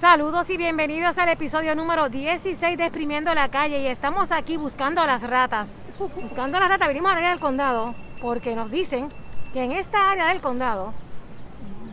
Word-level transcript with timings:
Saludos 0.00 0.48
y 0.48 0.56
bienvenidos 0.56 1.18
al 1.18 1.28
episodio 1.28 1.74
número 1.74 2.08
16 2.08 2.78
de 2.78 2.84
Exprimiendo 2.84 3.34
la 3.34 3.48
Calle 3.48 3.80
y 3.80 3.88
estamos 3.88 4.30
aquí 4.30 4.56
buscando 4.56 5.00
a 5.00 5.06
las 5.08 5.22
ratas. 5.22 5.70
Buscando 5.98 6.56
a 6.56 6.60
las 6.60 6.68
ratas, 6.68 6.86
venimos 6.86 7.10
al 7.10 7.16
área 7.16 7.30
del 7.30 7.40
condado 7.40 7.92
porque 8.22 8.54
nos 8.54 8.70
dicen 8.70 9.08
que 9.52 9.64
en 9.64 9.72
esta 9.72 10.08
área 10.08 10.28
del 10.28 10.40
condado, 10.40 10.94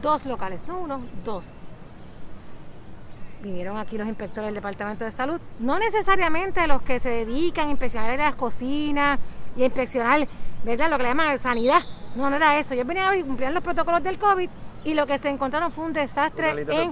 dos 0.03 0.23
locales, 0.27 0.67
no 0.67 0.77
uno, 0.77 1.01
dos. 1.23 1.45
Vinieron 3.41 3.79
aquí 3.79 3.97
los 3.97 4.07
inspectores 4.07 4.49
del 4.49 4.55
Departamento 4.55 5.03
de 5.03 5.09
Salud, 5.09 5.41
no 5.59 5.79
necesariamente 5.79 6.67
los 6.67 6.83
que 6.83 6.99
se 6.99 7.09
dedican 7.09 7.69
a 7.69 7.71
inspeccionar 7.71 8.15
las 8.19 8.35
cocinas 8.35 9.19
y 9.57 9.63
a 9.63 9.65
inspeccionar, 9.65 10.27
¿verdad? 10.63 10.91
Lo 10.91 10.97
que 10.97 11.03
le 11.03 11.09
llaman 11.09 11.39
sanidad. 11.39 11.81
No, 12.15 12.29
no 12.29 12.35
era 12.35 12.59
eso. 12.59 12.75
Yo 12.75 12.85
venía 12.85 13.09
a 13.09 13.23
cumplir 13.23 13.49
los 13.49 13.63
protocolos 13.63 14.03
del 14.03 14.19
COVID 14.19 14.47
y 14.85 14.93
lo 14.93 15.07
que 15.07 15.17
se 15.17 15.29
encontraron 15.29 15.71
fue 15.71 15.83
un 15.83 15.93
desastre 15.93 16.51
en 16.69 16.91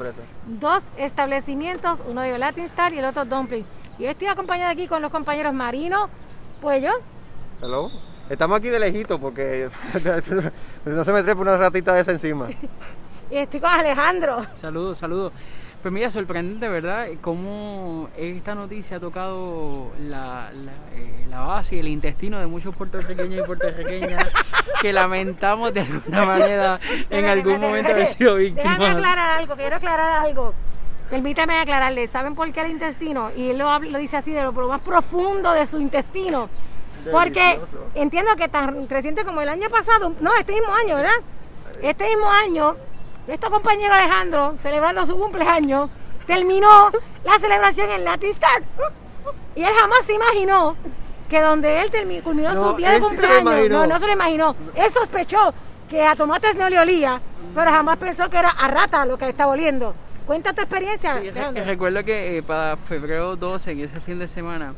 dos 0.60 0.84
establecimientos, 0.98 2.00
uno 2.08 2.22
de 2.22 2.38
Latin 2.38 2.66
Star 2.66 2.92
y 2.92 3.00
el 3.00 3.06
otro 3.06 3.24
Dumpling. 3.24 3.64
Y 4.00 4.06
estoy 4.06 4.28
acompañada 4.28 4.72
aquí 4.72 4.88
con 4.88 5.02
los 5.02 5.12
compañeros 5.12 5.54
Marino 5.54 6.10
Puello. 6.60 6.92
Hello. 7.62 7.92
Estamos 8.30 8.58
aquí 8.58 8.70
de 8.70 8.80
lejito 8.80 9.20
porque 9.20 9.70
no 10.86 11.04
se 11.04 11.14
me 11.14 11.22
trepa 11.22 11.42
una 11.42 11.56
ratita 11.56 11.94
de 11.94 12.02
esa 12.02 12.12
encima. 12.12 12.48
y 13.32 13.38
estoy 13.38 13.60
con 13.60 13.70
Alejandro. 13.70 14.44
Saludos, 14.56 14.98
saludos. 14.98 15.32
Pues 15.84 15.94
mira, 15.94 16.10
sorprendente, 16.10 16.70
¿verdad? 16.70 17.08
Cómo 17.20 18.10
esta 18.18 18.56
noticia 18.56 18.96
ha 18.96 19.00
tocado 19.02 19.92
la, 20.00 20.50
eh, 20.96 21.26
la, 21.30 21.42
base 21.42 21.76
y 21.76 21.80
el 21.80 21.90
intestino 21.90 22.40
de 22.40 22.48
muchos 22.48 22.74
puertorriqueños 22.74 23.44
y 23.44 23.46
puertorriqueñas 23.46 24.28
que 24.82 24.94
lamentamos 24.94 25.74
de 25.74 25.82
alguna 25.82 26.24
manera 26.24 26.80
en 27.10 27.26
algún 27.26 27.60
momento 27.60 27.92
haber 27.92 28.08
sido 28.08 28.36
víctimas. 28.36 28.80
Déjame 28.80 28.98
aclarar 28.98 29.30
algo, 29.42 29.56
quiero 29.58 29.76
aclarar 29.76 30.26
algo. 30.26 30.54
Permítame 31.10 31.60
aclararle, 31.60 32.08
¿saben 32.08 32.34
por 32.34 32.50
qué 32.54 32.62
el 32.62 32.72
intestino? 32.72 33.32
Y 33.36 33.50
él 33.50 33.58
lo, 33.58 33.78
lo 33.78 33.98
dice 34.00 34.16
así, 34.16 34.32
de 34.32 34.42
lo 34.42 34.54
más 34.54 34.80
profundo 34.80 35.52
de 35.52 35.66
su 35.66 35.82
intestino. 35.82 36.50
Porque 37.12 37.60
entiendo 37.94 38.38
que 38.38 38.48
tan 38.48 38.88
reciente 38.88 39.26
como 39.26 39.42
el 39.42 39.50
año 39.50 39.70
pasado, 39.70 40.16
no, 40.22 40.34
este 40.40 40.54
mismo 40.54 40.74
año, 40.74 40.96
¿verdad? 40.96 41.12
Este 41.82 42.06
mismo 42.06 42.30
año 42.32 42.78
nuestro 43.28 43.50
compañero 43.50 43.94
Alejandro, 43.94 44.56
celebrando 44.62 45.06
su 45.06 45.18
cumpleaños, 45.18 45.90
terminó 46.26 46.92
la 47.24 47.40
celebración 47.40 47.90
en 47.92 48.04
Latin 48.04 48.32
Star. 48.32 48.64
Y 49.56 49.64
él 49.64 49.72
jamás 49.80 50.06
se 50.06 50.14
imaginó 50.14 50.76
que 51.30 51.42
donde 51.42 51.82
él 51.82 51.92
culminó 52.24 52.54
su 52.54 52.78
día 52.78 52.92
de 52.92 53.00
cumpleaños, 53.00 53.70
no, 53.70 53.88
no 53.88 54.00
se 54.00 54.08
lo 54.08 54.14
imaginó. 54.14 54.56
Él 54.76 54.92
sospechó 54.92 55.54
que 55.90 56.04
a 56.04 56.16
tomates 56.16 56.56
no 56.56 56.70
le 56.70 56.80
olía, 56.80 57.22
pero 57.54 57.72
jamás 57.72 57.98
pensó 57.98 58.30
que 58.30 58.38
era 58.38 58.50
a 58.50 58.68
rata 58.68 59.06
lo 59.06 59.18
que 59.18 59.30
estaba 59.30 59.52
oliendo. 59.52 59.96
Cuenta 60.26 60.54
tu 60.54 60.62
experiencia. 60.62 61.20
Sí, 61.22 61.30
recuerdo 61.32 62.04
que 62.04 62.38
eh, 62.38 62.44
para 62.44 62.78
febrero 62.78 63.36
12, 63.36 63.72
en 63.72 63.80
ese 63.82 64.00
fin 64.00 64.20
de 64.20 64.28
semana, 64.28 64.74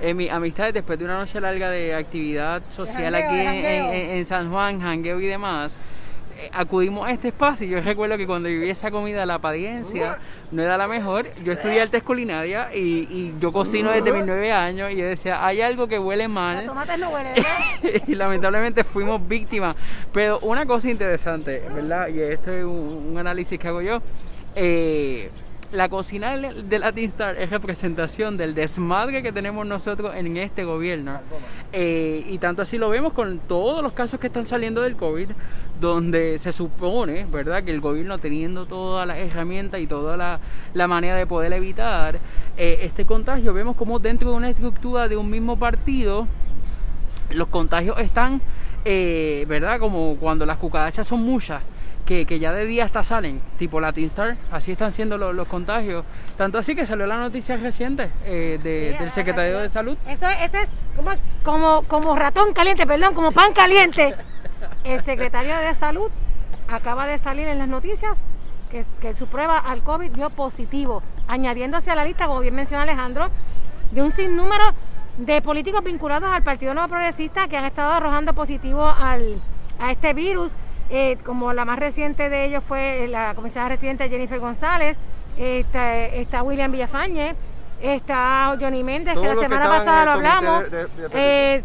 eh, 0.00 0.14
mi 0.14 0.28
amistad 0.28 0.72
después 0.72 0.98
de 0.98 1.04
una 1.04 1.18
noche 1.18 1.40
larga 1.40 1.70
de 1.70 1.94
actividad 1.94 2.62
social 2.70 3.14
aquí 3.14 3.34
en, 3.34 4.24
San 4.24 4.50
Juan, 4.50 4.80
jangueo 4.80 5.20
y 5.20 5.26
demás, 5.26 5.76
acudimos 6.52 7.06
a 7.06 7.12
este 7.12 7.28
espacio 7.28 7.66
y 7.66 7.70
yo 7.70 7.80
recuerdo 7.80 8.16
que 8.16 8.26
cuando 8.26 8.48
viví 8.48 8.68
esa 8.68 8.90
comida, 8.90 9.24
la 9.26 9.34
apariencia 9.34 10.18
no 10.50 10.62
era 10.62 10.76
la 10.76 10.88
mejor. 10.88 11.26
Yo 11.44 11.52
estudié 11.52 11.82
artes 11.82 12.02
culinarias 12.02 12.74
y, 12.74 13.08
y 13.10 13.34
yo 13.40 13.52
cocino 13.52 13.90
desde 13.90 14.12
mis 14.12 14.24
nueve 14.24 14.52
años 14.52 14.90
y 14.92 14.96
yo 14.96 15.06
decía, 15.06 15.44
hay 15.44 15.60
algo 15.60 15.88
que 15.88 15.98
huele 15.98 16.28
mal. 16.28 16.58
Los 16.58 16.66
tomates 16.66 16.98
no 16.98 17.10
huelen, 17.10 17.34
¿verdad? 17.34 18.02
y 18.06 18.14
lamentablemente 18.14 18.84
fuimos 18.84 19.26
víctimas. 19.26 19.76
Pero 20.12 20.38
una 20.40 20.66
cosa 20.66 20.90
interesante, 20.90 21.62
¿verdad? 21.74 22.08
Y 22.08 22.20
esto 22.20 22.52
es 22.52 22.64
un, 22.64 23.08
un 23.10 23.18
análisis 23.18 23.58
que 23.58 23.68
hago 23.68 23.82
yo. 23.82 24.02
Eh, 24.54 25.30
la 25.72 25.88
cocina 25.88 26.36
de 26.36 26.78
Latin 26.78 27.04
Star 27.08 27.36
es 27.36 27.50
representación 27.50 28.36
del 28.36 28.54
desmadre 28.54 29.22
que 29.22 29.32
tenemos 29.32 29.66
nosotros 29.66 30.14
en 30.14 30.36
este 30.36 30.64
gobierno. 30.64 31.20
Eh, 31.72 32.24
y 32.28 32.38
tanto 32.38 32.62
así 32.62 32.78
lo 32.78 32.88
vemos 32.88 33.12
con 33.12 33.38
todos 33.38 33.82
los 33.82 33.92
casos 33.92 34.20
que 34.20 34.28
están 34.28 34.44
saliendo 34.44 34.82
del 34.82 34.96
COVID, 34.96 35.28
donde 35.80 36.38
se 36.38 36.52
supone, 36.52 37.26
¿verdad?, 37.30 37.64
que 37.64 37.70
el 37.70 37.80
gobierno 37.80 38.18
teniendo 38.18 38.66
todas 38.66 39.06
las 39.06 39.18
herramientas 39.18 39.80
y 39.80 39.86
toda 39.86 40.16
la, 40.16 40.86
manera 40.86 41.16
de 41.16 41.26
poder 41.26 41.52
evitar 41.52 42.18
eh, 42.56 42.78
este 42.82 43.04
contagio, 43.04 43.52
vemos 43.52 43.76
como 43.76 43.98
dentro 43.98 44.30
de 44.30 44.36
una 44.36 44.48
estructura 44.48 45.08
de 45.08 45.16
un 45.16 45.28
mismo 45.28 45.58
partido, 45.58 46.28
los 47.30 47.48
contagios 47.48 47.98
están, 47.98 48.40
eh, 48.88 49.44
¿verdad?, 49.48 49.80
como 49.80 50.16
cuando 50.16 50.46
las 50.46 50.58
cucarachas 50.58 51.06
son 51.06 51.22
muchas 51.22 51.60
que, 52.06 52.38
ya 52.38 52.52
de 52.52 52.64
día 52.64 52.84
hasta 52.84 53.02
salen, 53.02 53.42
tipo 53.58 53.80
Latin 53.80 54.06
Star, 54.06 54.36
así 54.52 54.72
están 54.72 54.92
siendo 54.92 55.18
los, 55.18 55.48
contagios. 55.48 56.04
Tanto 56.38 56.56
así 56.56 56.76
que 56.76 56.86
salió 56.86 57.06
la 57.06 57.18
noticia 57.18 57.56
reciente 57.56 58.10
eh, 58.24 58.60
del 58.62 59.10
secretario 59.10 59.58
de 59.58 59.70
Salud. 59.70 59.98
Eso, 60.06 60.28
es 60.28 60.68
como, 60.94 61.10
como, 61.42 61.82
como 61.82 62.16
ratón 62.16 62.52
caliente, 62.52 62.86
perdón, 62.86 63.12
como 63.12 63.32
pan 63.32 63.52
caliente. 63.52 64.14
El 64.84 65.00
secretario 65.00 65.56
de 65.56 65.74
Salud 65.74 66.08
acaba 66.68 67.08
de 67.08 67.18
salir 67.18 67.48
en 67.48 67.58
las 67.58 67.68
noticias 67.68 68.22
que, 68.70 68.84
que 69.00 69.16
su 69.16 69.26
prueba 69.26 69.58
al 69.58 69.82
COVID 69.82 70.12
dio 70.12 70.30
positivo, 70.30 71.02
añadiéndose 71.26 71.90
a 71.90 71.96
la 71.96 72.04
lista, 72.04 72.26
como 72.28 72.40
bien 72.40 72.54
mencionó 72.54 72.84
Alejandro, 72.84 73.30
de 73.90 74.02
un 74.02 74.12
sinnúmero 74.12 74.64
de 75.16 75.42
políticos 75.42 75.82
vinculados 75.82 76.30
al 76.30 76.42
Partido 76.42 76.74
Nuevo 76.74 76.88
Progresista 76.88 77.48
que 77.48 77.56
han 77.56 77.64
estado 77.64 77.92
arrojando 77.92 78.34
positivo 78.34 78.84
al, 78.84 79.40
a 79.78 79.92
este 79.92 80.12
virus 80.14 80.52
eh, 80.88 81.16
como 81.24 81.52
la 81.52 81.64
más 81.64 81.78
reciente 81.78 82.28
de 82.28 82.44
ellos 82.44 82.62
fue 82.62 83.06
la 83.08 83.34
comisionada 83.34 83.70
residente 83.70 84.08
Jennifer 84.08 84.38
González, 84.38 84.96
está, 85.36 86.42
William 86.42 86.70
Villafañe, 86.70 87.34
está 87.82 88.56
Johnny 88.60 88.84
Méndez, 88.84 89.14
que 89.14 89.26
la 89.26 89.34
semana 89.34 89.68
pasada 89.68 90.04
lo 90.04 90.10
hablamos, 90.12 90.64
eh, 91.12 91.62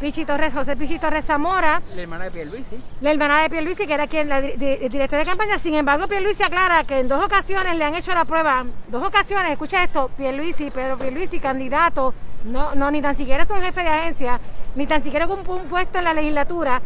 Pichi 0.00 0.24
Torres, 0.24 0.52
José 0.54 0.74
Pichi 0.74 0.98
Torres 0.98 1.26
Zamora. 1.26 1.80
La 1.94 2.02
hermana 2.02 2.24
de 2.24 2.30
Pierluisi. 2.32 2.76
La 3.02 3.12
hermana 3.12 3.42
de 3.42 3.50
Pierluisi, 3.50 3.86
que 3.86 3.94
era 3.94 4.08
quien, 4.08 4.28
la 4.28 4.40
directora 4.40 5.18
de 5.18 5.26
campaña. 5.26 5.58
Sin 5.60 5.74
embargo, 5.74 6.08
Pierluisi 6.08 6.42
aclara 6.42 6.82
que 6.82 6.98
en 6.98 7.08
dos 7.08 7.24
ocasiones 7.24 7.76
le 7.76 7.84
han 7.84 7.94
hecho 7.94 8.12
la 8.12 8.24
prueba, 8.24 8.64
dos 8.88 9.02
ocasiones, 9.04 9.52
escucha 9.52 9.84
esto, 9.84 10.10
Pierluisi, 10.16 10.70
Pedro 10.70 10.98
Pierluisi, 10.98 11.38
candidato, 11.38 12.14
no, 12.44 12.74
no, 12.74 12.90
ni 12.90 13.00
tan 13.00 13.16
siquiera 13.16 13.42
es 13.44 13.50
un 13.50 13.62
jefe 13.62 13.82
de 13.82 13.88
agencia, 13.88 14.40
ni 14.74 14.86
tan 14.86 15.02
siquiera 15.02 15.26
un 15.26 15.44
puesto 15.68 15.98
en 15.98 16.04
la 16.04 16.14
legislatura, 16.14 16.80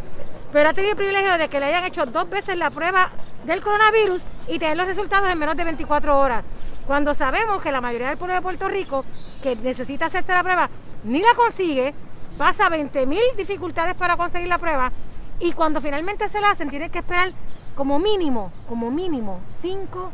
pero 0.51 0.69
ha 0.69 0.73
tenido 0.73 0.91
el 0.91 0.97
privilegio 0.97 1.37
de 1.37 1.49
que 1.49 1.59
le 1.59 1.67
hayan 1.67 1.85
hecho 1.85 2.05
dos 2.05 2.29
veces 2.29 2.57
la 2.57 2.69
prueba 2.69 3.09
del 3.45 3.61
coronavirus 3.61 4.21
y 4.47 4.59
tener 4.59 4.77
los 4.77 4.87
resultados 4.87 5.29
en 5.29 5.37
menos 5.37 5.55
de 5.57 5.63
24 5.63 6.17
horas. 6.17 6.43
Cuando 6.85 7.13
sabemos 7.13 7.61
que 7.61 7.71
la 7.71 7.81
mayoría 7.81 8.07
del 8.07 8.17
pueblo 8.17 8.35
de 8.35 8.41
Puerto 8.41 8.67
Rico 8.69 9.03
que 9.41 9.55
necesita 9.55 10.05
hacerse 10.05 10.31
la 10.33 10.43
prueba 10.43 10.69
ni 11.03 11.21
la 11.21 11.33
consigue, 11.35 11.93
pasa 12.37 12.69
20 12.69 13.05
mil 13.05 13.21
dificultades 13.35 13.95
para 13.95 14.15
conseguir 14.15 14.47
la 14.47 14.57
prueba 14.57 14.91
y 15.39 15.51
cuando 15.51 15.81
finalmente 15.81 16.29
se 16.29 16.39
la 16.39 16.51
hacen 16.51 16.69
tienen 16.69 16.89
que 16.89 16.99
esperar 16.99 17.31
como 17.75 17.99
mínimo, 17.99 18.51
como 18.67 18.89
mínimo, 18.89 19.41
cinco 19.49 20.11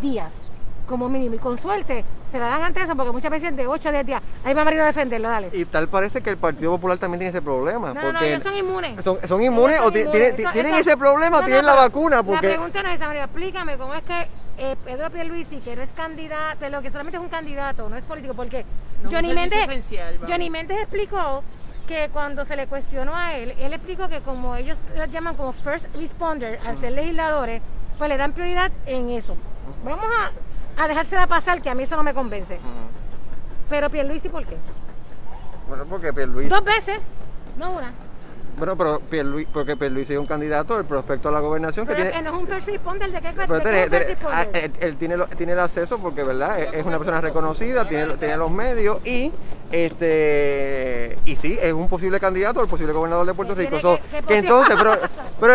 días 0.00 0.38
como 0.86 1.08
mínimo. 1.08 1.36
Y 1.36 1.38
con 1.38 1.58
suerte 1.58 2.04
se 2.30 2.38
la 2.38 2.48
dan 2.48 2.62
antes 2.62 2.84
eso, 2.84 2.96
porque 2.96 3.12
muchas 3.12 3.30
veces 3.30 3.56
de 3.56 3.66
8 3.66 3.88
a 3.88 3.92
10 3.92 4.06
días. 4.06 4.22
Ahí 4.44 4.54
va 4.54 4.64
Marino 4.64 4.82
a 4.82 4.86
defenderlo, 4.86 5.28
dale. 5.28 5.50
Y 5.52 5.64
tal 5.64 5.88
parece 5.88 6.20
que 6.20 6.30
el 6.30 6.36
Partido 6.36 6.72
Popular 6.72 6.98
también 6.98 7.20
tiene 7.20 7.30
ese 7.30 7.42
problema. 7.42 7.92
No, 7.92 8.12
no, 8.12 8.20
ellos 8.20 8.42
son 8.42 8.56
inmunes. 8.56 9.04
¿Son, 9.04 9.18
son 9.26 9.42
inmunes 9.42 9.80
o 9.80 9.90
tienen, 9.90 10.74
ese 10.74 10.96
problema 10.96 11.38
o 11.38 11.42
tienen 11.42 11.66
la 11.66 11.74
vacuna? 11.74 12.22
Porque... 12.22 12.46
La 12.46 12.52
pregunta 12.54 12.82
no 12.82 12.88
es 12.88 12.96
esa, 12.96 13.06
María. 13.06 13.24
Explícame 13.24 13.76
cómo 13.76 13.94
es 13.94 14.02
que 14.02 14.26
eh, 14.58 14.76
Pedro 14.84 15.10
Pierluisi, 15.10 15.58
que 15.60 15.76
no 15.76 15.82
es 15.82 15.90
candidato, 15.90 16.68
lo 16.68 16.82
que 16.82 16.90
solamente 16.90 17.16
es 17.16 17.22
un 17.22 17.30
candidato, 17.30 17.88
no 17.88 17.96
es 17.96 18.04
político, 18.04 18.34
porque 18.34 18.64
Johnny, 19.10 19.32
Méndez, 19.32 19.88
Johnny 20.26 20.50
Méndez 20.50 20.78
explicó 20.80 21.42
que 21.88 22.08
cuando 22.12 22.44
se 22.44 22.56
le 22.56 22.66
cuestionó 22.66 23.16
a 23.16 23.34
él, 23.34 23.54
él 23.58 23.72
explicó 23.72 24.08
que 24.08 24.20
como 24.20 24.54
ellos 24.56 24.78
lo 24.96 25.04
llaman 25.06 25.34
como 25.34 25.52
first 25.52 25.86
responder, 25.96 26.60
al 26.64 26.78
ser 26.80 26.92
legisladores, 26.92 27.62
pues 27.98 28.08
le 28.08 28.16
dan 28.16 28.32
prioridad 28.32 28.70
en 28.86 29.08
eso. 29.08 29.36
Vamos 29.84 30.04
a 30.04 30.30
a 30.76 30.88
dejársela 30.88 31.26
pasar, 31.26 31.60
que 31.62 31.70
a 31.70 31.74
mí 31.74 31.82
eso 31.82 31.96
no 31.96 32.02
me 32.02 32.14
convence. 32.14 32.58
Pero 33.68 33.90
Pierluisi, 33.90 34.28
¿por 34.28 34.44
qué? 34.46 34.56
Bueno, 35.68 35.84
porque 35.84 36.12
Pierluisi... 36.12 36.48
Dos 36.48 36.64
veces, 36.64 37.00
no 37.56 37.72
una. 37.72 37.92
Bueno, 38.60 38.76
pero 38.76 39.00
Pierluisi, 39.00 39.50
porque 39.50 39.74
Pierluisi 39.74 40.12
es 40.12 40.18
un 40.18 40.26
candidato, 40.26 40.78
el 40.78 40.84
prospecto 40.84 41.30
a 41.30 41.32
la 41.32 41.40
gobernación 41.40 41.86
que 41.86 41.94
tiene... 41.94 42.10
que 42.10 42.20
no 42.20 42.28
es 42.28 42.42
un 42.42 42.46
first 42.46 42.68
responder, 42.68 43.10
¿de 43.10 43.20
qué, 43.22 43.32
pero 43.34 43.58
de, 43.58 44.16
ah, 44.30 44.46
él, 44.80 44.96
tiene, 44.98 45.16
tiene 45.34 45.52
el 45.52 45.60
acceso 45.60 45.98
porque, 45.98 46.22
¿verdad? 46.22 46.60
Es 46.60 46.84
una 46.84 46.98
persona 46.98 47.22
reconocida, 47.22 47.88
tiene, 47.88 48.18
tiene 48.18 48.36
los 48.36 48.50
medios 48.50 49.00
y 49.06 49.32
este 49.72 51.16
y 51.24 51.36
sí, 51.36 51.58
es 51.62 51.72
un 51.72 51.88
posible 51.88 52.20
candidato, 52.20 52.60
el 52.60 52.68
posible 52.68 52.92
gobernador 52.92 53.24
de 53.24 53.32
Puerto 53.32 53.54
Rico. 53.54 53.78
que, 54.28 54.36
entonces, 54.36 54.76
pero, 54.76 54.98
pero 55.40 55.54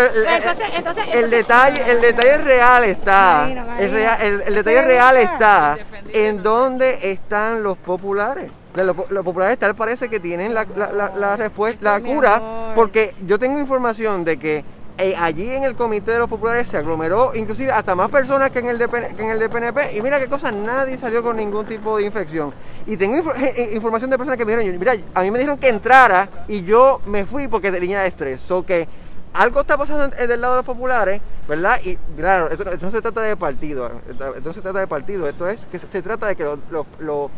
el, 1.14 1.30
detalle, 1.30 1.84
el 1.92 2.02
detalle 2.02 2.38
real 2.40 2.86
está, 2.86 3.48
el, 3.78 3.92
real, 3.92 4.42
el, 4.48 4.56
detalle 4.56 4.82
real 4.82 5.18
está 5.18 5.78
en 6.12 6.42
dónde 6.42 7.12
están 7.12 7.62
los 7.62 7.78
populares. 7.78 8.50
Los, 8.76 9.24
populares 9.24 9.58
tal 9.58 9.76
parece 9.76 10.10
que 10.10 10.20
tienen 10.20 10.54
la, 10.54 10.66
la, 10.76 11.12
la, 11.16 11.38
respuesta, 11.38 11.82
la 11.82 12.00
cura, 12.02 12.74
porque 12.76 13.16
yo 13.26 13.40
tengo 13.40 13.60
información 13.60 14.26
de 14.26 14.38
que 14.38 14.66
eh, 14.98 15.14
allí 15.18 15.50
en 15.50 15.64
el 15.64 15.76
comité 15.76 16.12
de 16.12 16.20
los 16.20 16.30
populares 16.30 16.70
se 16.70 16.78
aglomeró 16.78 17.36
inclusive 17.36 17.70
hasta 17.70 17.96
más 17.96 18.10
personas 18.10 18.52
que 18.52 18.60
en 18.60 18.68
el 18.68 18.78
de, 18.78 18.88
que 18.88 19.24
en 19.24 19.30
el 19.30 19.40
de 19.40 19.50
PNP 19.50 19.98
y 19.98 20.02
mira 20.02 20.22
qué 20.22 20.28
cosa, 20.28 20.54
nadie 20.54 20.98
salió 20.98 21.22
con 21.22 21.36
ningún 21.36 21.66
tipo 21.66 21.98
de 21.98 22.06
infección. 22.06 22.54
Y 22.86 22.96
tengo 22.96 23.18
eh, 23.34 23.54
eh, 23.58 23.70
información 23.74 24.10
de 24.10 24.18
personas 24.18 24.38
que 24.38 24.46
me 24.46 24.56
dijeron, 24.56 24.80
mira, 24.80 24.94
a 25.14 25.22
mí 25.22 25.32
me 25.32 25.40
dijeron 25.40 25.58
que 25.58 25.68
entrara 25.68 26.30
y 26.48 26.64
yo 26.64 27.02
me 27.08 27.26
fui 27.26 27.50
porque 27.50 27.72
tenía 27.72 28.06
estrés. 28.06 28.50
O 28.52 28.66
que 28.66 28.88
algo 29.34 29.62
está 29.62 29.78
pasando 29.78 30.16
del 30.16 30.40
lado 30.40 30.54
de 30.54 30.60
los 30.60 30.66
populares, 30.66 31.22
¿verdad? 31.48 31.80
Y 31.84 31.98
claro, 32.18 32.50
esto, 32.50 32.64
no 32.64 32.92
se 32.92 33.02
trata 33.02 33.22
de 33.22 33.36
partido, 33.36 33.92
esto 34.10 34.34
no 34.42 34.54
se 34.54 34.62
trata 34.62 34.80
de 34.80 34.88
partido, 34.88 35.28
esto 35.28 35.50
es 35.50 35.66
que 35.66 35.78
se, 35.78 36.02
trata 36.02 36.28
de 36.28 36.38
que 36.38 36.44
los, 36.44 37.32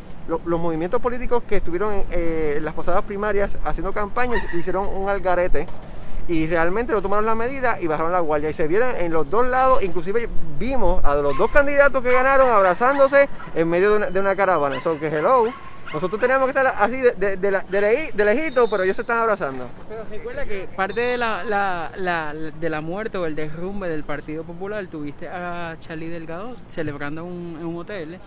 movimientos 0.45 1.01
políticos 1.01 1.43
que 1.47 1.57
estuvieron 1.57 2.03
en 2.11 2.63
las 2.63 2.73
pasadas 2.73 3.03
primarias 3.03 3.57
haciendo 3.63 3.93
campañas 3.93 4.43
hicieron 4.53 4.87
un 4.87 5.09
algarete 5.09 5.65
y 6.27 6.47
realmente 6.47 6.91
lo 6.91 7.01
tomaron 7.01 7.25
la 7.25 7.35
medida 7.35 7.77
y 7.79 7.87
bajaron 7.87 8.11
la 8.11 8.19
guardia 8.19 8.49
y 8.49 8.53
se 8.53 8.67
vieron 8.67 8.95
en 8.97 9.13
los 9.13 9.29
dos 9.29 9.47
lados, 9.47 9.81
inclusive 9.81 10.27
vimos 10.59 11.03
a 11.05 11.15
los 11.15 11.37
dos 11.37 11.49
candidatos 11.51 12.03
que 12.03 12.11
ganaron 12.11 12.49
abrazándose 12.49 13.29
en 13.55 13.69
medio 13.69 13.97
de 13.99 14.19
una, 14.19 14.35
caravana. 14.35 14.77
Eso 14.77 14.99
que 14.99 15.07
hello. 15.07 15.45
Nosotros 15.93 16.19
teníamos 16.19 16.51
que 16.51 16.59
estar 16.59 16.67
así 16.67 16.97
de, 16.97 17.37
de, 17.37 18.25
lejito, 18.25 18.69
pero 18.69 18.83
ellos 18.83 18.97
se 18.97 19.03
están 19.03 19.19
abrazando. 19.19 19.69
Pero 19.87 20.03
recuerda 20.09 20.45
que 20.45 20.67
parte 20.75 20.99
de 20.99 21.17
la, 21.17 21.45
la, 21.45 22.33
de 22.33 22.69
la 22.69 22.81
muerte 22.81 23.17
o 23.17 23.25
el 23.25 23.35
derrumbe 23.35 23.87
del 23.87 24.03
Partido 24.03 24.43
Popular 24.43 24.85
tuviste 24.87 25.29
a 25.29 25.77
Charlie 25.79 26.09
Delgado 26.09 26.57
celebrando 26.67 27.21
en 27.21 27.65
un 27.65 27.77
hotel 27.77 28.15
eh, 28.15 28.19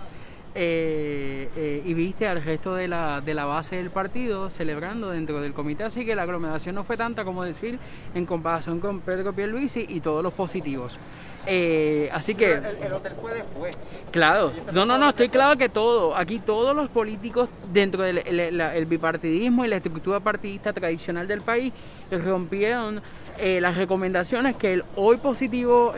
eh, 0.52 1.82
y 1.84 1.94
viste 1.94 2.26
al 2.26 2.42
resto 2.42 2.74
de 2.74 2.88
la, 2.88 3.20
de 3.20 3.34
la 3.34 3.44
base 3.44 3.76
del 3.76 3.90
partido 3.90 4.50
celebrando 4.50 5.10
dentro 5.10 5.40
del 5.40 5.52
comité, 5.52 5.84
así 5.84 6.04
que 6.04 6.16
la 6.16 6.22
aglomeración 6.22 6.74
no 6.74 6.82
fue 6.82 6.96
tanta 6.96 7.24
como 7.24 7.44
decir 7.44 7.78
en 8.14 8.26
comparación 8.26 8.80
con 8.80 9.00
Pedro 9.00 9.32
Pierluisi 9.32 9.86
y 9.88 10.00
todos 10.00 10.24
los 10.24 10.32
positivos. 10.32 10.98
Eh, 11.46 12.10
así 12.12 12.34
que... 12.34 12.52
El, 12.52 12.92
hotel 12.92 13.12
fue 13.20 13.34
después. 13.34 13.78
Claro, 14.10 14.52
no, 14.72 14.84
no, 14.84 14.98
no, 14.98 15.10
estoy 15.10 15.28
claro 15.28 15.56
que 15.56 15.68
todo, 15.68 16.16
aquí 16.16 16.40
todos 16.40 16.74
los 16.74 16.90
políticos 16.90 17.48
dentro 17.72 18.02
del 18.02 18.18
el, 18.18 18.86
bipartidismo 18.86 19.64
y 19.64 19.68
la 19.68 19.76
estructura 19.76 20.18
partidista 20.18 20.72
tradicional 20.72 21.28
del 21.28 21.42
país 21.42 21.72
rompieron 22.10 23.00
las 23.38 23.76
recomendaciones 23.76 24.56
que 24.56 24.74
el 24.74 24.84
hoy 24.96 25.16
positivo 25.16 25.94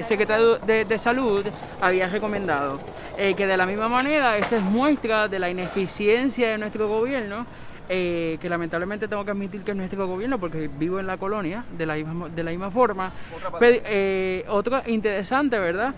secretario 0.00 0.56
de, 0.56 0.84
de 0.84 0.98
Salud 0.98 1.44
había 1.80 2.08
recomendado. 2.08 2.80
Eh, 3.16 3.34
que 3.34 3.46
de 3.46 3.56
la 3.56 3.64
misma 3.64 3.73
manera 3.76 4.36
esta 4.38 4.56
es 4.56 4.62
muestra 4.62 5.28
de 5.28 5.38
la 5.38 5.50
ineficiencia 5.50 6.50
de 6.50 6.58
nuestro 6.58 6.88
gobierno, 6.88 7.46
eh, 7.88 8.38
que 8.40 8.48
lamentablemente 8.48 9.08
tengo 9.08 9.24
que 9.24 9.32
admitir 9.32 9.62
que 9.62 9.72
es 9.72 9.76
nuestro 9.76 10.06
gobierno 10.06 10.38
porque 10.38 10.70
vivo 10.78 10.98
en 11.00 11.06
la 11.06 11.16
colonia 11.16 11.64
de 11.76 11.84
la 11.84 11.94
misma, 11.94 12.28
de 12.28 12.42
la 12.42 12.50
misma 12.50 12.70
forma. 12.70 13.12
Pero, 13.58 13.82
eh, 13.84 14.44
otro 14.48 14.82
interesante, 14.86 15.58
¿verdad? 15.58 15.94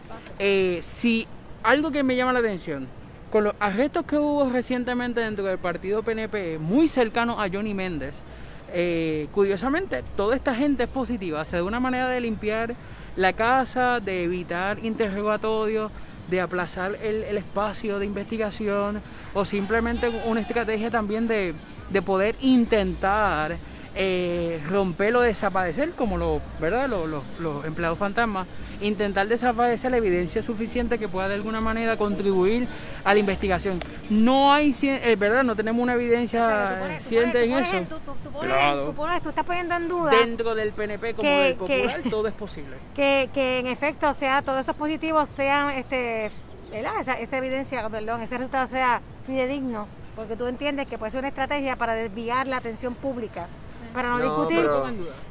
si 0.80 1.26
algo 1.62 1.90
que 1.90 2.02
me 2.02 2.16
llama 2.16 2.32
la 2.32 2.40
atención, 2.40 2.86
con 3.30 3.44
los 3.44 3.54
arrestos 3.60 4.04
que 4.04 4.16
hubo 4.16 4.48
recientemente 4.50 5.20
dentro 5.20 5.44
del 5.44 5.58
partido 5.58 6.02
PNP, 6.02 6.58
muy 6.58 6.88
cercano 6.88 7.40
a 7.40 7.48
Johnny 7.52 7.74
Méndez, 7.74 8.16
curiosamente, 9.32 10.02
toda 10.16 10.36
esta 10.36 10.54
gente 10.54 10.84
es 10.84 10.88
positiva, 10.88 11.44
se 11.44 11.56
da 11.56 11.64
una 11.64 11.80
manera 11.80 12.08
de 12.08 12.20
limpiar 12.20 12.74
la 13.16 13.32
casa, 13.32 14.00
de 14.00 14.24
evitar 14.24 14.78
interrogatorios, 14.84 15.90
de 16.28 16.40
aplazar 16.40 16.96
el, 17.02 17.36
espacio 17.36 17.98
de 17.98 18.06
investigación 18.06 19.00
o 19.34 19.44
simplemente 19.44 20.08
una 20.08 20.40
estrategia 20.40 20.90
también 20.90 21.28
de, 21.28 21.54
poder 22.04 22.36
intentar 22.40 23.56
eh, 23.98 24.60
romper 24.68 25.16
o 25.16 25.22
desaparecer, 25.22 25.92
como 25.92 26.18
lo, 26.18 26.42
¿verdad? 26.60 26.86
Los, 26.86 27.64
empleados 27.64 27.98
fantasmas, 27.98 28.46
intentar 28.82 29.26
desaparecer 29.26 29.90
la 29.90 29.96
evidencia 29.96 30.42
suficiente 30.42 30.98
que 30.98 31.08
pueda 31.08 31.28
de 31.28 31.36
alguna 31.36 31.62
manera 31.62 31.96
contribuir 31.96 32.68
a 33.04 33.14
la 33.14 33.20
investigación. 33.20 33.80
No 34.10 34.52
hay, 34.52 34.74
eh, 34.82 35.16
¿verdad? 35.18 35.44
No 35.44 35.56
tenemos 35.56 35.82
una 35.82 35.94
evidencia 35.94 36.98
suficiente 36.98 37.44
en 37.44 37.52
eso. 37.52 38.00
claro. 38.38 38.94
tú, 39.22 39.30
estás 39.30 39.46
poniendo 39.46 39.74
en 39.74 39.88
duda. 39.88 40.10
Dentro 40.10 40.54
del 40.54 40.72
PNP 40.72 41.14
como 41.14 41.30
del 41.30 41.54
Popular, 41.54 42.02
todo 42.10 42.28
es 42.28 42.34
posible. 42.34 42.76
Que, 42.94 43.30
que 43.32 43.60
en 43.60 43.66
efecto, 43.66 44.12
sea, 44.12 44.42
todos 44.42 44.60
esos 44.60 44.76
positivos 44.76 45.26
sean, 45.34 45.70
este, 45.70 46.30
Esa, 46.70 47.14
esa 47.14 47.38
evidencia, 47.38 47.88
perdón, 47.88 48.20
ese 48.20 48.36
resultado 48.36 48.66
sea 48.66 49.00
fidedigno, 49.26 49.88
porque 50.14 50.36
tú 50.36 50.46
entiendes 50.48 50.86
que 50.86 50.98
puede 50.98 51.12
ser 51.12 51.20
una 51.20 51.28
estrategia 51.28 51.76
para 51.76 51.94
desviar 51.94 52.46
la 52.46 52.58
atención 52.58 52.94
pública 52.94 53.48
para 53.96 54.10
no, 54.10 54.18
discutir. 54.18 54.68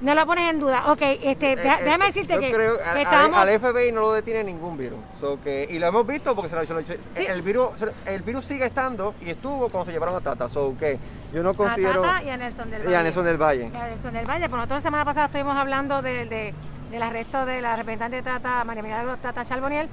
No 0.01 0.15
lo 0.15 0.25
pones 0.25 0.49
en 0.49 0.59
duda. 0.59 0.91
Ok, 0.91 1.01
este, 1.01 1.53
eh, 1.53 1.55
déjame 1.55 2.05
eh, 2.05 2.07
decirte 2.07 2.39
que, 2.39 2.51
creo, 2.51 2.77
al 2.83 3.59
FBI 3.59 3.91
no 3.91 4.01
lo 4.01 4.13
detiene 4.13 4.43
ningún 4.43 4.75
virus. 4.75 4.99
que, 5.43 5.67
y 5.69 5.79
lo 5.79 5.87
hemos 5.87 6.05
visto 6.05 6.35
porque 6.35 6.49
se 6.49 6.55
lo, 6.55 6.85
se 6.85 6.99
el, 7.27 7.41
virus, 7.43 7.69
el 8.05 8.23
virus 8.23 8.45
sigue 8.45 8.65
estando 8.65 9.15
y 9.21 9.29
estuvo 9.29 9.69
cuando 9.69 9.85
se 9.85 9.91
llevaron 9.91 10.15
a 10.15 10.21
Tata. 10.21 10.49
So 10.49 10.75
que 10.77 10.97
yo 11.31 11.43
no 11.43 11.53
considero. 11.53 12.03
A 12.03 12.07
Tata 12.07 12.23
y 12.23 12.29
a 12.29 12.37
Nelson 12.37 12.69
del 12.71 12.81
Valle. 12.81 12.91
Y 12.91 12.95
a 12.95 13.03
Nelson 13.03 13.25
del 13.25 13.37
Valle. 13.37 13.71
Y 13.73 13.77
a 13.77 13.87
Nelson 13.87 14.13
del 14.13 14.25
Valle. 14.25 14.49
Por 14.49 14.57
nosotros 14.57 14.77
la 14.77 14.81
semana 14.81 15.05
pasada 15.05 15.27
estuvimos 15.27 15.55
hablando 15.55 16.01
de, 16.01 16.25
de 16.25 16.53
del 16.91 17.03
arresto 17.03 17.45
de 17.45 17.61
la 17.61 17.75
representante 17.75 18.17
de 18.17 18.21
Tata, 18.21 18.63
María 18.63 18.83
Milagro 18.83 19.17
Tata 19.17 19.43
Charboniel, 19.43 19.89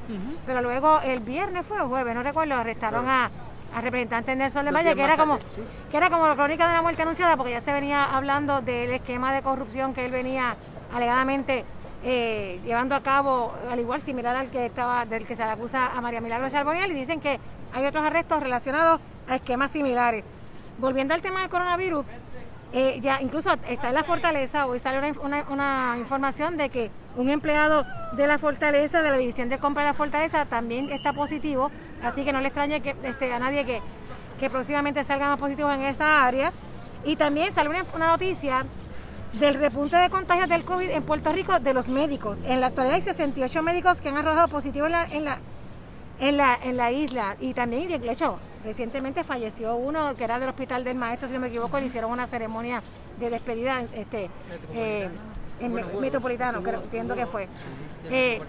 pero 0.46 0.60
luego 0.60 1.00
el 1.00 1.20
viernes 1.20 1.66
fue 1.66 1.80
o 1.80 1.88
jueves, 1.88 2.14
no 2.14 2.22
recuerdo, 2.22 2.54
arrestaron 2.54 3.08
a 3.08 3.30
al 3.74 3.82
representante 3.82 4.36
Nelson 4.36 4.64
de 4.64 4.70
Valle, 4.70 4.94
que 4.94 5.02
era 5.02 5.16
como 5.16 5.38
que 5.90 5.96
era 5.96 6.10
como 6.10 6.26
la 6.26 6.34
crónica 6.34 6.68
de 6.68 6.74
la 6.74 6.82
muerte 6.82 7.02
anunciada, 7.02 7.36
porque 7.36 7.52
ya 7.52 7.60
se 7.60 7.72
venía 7.72 8.04
hablando 8.04 8.60
del 8.60 8.90
esquema 8.90 9.32
de 9.32 9.42
corrupción 9.42 9.94
que 9.94 10.04
él 10.04 10.12
venía 10.12 10.56
alegadamente 10.94 11.64
eh, 12.04 12.60
llevando 12.64 12.96
a 12.96 13.00
cabo, 13.00 13.54
al 13.70 13.78
igual 13.78 14.02
similar 14.02 14.34
al 14.34 14.50
que 14.50 14.66
estaba, 14.66 15.06
del 15.06 15.24
que 15.24 15.36
se 15.36 15.44
le 15.44 15.50
acusa 15.50 15.86
a 15.86 16.00
María 16.00 16.20
Milagro 16.20 16.50
Charboniel, 16.50 16.90
y 16.90 16.94
dicen 16.94 17.20
que 17.20 17.38
hay 17.72 17.86
otros 17.86 18.04
arrestos 18.04 18.42
relacionados 18.42 19.00
a 19.28 19.36
esquemas 19.36 19.70
similares. 19.70 20.24
Volviendo 20.78 21.14
al 21.14 21.22
tema 21.22 21.40
del 21.40 21.48
coronavirus, 21.48 22.04
eh, 22.72 22.98
ya 23.02 23.20
incluso 23.20 23.52
está 23.68 23.88
en 23.90 23.94
la 23.94 24.02
fortaleza, 24.02 24.66
hoy 24.66 24.78
sale 24.78 25.12
una, 25.22 25.44
una, 25.48 25.96
información 25.98 26.56
de 26.56 26.70
que 26.70 26.90
un 27.16 27.28
empleado 27.28 27.84
de 28.12 28.26
la 28.26 28.38
fortaleza, 28.38 29.02
de 29.02 29.10
la 29.10 29.18
división 29.18 29.48
de 29.48 29.58
compra 29.58 29.82
de 29.84 29.90
la 29.90 29.94
fortaleza, 29.94 30.46
también 30.46 30.90
está 30.90 31.12
positivo, 31.12 31.70
así 32.02 32.24
que 32.24 32.32
no 32.32 32.40
le 32.40 32.48
extrañe 32.48 32.80
que, 32.80 32.96
este, 33.02 33.32
a 33.32 33.38
nadie 33.38 33.64
que, 33.64 33.80
que 34.38 34.50
próximamente 34.50 35.04
salga 35.04 35.28
más 35.28 35.38
positivos 35.38 35.74
en 35.74 35.82
esa 35.82 36.24
área. 36.24 36.52
Y 37.04 37.16
también 37.16 37.52
sale 37.54 37.68
una, 37.68 37.84
una 37.94 38.08
noticia 38.08 38.64
del 39.38 39.54
repunte 39.54 39.96
de 39.96 40.10
contagios 40.10 40.48
del 40.48 40.64
COVID 40.64 40.90
en 40.90 41.02
Puerto 41.02 41.32
Rico 41.32 41.58
de 41.58 41.74
los 41.74 41.88
médicos. 41.88 42.38
En 42.44 42.60
la 42.60 42.68
actualidad 42.68 42.96
hay 42.96 43.02
68 43.02 43.62
médicos 43.62 44.00
que 44.00 44.10
han 44.10 44.18
arrojado 44.18 44.48
positivo 44.48 44.86
en 44.86 44.92
la, 44.92 45.04
en 45.04 45.24
la, 45.24 45.38
en 46.20 46.36
la, 46.36 46.58
en 46.62 46.76
la 46.76 46.92
isla. 46.92 47.36
Y 47.40 47.54
también, 47.54 47.88
de 47.88 48.12
hecho, 48.12 48.38
recientemente 48.64 49.24
falleció 49.24 49.74
uno 49.74 50.14
que 50.16 50.24
era 50.24 50.38
del 50.38 50.50
Hospital 50.50 50.84
del 50.84 50.96
Maestro, 50.96 51.28
si 51.28 51.34
no 51.34 51.40
me 51.40 51.48
equivoco, 51.48 51.80
le 51.80 51.86
hicieron 51.86 52.10
una 52.10 52.26
ceremonia 52.26 52.82
de 53.18 53.30
despedida 53.30 53.82
este, 53.94 54.30
eh, 54.74 55.08
en 55.64 56.00
Metropolitano, 56.00 56.62
creo, 56.62 56.82
entiendo 56.82 57.14
que 57.14 57.26
fue. 57.26 57.48
Eh, 58.10 58.40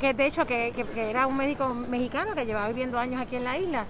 que 0.00 0.14
de 0.14 0.26
hecho 0.26 0.46
que, 0.46 0.72
que, 0.72 1.10
era 1.10 1.26
un 1.26 1.36
médico 1.36 1.74
mexicano 1.74 2.34
que 2.34 2.46
llevaba 2.46 2.68
viviendo 2.68 2.98
años 2.98 3.20
aquí 3.20 3.36
en 3.36 3.44
la 3.44 3.58
isla. 3.58 3.84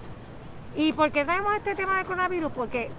¿Y 0.75 0.93
por 0.93 1.11
qué 1.11 1.25
traemos 1.25 1.55
este 1.55 1.75
tema 1.75 1.97
del 1.97 2.05
coronavirus? 2.05 2.51
Porque, 2.51 2.89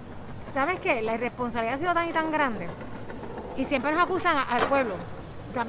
¿sabes 0.53 0.79
qué? 0.79 1.01
La 1.01 1.15
irresponsabilidad 1.15 1.75
ha 1.75 1.79
sido 1.79 1.93
tan 1.93 2.09
y 2.09 2.11
tan 2.11 2.31
grande. 2.31 2.67
Y 3.57 3.65
siempre 3.65 3.91
nos 3.91 4.03
acusan 4.03 4.37
al 4.37 4.61
pueblo 4.63 4.95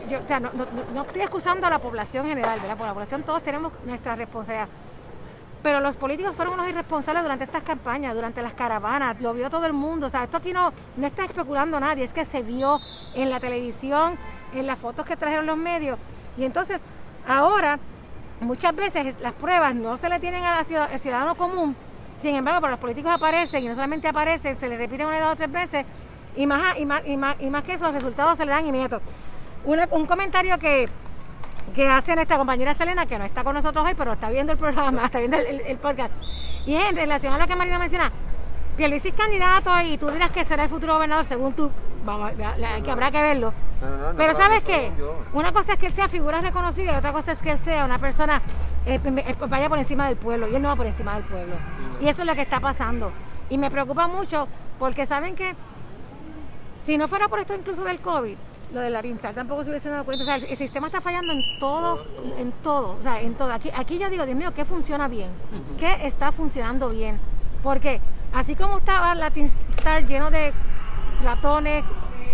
yo, 0.08 0.20
no, 0.94 1.02
estoy 1.02 1.22
excusando 1.22 1.66
a 1.66 1.70
la 1.70 1.78
población 1.78 2.26
general, 2.26 2.60
¿verdad? 2.60 2.76
Por 2.76 2.86
la 2.86 2.94
población 2.94 3.22
todos 3.22 3.42
tenemos 3.42 3.72
nuestra 3.84 4.16
responsabilidad. 4.16 4.68
Pero 5.62 5.80
los 5.80 5.96
políticos 5.96 6.34
fueron 6.34 6.54
unos 6.54 6.68
irresponsables 6.68 7.22
durante 7.22 7.44
estas 7.44 7.62
campañas, 7.62 8.14
durante 8.14 8.42
las 8.42 8.52
caravanas, 8.52 9.20
lo 9.20 9.32
vio 9.32 9.48
todo 9.48 9.66
el 9.66 9.72
mundo. 9.72 10.06
O 10.06 10.10
sea, 10.10 10.24
esto 10.24 10.38
aquí 10.38 10.52
no, 10.52 10.72
no 10.96 11.06
está 11.06 11.24
especulando 11.24 11.78
nadie, 11.78 12.04
es 12.04 12.12
que 12.12 12.24
se 12.24 12.42
vio 12.42 12.80
en 13.14 13.30
la 13.30 13.38
televisión, 13.38 14.18
en 14.54 14.66
las 14.66 14.78
fotos 14.78 15.06
que 15.06 15.16
trajeron 15.16 15.46
los 15.46 15.56
medios. 15.56 15.98
Y 16.36 16.44
entonces, 16.44 16.80
ahora, 17.26 17.78
muchas 18.40 18.74
veces 18.74 19.20
las 19.20 19.32
pruebas 19.34 19.74
no 19.74 19.96
se 19.98 20.08
le 20.08 20.18
tienen 20.18 20.44
al 20.44 20.66
ciudadano 20.66 21.36
común, 21.36 21.76
sin 22.20 22.34
embargo, 22.34 22.60
para 22.60 22.72
los 22.72 22.80
políticos 22.80 23.12
aparecen, 23.12 23.64
y 23.64 23.68
no 23.68 23.74
solamente 23.74 24.08
aparecen, 24.08 24.58
se 24.58 24.68
les 24.68 24.78
repiten 24.78 25.06
una, 25.06 25.20
dos 25.20 25.32
o 25.32 25.36
tres 25.36 25.52
veces, 25.52 25.86
y 26.36 26.46
más, 26.46 26.78
y 26.78 26.86
más, 26.86 27.06
y 27.06 27.16
más, 27.16 27.36
y 27.40 27.50
más 27.50 27.62
que 27.62 27.74
eso, 27.74 27.84
los 27.84 27.94
resultados 27.94 28.38
se 28.38 28.46
le 28.46 28.52
dan 28.52 28.66
inmediatos 28.66 29.02
un 29.64 30.06
comentario 30.06 30.58
que, 30.58 30.88
que 31.74 31.88
hace 31.88 32.14
nuestra 32.14 32.36
compañera 32.36 32.74
Selena, 32.74 33.06
que 33.06 33.18
no 33.18 33.24
está 33.24 33.44
con 33.44 33.54
nosotros 33.54 33.84
hoy, 33.84 33.94
pero 33.96 34.12
está 34.12 34.30
viendo 34.30 34.52
el 34.52 34.58
programa, 34.58 35.04
está 35.06 35.18
viendo 35.18 35.38
el, 35.38 35.76
podcast. 35.78 36.12
Y 36.66 36.76
es 36.76 36.84
en 36.86 36.96
relación 36.96 37.32
a 37.32 37.38
lo 37.38 37.46
que 37.46 37.56
Marina 37.56 37.78
menciona. 37.78 38.12
Pierluisi 38.76 39.08
es 39.08 39.14
candidato 39.14 39.70
y 39.82 39.98
tú 39.98 40.10
dirás 40.10 40.30
que 40.30 40.44
será 40.44 40.64
el 40.64 40.68
futuro 40.68 40.94
gobernador 40.94 41.24
según 41.24 41.52
tú. 41.52 41.70
Vamos, 42.04 42.32
que 42.84 42.90
habrá 42.90 43.10
que 43.10 43.22
verlo. 43.22 43.52
pero 44.16 44.34
¿sabes 44.34 44.64
qué? 44.64 44.90
Una 45.32 45.52
cosa 45.52 45.74
es 45.74 45.78
que 45.78 45.86
él 45.86 45.92
sea 45.92 46.08
figura 46.08 46.40
reconocida 46.40 46.94
y 46.94 46.96
otra 46.96 47.12
cosa 47.12 47.32
es 47.32 47.38
que 47.38 47.50
él 47.52 47.58
sea 47.58 47.84
una 47.84 47.98
persona 47.98 48.42
eh, 48.86 48.98
vaya 49.48 49.68
por 49.68 49.78
encima 49.78 50.08
del 50.08 50.16
pueblo 50.16 50.48
y 50.48 50.56
él 50.56 50.62
no 50.62 50.68
va 50.68 50.76
por 50.76 50.86
encima 50.86 51.14
del 51.14 51.24
pueblo. 51.24 51.54
Y 52.00 52.08
eso 52.08 52.22
es 52.22 52.26
lo 52.26 52.34
que 52.34 52.42
está 52.42 52.60
pasando. 52.60 53.12
Y 53.50 53.58
me 53.58 53.70
preocupa 53.70 54.08
mucho 54.08 54.48
porque 54.78 55.06
saben 55.06 55.36
que 55.36 55.54
si 56.84 56.96
no 56.96 57.06
fuera 57.06 57.28
por 57.28 57.38
esto 57.38 57.54
incluso 57.54 57.84
del 57.84 58.00
COVID, 58.00 58.36
lo 58.72 58.80
de 58.80 58.90
la 58.90 59.02
Rinstar 59.02 59.34
tampoco 59.34 59.64
se 59.64 59.70
hubiese 59.70 59.90
dado 59.90 60.04
cuenta. 60.04 60.22
O 60.22 60.26
sea, 60.26 60.36
el, 60.36 60.44
el 60.44 60.56
sistema 60.56 60.86
está 60.86 61.00
fallando 61.00 61.32
en 61.32 61.42
todos, 61.60 62.06
en 62.38 62.52
todo, 62.62 62.96
o 62.98 63.02
sea, 63.02 63.20
en 63.20 63.34
todo. 63.34 63.52
Aquí, 63.52 63.70
aquí 63.76 63.98
yo 63.98 64.08
digo, 64.10 64.24
Dios 64.24 64.36
mío, 64.36 64.52
¿qué 64.54 64.64
funciona 64.64 65.08
bien? 65.08 65.30
¿Qué 65.78 66.06
está 66.06 66.32
funcionando 66.32 66.88
bien? 66.88 67.18
Porque 67.62 68.00
así 68.32 68.56
como 68.56 68.78
estaba 68.78 69.14
la 69.14 69.30
Star 69.76 70.06
lleno 70.06 70.30
de 70.30 70.52
ratones, 71.22 71.84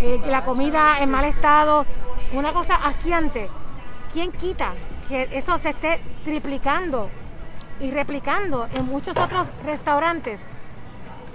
eh, 0.01 0.21
la 0.27 0.45
comida 0.45 1.01
en 1.01 1.11
mal 1.11 1.25
estado, 1.25 1.85
una 2.33 2.53
cosa 2.53 2.77
asquiante, 2.77 3.49
¿quién 4.13 4.31
quita 4.33 4.75
que 5.09 5.29
eso 5.33 5.59
se 5.59 5.71
esté 5.71 6.01
triplicando 6.25 7.11
y 7.81 7.91
replicando 7.91 8.69
en 8.75 8.87
muchos 8.87 9.17
otros 9.17 9.49
restaurantes? 9.65 10.41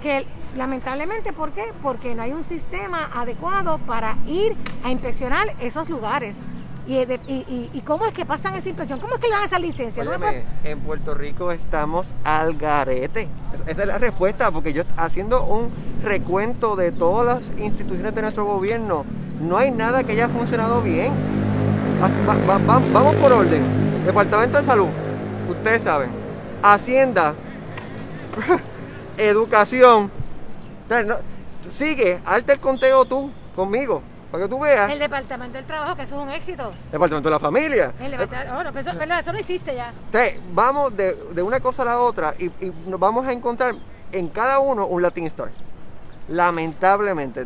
Que 0.02 0.26
lamentablemente, 0.56 1.32
¿por 1.32 1.50
qué? 1.52 1.64
Porque 1.82 2.14
no 2.14 2.22
hay 2.22 2.32
un 2.32 2.42
sistema 2.44 3.10
adecuado 3.14 3.78
para 3.78 4.16
ir 4.26 4.54
a 4.84 4.90
inspeccionar 4.90 5.52
esos 5.60 5.88
lugares. 5.90 6.34
¿Y, 6.86 7.02
de- 7.06 7.18
y, 7.26 7.32
y- 7.32 7.70
y 7.72 7.80
cómo 7.80 8.04
es 8.04 8.12
que 8.12 8.26
pasan 8.26 8.54
esa 8.56 8.68
inspección? 8.68 9.00
¿Cómo 9.00 9.14
es 9.14 9.20
que 9.20 9.28
le 9.28 9.34
dan 9.34 9.44
esa 9.44 9.58
licencia? 9.58 10.04
¿No 10.04 10.10
en 10.64 10.80
Puerto 10.80 11.14
Rico 11.14 11.50
estamos 11.50 12.12
al 12.24 12.56
garete. 12.58 13.22
Es- 13.54 13.60
Esa 13.68 13.82
es 13.82 13.88
la 13.88 13.96
respuesta, 13.98 14.50
porque 14.50 14.74
yo 14.74 14.82
haciendo 14.98 15.44
un 15.44 15.70
recuento 16.02 16.76
de 16.76 16.92
todas 16.92 17.40
las 17.50 17.58
instituciones 17.58 18.14
de 18.14 18.20
nuestro 18.20 18.44
gobierno, 18.44 19.06
no 19.40 19.56
hay 19.56 19.70
nada 19.70 20.04
que 20.04 20.12
haya 20.12 20.28
funcionado 20.28 20.82
bien. 20.82 21.10
Va- 22.02 22.10
va- 22.28 22.58
va- 22.58 22.82
vamos 22.92 23.14
por 23.16 23.32
orden. 23.32 23.62
Departamento 24.04 24.58
de 24.58 24.64
Salud, 24.64 24.88
ustedes 25.48 25.82
saben. 25.82 26.10
Hacienda, 26.62 27.32
Educación. 29.16 30.10
No- 30.88 31.16
sigue, 31.70 32.20
alta 32.24 32.52
el 32.52 32.60
conteo 32.60 33.04
tú, 33.04 33.30
conmigo, 33.56 34.02
para 34.30 34.44
que 34.44 34.50
tú 34.50 34.60
veas. 34.60 34.90
El 34.90 34.98
Departamento 34.98 35.56
del 35.56 35.66
Trabajo, 35.66 35.96
que 35.96 36.02
eso 36.02 36.16
es 36.16 36.22
un 36.22 36.30
éxito. 36.30 36.70
Departamento 36.92 37.28
de 37.28 37.34
la 37.34 37.40
Familia. 37.40 37.92
El 38.00 38.10
departamento, 38.10 38.54
oh, 38.54 38.64
no, 38.64 38.72
pero 38.72 38.90
eso, 39.18 39.32
no 39.32 39.38
existe 39.38 39.74
ya. 39.74 39.92
Vamos 40.52 40.96
de, 40.96 41.14
de 41.32 41.42
una 41.42 41.60
cosa 41.60 41.82
a 41.82 41.86
la 41.86 42.00
otra 42.00 42.34
y, 42.38 42.46
y 42.46 42.72
nos 42.86 43.00
vamos 43.00 43.26
a 43.26 43.32
encontrar 43.32 43.74
en 44.12 44.28
cada 44.28 44.58
uno 44.58 44.86
un 44.86 45.02
Latin 45.02 45.26
Star. 45.26 45.50
Lamentablemente, 46.28 47.44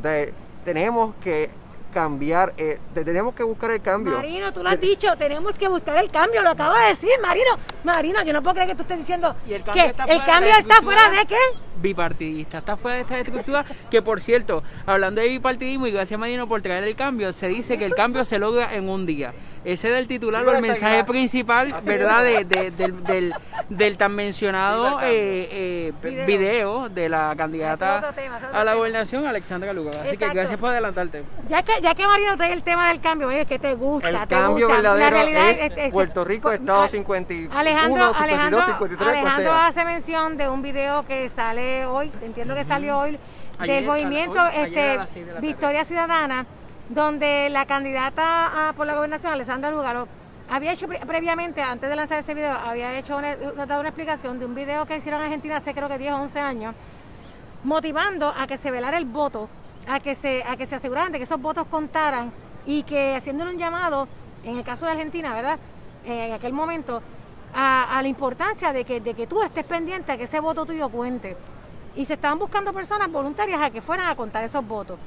tenemos 0.65 1.15
que 1.23 1.51
cambiar, 1.93 2.55
eh, 2.59 2.79
te- 2.95 3.05
tenemos 3.05 3.35
que 3.35 3.43
buscar 3.43 3.71
el 3.71 3.81
cambio. 3.81 4.15
Marino, 4.17 4.53
tú 4.53 4.63
lo 4.63 4.69
has 4.69 4.81
dicho, 4.81 5.09
tenemos 5.17 5.55
que 5.57 5.69
buscar 5.69 5.97
el 6.03 6.11
cambio, 6.11 6.43
lo 6.43 6.51
acaba 6.51 6.81
de 6.83 6.89
decir, 6.91 7.11
Marino. 7.23 7.59
Marino, 7.85 8.23
yo 8.25 8.33
no 8.33 8.43
puedo 8.43 8.55
creer 8.55 8.69
que 8.71 8.75
tú 8.75 8.83
estés 8.83 8.99
diciendo 8.99 9.35
Y 9.47 9.55
el 9.55 9.63
cambio 9.63 9.85
que 9.85 9.91
está 9.91 10.05
el 10.05 10.09
fuera 10.09 10.25
de 10.25 10.31
cambio 10.33 10.51
está 10.59 10.83
fuera 10.83 11.09
de 11.11 11.27
qué? 11.27 11.37
bipartidista, 11.81 12.59
está 12.59 12.77
fuera 12.77 12.97
de 12.97 13.03
esta 13.03 13.19
estructura 13.21 13.65
que 13.91 14.03
por 14.03 14.21
cierto, 14.21 14.65
hablando 14.85 15.21
de 15.21 15.29
bipartidismo 15.29 15.87
y 15.87 15.93
gracias 15.93 16.19
Marino 16.19 16.49
por 16.49 16.61
traer 16.61 16.83
el 16.85 16.97
cambio, 16.97 17.33
se 17.33 17.47
dice 17.49 17.79
que 17.79 17.85
el 17.85 17.95
cambio 17.95 18.25
se 18.25 18.39
logra 18.41 18.75
en 18.75 18.89
un 18.89 19.07
día. 19.07 19.33
Ese 19.69 19.91
es 19.93 19.99
el 19.99 20.09
titular 20.09 20.47
o 20.47 20.53
el 20.55 20.63
mensaje 20.63 21.05
principal, 21.05 21.75
¿verdad? 21.83 22.23
De- 22.25 22.45
de- 22.45 22.71
del, 22.71 23.05
del, 23.05 23.35
del 23.69 23.97
tan 23.99 24.15
mencionado 24.15 24.99
eh, 25.03 25.49
eh, 25.51 25.93
Video. 26.03 26.27
video 26.27 26.89
de 26.89 27.09
la 27.11 27.33
es 27.33 27.37
candidata 27.37 27.99
otro 27.99 28.13
tema, 28.15 28.37
ese 28.37 28.45
es 28.47 28.49
otro 28.49 28.61
a 28.61 28.65
la 28.65 28.71
tema. 28.71 28.79
gobernación, 28.79 29.27
Alexandra 29.27 29.73
Lugar. 29.75 29.95
Así 30.07 30.17
que 30.17 30.29
gracias 30.31 30.59
por 30.59 30.71
adelantarte. 30.71 31.23
Ya 31.51 31.63
que, 31.63 31.73
ya 31.83 31.95
que 31.95 32.07
Marino 32.07 32.37
trae 32.39 32.53
el 32.55 32.63
tema 32.63 32.89
del 32.89 33.01
cambio, 33.03 33.29
oye, 33.29 33.45
que 33.45 33.59
te 33.59 33.75
gusta, 33.75 34.09
El 34.09 34.19
te 34.21 34.27
cambio 34.35 34.69
gusta. 34.69 34.83
La 34.83 34.95
verdadero 34.95 35.17
realidad 35.35 35.51
es 35.79 35.93
Puerto 35.93 36.25
Rico, 36.25 36.49
pues, 36.49 36.61
Estado 36.61 36.83
a- 36.85 36.89
51, 36.89 37.59
Alejandro, 37.59 38.15
52, 38.15 38.21
Alejandro, 38.23 38.65
53, 38.65 38.99
pues 38.99 39.17
Alejandro 39.19 39.53
hace 39.53 39.85
mención 39.85 40.37
de 40.39 40.49
un 40.49 40.63
video 40.63 41.07
que 41.07 41.29
sale 41.29 41.85
hoy, 41.85 42.11
entiendo 42.23 42.55
que 42.55 42.65
salió 42.65 42.99
hoy, 42.99 43.19
Ayer, 43.59 43.75
del 43.77 43.85
movimiento 43.87 44.41
hoy, 44.43 44.51
este, 44.65 44.97
la. 44.97 45.41
Victoria 45.41 45.85
Ciudadana, 45.85 46.47
donde 46.89 47.49
la 47.51 47.67
candidata 47.67 48.69
a- 48.69 48.73
por 48.73 48.87
la 48.87 48.95
gobernación, 48.95 49.33
Alessandra 49.33 49.71
Lugaro, 49.71 50.09
había 50.51 50.73
hecho 50.73 50.89
pre- 50.89 51.01
previamente, 51.01 51.61
antes 51.63 51.89
de 51.91 51.97
lanzar 51.97 52.19
ese 52.21 52.35
video, 52.35 52.53
había 52.53 52.99
hecho 52.99 53.17
una, 53.19 53.37
dado 53.37 53.81
una 53.81 53.91
explicación 53.91 54.39
de 54.39 54.47
un 54.47 54.55
video 54.55 54.87
que 54.87 54.97
hicieron 54.97 55.21
en 55.21 55.27
Argentina 55.27 55.57
hace 55.59 55.75
creo 55.75 55.89
que 55.89 55.99
10 55.99 56.13
o 56.15 56.17
11 56.23 56.41
años, 56.41 56.75
motivando 57.65 58.33
a 58.37 58.47
que 58.47 58.57
se 58.57 58.71
velara 58.71 58.97
el 58.97 59.05
voto, 59.05 59.49
a 59.87 60.01
que 60.01 60.15
se, 60.15 60.43
a 60.45 60.57
que 60.57 60.67
se 60.67 60.77
aseguraran 60.77 61.13
de 61.13 61.19
que 61.19 61.25
esos 61.25 61.41
votos 61.41 61.67
contaran 61.71 62.33
y 62.67 62.83
que 62.85 63.17
haciéndole 63.17 63.53
un 63.53 63.59
llamado, 63.59 64.09
en 64.45 64.57
el 64.59 64.65
caso 64.65 64.87
de 64.87 64.93
Argentina, 64.93 65.35
¿verdad? 65.35 65.59
Eh, 66.05 66.29
en 66.29 66.33
aquel 66.35 66.53
momento, 66.53 67.03
a, 67.55 67.99
a 67.99 68.03
la 68.03 68.09
importancia 68.09 68.73
de 68.73 68.85
que, 68.85 69.01
de 69.01 69.15
que 69.15 69.27
tú 69.27 69.43
estés 69.43 69.65
pendiente 69.65 70.13
a 70.13 70.17
que 70.17 70.25
ese 70.25 70.41
voto 70.41 70.65
tuyo 70.65 70.89
cuente. 70.89 71.37
Y 71.97 72.05
se 72.05 72.15
estaban 72.15 72.39
buscando 72.39 72.73
personas 72.73 73.11
voluntarias 73.11 73.61
a 73.61 73.71
que 73.71 73.81
fueran 73.83 74.07
a 74.07 74.15
contar 74.15 74.45
esos 74.45 74.67
votos. 74.67 74.99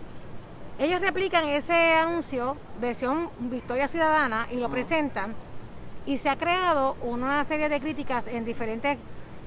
Ellos 0.81 0.99
replican 0.99 1.47
ese 1.47 1.93
anuncio, 1.93 2.57
versión 2.79 3.29
Victoria 3.37 3.87
Ciudadana, 3.87 4.47
y 4.49 4.55
lo 4.55 4.67
presentan. 4.67 5.35
Y 6.07 6.17
se 6.17 6.27
ha 6.27 6.37
creado 6.37 6.97
una 7.03 7.45
serie 7.45 7.69
de 7.69 7.79
críticas 7.79 8.25
en 8.25 8.45
diferentes 8.45 8.97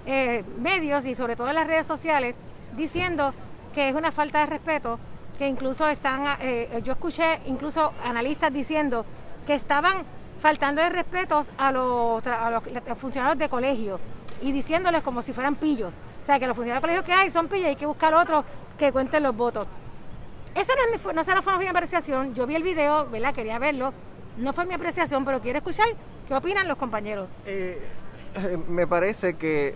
eh, 0.07 0.45
medios 0.61 1.05
y 1.05 1.17
sobre 1.17 1.35
todo 1.35 1.49
en 1.49 1.57
las 1.57 1.67
redes 1.67 1.89
sociales, 1.89 2.37
diciendo 2.77 3.35
que 3.75 3.89
es 3.89 3.97
una 3.97 4.13
falta 4.13 4.39
de 4.39 4.47
respeto, 4.47 5.01
que 5.37 5.49
incluso 5.49 5.89
están, 5.89 6.37
eh, 6.41 6.81
yo 6.85 6.93
escuché 6.93 7.41
incluso 7.47 7.93
analistas 8.05 8.53
diciendo 8.53 9.05
que 9.45 9.55
estaban 9.55 10.05
faltando 10.41 10.83
de 10.83 10.91
respeto 10.91 11.45
a 11.59 11.73
los, 11.73 12.25
a 12.29 12.51
los 12.51 12.63
funcionarios 12.99 13.41
de 13.41 13.49
colegio 13.49 13.99
y 14.41 14.53
diciéndoles 14.53 15.03
como 15.03 15.21
si 15.21 15.33
fueran 15.33 15.57
pillos. 15.57 15.93
O 16.23 16.27
sea, 16.27 16.39
que 16.39 16.47
los 16.47 16.55
funcionarios 16.55 16.81
de 16.81 16.87
colegio 16.87 17.05
que 17.05 17.13
hay 17.13 17.33
son 17.33 17.49
pillos 17.49 17.65
y 17.65 17.69
hay 17.71 17.77
que 17.77 17.87
buscar 17.87 18.15
otros 18.15 18.45
que 18.79 18.93
cuenten 18.93 19.25
los 19.25 19.35
votos. 19.35 19.67
Esa 20.55 20.73
no, 20.75 20.95
es 20.95 21.05
mi, 21.05 21.13
no 21.13 21.21
esa 21.21 21.35
no 21.35 21.43
fue 21.43 21.59
mi 21.59 21.67
apreciación. 21.67 22.35
Yo 22.35 22.47
vi 22.47 22.55
el 22.55 22.63
video, 22.63 23.09
¿verdad? 23.11 23.35
Quería 23.35 23.59
verlo. 23.59 23.93
No 24.39 24.53
fue 24.53 24.65
mi 24.67 24.75
apreciación, 24.75 25.25
pero 25.25 25.41
quiero 25.41 25.59
escuchar 25.59 25.89
qué 26.29 26.35
opinan 26.35 26.69
los 26.69 26.77
compañeros. 26.77 27.29
Eh, 27.47 27.81
eh, 28.37 28.59
me 28.69 28.87
parece 28.87 29.35
que 29.35 29.75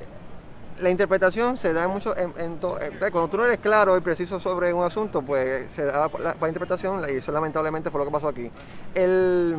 la 0.81 0.91
interpretación 0.91 1.57
se 1.57 1.73
da 1.73 1.89
mucho 1.89 2.17
en, 2.17 2.33
en 2.39 2.59
to- 2.61 2.81
eh, 2.81 2.93
cuando 3.11 3.29
tú 3.29 3.37
no 3.37 3.47
eres 3.47 3.59
claro 3.59 3.97
y 3.97 4.01
preciso 4.01 4.39
sobre 4.39 4.73
un 4.73 4.85
asunto, 4.85 5.23
pues 5.23 5.73
se 5.73 5.85
da 5.85 6.09
la, 6.21 6.37
la 6.41 6.49
interpretación 6.49 7.03
y 7.09 7.15
eso 7.17 7.33
lamentablemente 7.33 7.91
fue 7.91 7.99
lo 8.01 8.05
que 8.07 8.13
pasó 8.13 8.29
aquí. 8.29 8.51
El, 8.95 9.57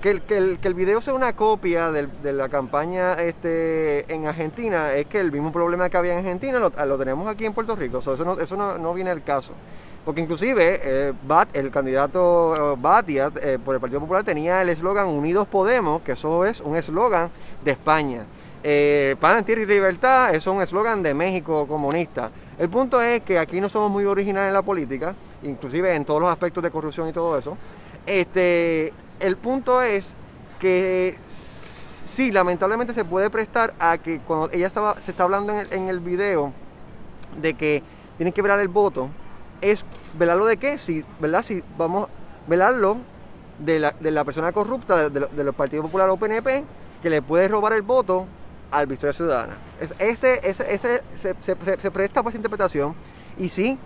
que, 0.00 0.10
el, 0.10 0.22
que, 0.22 0.36
el, 0.38 0.58
que 0.58 0.68
el 0.68 0.74
video 0.74 1.02
sea 1.02 1.12
una 1.12 1.34
copia 1.36 1.90
de 1.90 2.32
la 2.32 2.48
campaña 2.48 3.12
este, 3.14 4.10
en 4.12 4.26
Argentina 4.26 4.94
es 4.94 5.06
que 5.06 5.20
el 5.20 5.30
mismo 5.30 5.52
problema 5.52 5.90
que 5.90 5.98
había 5.98 6.12
en 6.14 6.20
Argentina 6.20 6.58
lo, 6.58 6.70
lo 6.70 6.98
tenemos 6.98 7.28
aquí 7.28 7.44
en 7.44 7.52
Puerto 7.52 7.76
Rico. 7.76 8.00
So, 8.00 8.14
eso 8.14 8.24
no, 8.24 8.40
eso 8.40 8.56
no, 8.56 8.78
no 8.78 8.94
viene 8.94 9.10
al 9.10 9.22
caso. 9.22 9.52
Porque 10.04 10.22
inclusive 10.22 10.80
eh, 10.82 11.12
Bat, 11.26 11.54
el 11.54 11.70
candidato 11.70 12.72
eh, 12.72 12.76
Batia 12.78 13.30
eh, 13.42 13.58
por 13.62 13.74
el 13.74 13.80
Partido 13.80 14.00
Popular 14.00 14.24
tenía 14.24 14.62
el 14.62 14.70
eslogan 14.70 15.06
Unidos 15.08 15.46
Podemos, 15.46 16.02
que 16.02 16.12
eso 16.12 16.44
es 16.46 16.60
un 16.60 16.76
eslogan 16.76 17.30
de 17.62 17.72
España. 17.72 18.24
Eh, 18.62 19.16
Pan, 19.20 19.44
y 19.46 19.56
Libertad, 19.66 20.34
es 20.34 20.46
un 20.46 20.60
eslogan 20.60 21.02
de 21.02 21.14
México 21.14 21.66
comunista. 21.66 22.30
El 22.58 22.68
punto 22.68 23.00
es 23.00 23.22
que 23.22 23.38
aquí 23.38 23.60
no 23.60 23.68
somos 23.68 23.90
muy 23.90 24.04
originales 24.04 24.48
en 24.48 24.54
la 24.54 24.62
política, 24.62 25.14
inclusive 25.42 25.94
en 25.94 26.04
todos 26.04 26.20
los 26.20 26.30
aspectos 26.30 26.62
de 26.62 26.70
corrupción 26.70 27.08
y 27.08 27.12
todo 27.12 27.38
eso. 27.38 27.56
Este, 28.06 28.92
el 29.18 29.36
punto 29.36 29.80
es 29.80 30.14
que 30.58 31.16
sí, 31.26 32.30
lamentablemente 32.32 32.92
se 32.92 33.04
puede 33.04 33.30
prestar 33.30 33.72
a 33.78 33.96
que 33.96 34.18
cuando 34.20 34.50
ella 34.52 34.66
estaba, 34.66 34.94
se 35.00 35.10
está 35.10 35.24
hablando 35.24 35.54
en 35.54 35.60
el, 35.60 35.72
en 35.72 35.88
el 35.88 36.00
video 36.00 36.52
de 37.40 37.54
que 37.54 37.82
tienen 38.18 38.34
que 38.34 38.42
velar 38.42 38.60
el 38.60 38.68
voto, 38.68 39.08
es 39.60 39.84
velarlo 40.18 40.46
de 40.46 40.56
qué, 40.56 40.78
si, 40.78 41.04
¿verdad? 41.20 41.42
Si 41.42 41.62
vamos 41.76 42.08
velarlo 42.46 42.98
de 43.58 43.78
la, 43.78 43.94
de 44.00 44.10
la 44.10 44.24
persona 44.24 44.52
corrupta 44.52 45.08
de, 45.08 45.20
de, 45.26 45.44
los 45.44 45.54
partidos 45.54 45.84
Popular 45.86 46.08
o 46.08 46.16
PNP 46.16 46.64
que 47.02 47.10
le 47.10 47.22
puede 47.22 47.48
robar 47.48 47.72
el 47.74 47.82
voto 47.82 48.26
al 48.70 48.86
Victoria 48.86 49.12
Ciudadana. 49.12 49.56
Es- 49.80 49.94
ese, 49.98 50.40
ese, 50.48 50.72
ese 50.74 51.02
se, 51.20 51.34
se- 51.42 51.56
se- 51.64 51.78
se 51.80 51.90
presta 51.90 52.22
para 52.22 52.30
esa 52.30 52.38
interpretación 52.38 52.94
y 53.38 53.48
sí, 53.48 53.78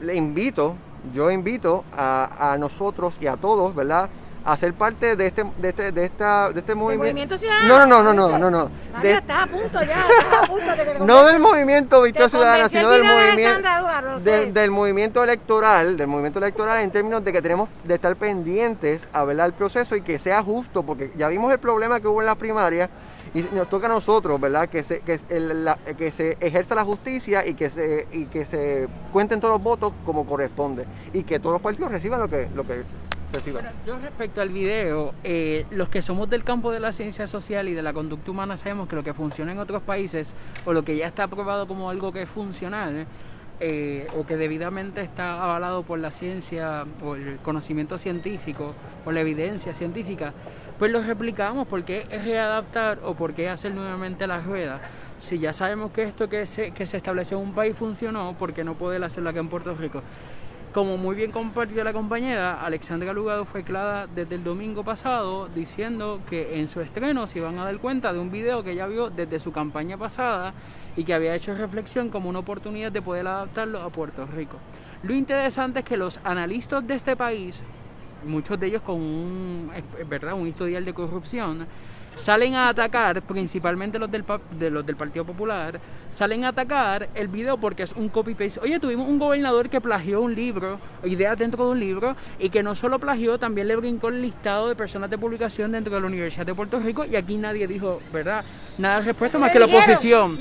le 0.00 0.14
invito, 0.14 0.74
yo 1.14 1.30
invito 1.30 1.84
a, 1.96 2.52
a 2.52 2.58
nosotros 2.58 3.18
y 3.20 3.26
a 3.26 3.36
todos, 3.36 3.74
¿verdad? 3.74 4.08
A 4.44 4.56
ser 4.56 4.74
parte 4.74 5.14
de 5.16 5.26
este, 5.26 5.44
de 5.58 5.68
este, 5.68 5.92
de 5.92 6.04
esta, 6.04 6.50
de 6.50 6.60
este 6.60 6.74
movimiento. 6.74 7.38
Ciudadano? 7.38 7.68
No, 7.68 7.86
no, 7.86 8.02
no, 8.02 8.12
no, 8.12 8.28
no, 8.38 8.38
no, 8.38 8.50
no. 8.50 9.00
De- 9.00 9.12
estás 9.12 9.44
a 9.44 9.46
punto 9.46 9.82
ya, 9.82 10.04
estás 10.08 10.42
a 10.42 10.46
punto 10.46 10.66
de 10.70 10.76
que 10.76 10.84
te 10.84 10.98
no 11.04 11.24
del 11.24 11.38
movimiento 11.40 12.02
Victoria 12.02 12.28
Ciudadana, 12.28 12.68
sino 12.68 12.92
el 12.92 13.02
del 13.02 13.02
de 13.02 13.08
movimiento 13.14 14.60
del, 14.60 14.70
movimiento 14.70 15.24
electoral, 15.24 15.96
del 15.96 16.06
movimiento 16.08 16.38
electoral 16.38 16.80
en 16.80 16.90
términos 16.90 17.24
de 17.24 17.32
que 17.32 17.40
tenemos 17.42 17.68
de 17.84 17.94
estar 17.94 18.14
pendientes 18.16 19.08
a 19.12 19.24
ver 19.24 19.38
el 19.40 19.52
proceso 19.52 19.96
y 19.96 20.02
que 20.02 20.18
sea 20.18 20.42
justo, 20.42 20.82
porque 20.82 21.12
ya 21.16 21.28
vimos 21.28 21.52
el 21.52 21.58
problema 21.58 22.00
que 22.00 22.08
hubo 22.08 22.20
en 22.20 22.26
las 22.26 22.36
primarias 22.36 22.90
y 23.34 23.42
nos 23.54 23.68
toca 23.68 23.86
a 23.86 23.90
nosotros, 23.90 24.38
¿verdad? 24.40 24.68
Que 24.68 24.82
se, 24.84 25.00
que, 25.00 25.18
el- 25.30 25.64
la- 25.64 25.78
que 25.96 26.12
se 26.12 26.36
ejerza 26.40 26.74
la 26.74 26.84
justicia 26.84 27.46
y 27.46 27.54
que 27.54 27.70
se 27.70 28.06
y 28.12 28.26
que 28.26 28.44
se 28.44 28.88
cuenten 29.12 29.40
todos 29.40 29.54
los 29.54 29.62
votos 29.62 29.92
como 30.04 30.26
corresponde 30.26 30.84
y 31.12 31.22
que 31.22 31.38
todos 31.38 31.54
los 31.54 31.62
partidos 31.62 31.90
reciban 31.92 32.20
lo 32.20 32.28
que 32.28 32.48
lo 32.54 32.64
que. 32.64 32.82
Yo 33.86 33.98
respecto 33.98 34.42
al 34.42 34.50
video, 34.50 35.14
eh, 35.24 35.64
los 35.70 35.88
que 35.88 36.02
somos 36.02 36.28
del 36.28 36.44
campo 36.44 36.70
de 36.70 36.80
la 36.80 36.92
ciencia 36.92 37.26
social 37.26 37.68
y 37.68 37.74
de 37.74 37.82
la 37.82 37.92
conducta 37.92 38.30
humana 38.30 38.56
sabemos 38.56 38.88
que 38.88 38.96
lo 38.96 39.02
que 39.02 39.14
funciona 39.14 39.52
en 39.52 39.58
otros 39.58 39.82
países 39.82 40.34
o 40.66 40.72
lo 40.72 40.84
que 40.84 40.96
ya 40.96 41.06
está 41.06 41.24
aprobado 41.24 41.66
como 41.66 41.88
algo 41.88 42.12
que 42.12 42.22
es 42.22 42.28
funcional 42.28 43.06
eh, 43.60 44.06
o 44.16 44.26
que 44.26 44.36
debidamente 44.36 45.00
está 45.02 45.42
avalado 45.42 45.82
por 45.82 45.98
la 45.98 46.10
ciencia 46.10 46.84
o 47.02 47.14
el 47.14 47.36
conocimiento 47.36 47.96
científico 47.96 48.74
o 49.06 49.12
la 49.12 49.20
evidencia 49.20 49.72
científica, 49.72 50.34
pues 50.78 50.90
lo 50.90 51.02
replicamos 51.02 51.66
porque 51.66 52.06
es 52.10 52.24
readaptar 52.24 52.98
o 53.02 53.14
porque 53.14 53.48
hacer 53.48 53.72
nuevamente 53.72 54.26
la 54.26 54.40
rueda. 54.40 54.80
Si 55.20 55.38
ya 55.38 55.52
sabemos 55.52 55.92
que 55.92 56.02
esto 56.02 56.28
que 56.28 56.44
se, 56.46 56.72
que 56.72 56.84
se 56.84 56.96
estableció 56.96 57.38
en 57.38 57.44
un 57.44 57.54
país 57.54 57.76
funcionó, 57.76 58.34
¿por 58.36 58.52
qué 58.52 58.64
no 58.64 58.74
poder 58.74 59.02
hacerlo 59.04 59.30
aquí 59.30 59.38
en 59.38 59.48
Puerto 59.48 59.74
Rico? 59.74 60.02
Como 60.72 60.96
muy 60.96 61.14
bien 61.14 61.32
compartió 61.32 61.84
la 61.84 61.92
compañera, 61.92 62.64
Alexandra 62.64 63.12
Lugado 63.12 63.44
fue 63.44 63.62
clara 63.62 64.06
desde 64.06 64.36
el 64.36 64.44
domingo 64.44 64.82
pasado 64.82 65.50
diciendo 65.54 66.22
que 66.30 66.58
en 66.58 66.66
su 66.66 66.80
estreno 66.80 67.26
se 67.26 67.40
iban 67.40 67.58
a 67.58 67.64
dar 67.64 67.76
cuenta 67.76 68.10
de 68.10 68.18
un 68.18 68.30
video 68.30 68.64
que 68.64 68.70
ella 68.70 68.86
vio 68.86 69.10
desde 69.10 69.38
su 69.38 69.52
campaña 69.52 69.98
pasada 69.98 70.54
y 70.96 71.04
que 71.04 71.12
había 71.12 71.34
hecho 71.34 71.54
reflexión 71.54 72.08
como 72.08 72.30
una 72.30 72.38
oportunidad 72.38 72.90
de 72.90 73.02
poder 73.02 73.26
adaptarlo 73.26 73.82
a 73.82 73.90
Puerto 73.90 74.24
Rico. 74.24 74.56
Lo 75.02 75.12
interesante 75.12 75.80
es 75.80 75.84
que 75.84 75.98
los 75.98 76.18
analistas 76.24 76.86
de 76.86 76.94
este 76.94 77.16
país, 77.16 77.62
muchos 78.24 78.58
de 78.58 78.68
ellos 78.68 78.80
con 78.80 78.96
un, 78.96 79.70
¿verdad? 80.08 80.32
un 80.32 80.48
historial 80.48 80.86
de 80.86 80.94
corrupción, 80.94 81.66
salen 82.16 82.54
a 82.54 82.68
atacar, 82.68 83.22
principalmente 83.22 83.98
los 83.98 84.10
del, 84.10 84.24
de 84.58 84.70
los 84.70 84.84
del 84.86 84.96
Partido 84.96 85.24
Popular, 85.24 85.80
salen 86.10 86.44
a 86.44 86.48
atacar 86.48 87.08
el 87.14 87.28
video 87.28 87.56
porque 87.56 87.82
es 87.82 87.92
un 87.92 88.08
copy-paste. 88.08 88.60
Oye, 88.60 88.78
tuvimos 88.78 89.08
un 89.08 89.18
gobernador 89.18 89.68
que 89.68 89.80
plagió 89.80 90.20
un 90.20 90.34
libro, 90.34 90.78
ideas 91.04 91.38
dentro 91.38 91.66
de 91.66 91.72
un 91.72 91.80
libro, 91.80 92.16
y 92.38 92.50
que 92.50 92.62
no 92.62 92.74
solo 92.74 92.98
plagió, 92.98 93.38
también 93.38 93.68
le 93.68 93.76
brincó 93.76 94.08
el 94.08 94.22
listado 94.22 94.68
de 94.68 94.76
personas 94.76 95.10
de 95.10 95.18
publicación 95.18 95.72
dentro 95.72 95.94
de 95.94 96.00
la 96.00 96.06
Universidad 96.06 96.46
de 96.46 96.54
Puerto 96.54 96.78
Rico, 96.80 97.04
y 97.04 97.16
aquí 97.16 97.36
nadie 97.36 97.66
dijo, 97.66 98.00
¿verdad? 98.12 98.44
Nada 98.78 99.00
de 99.00 99.06
respuesta 99.06 99.38
más 99.38 99.50
que 99.50 99.58
la 99.58 99.66
oposición. 99.66 100.38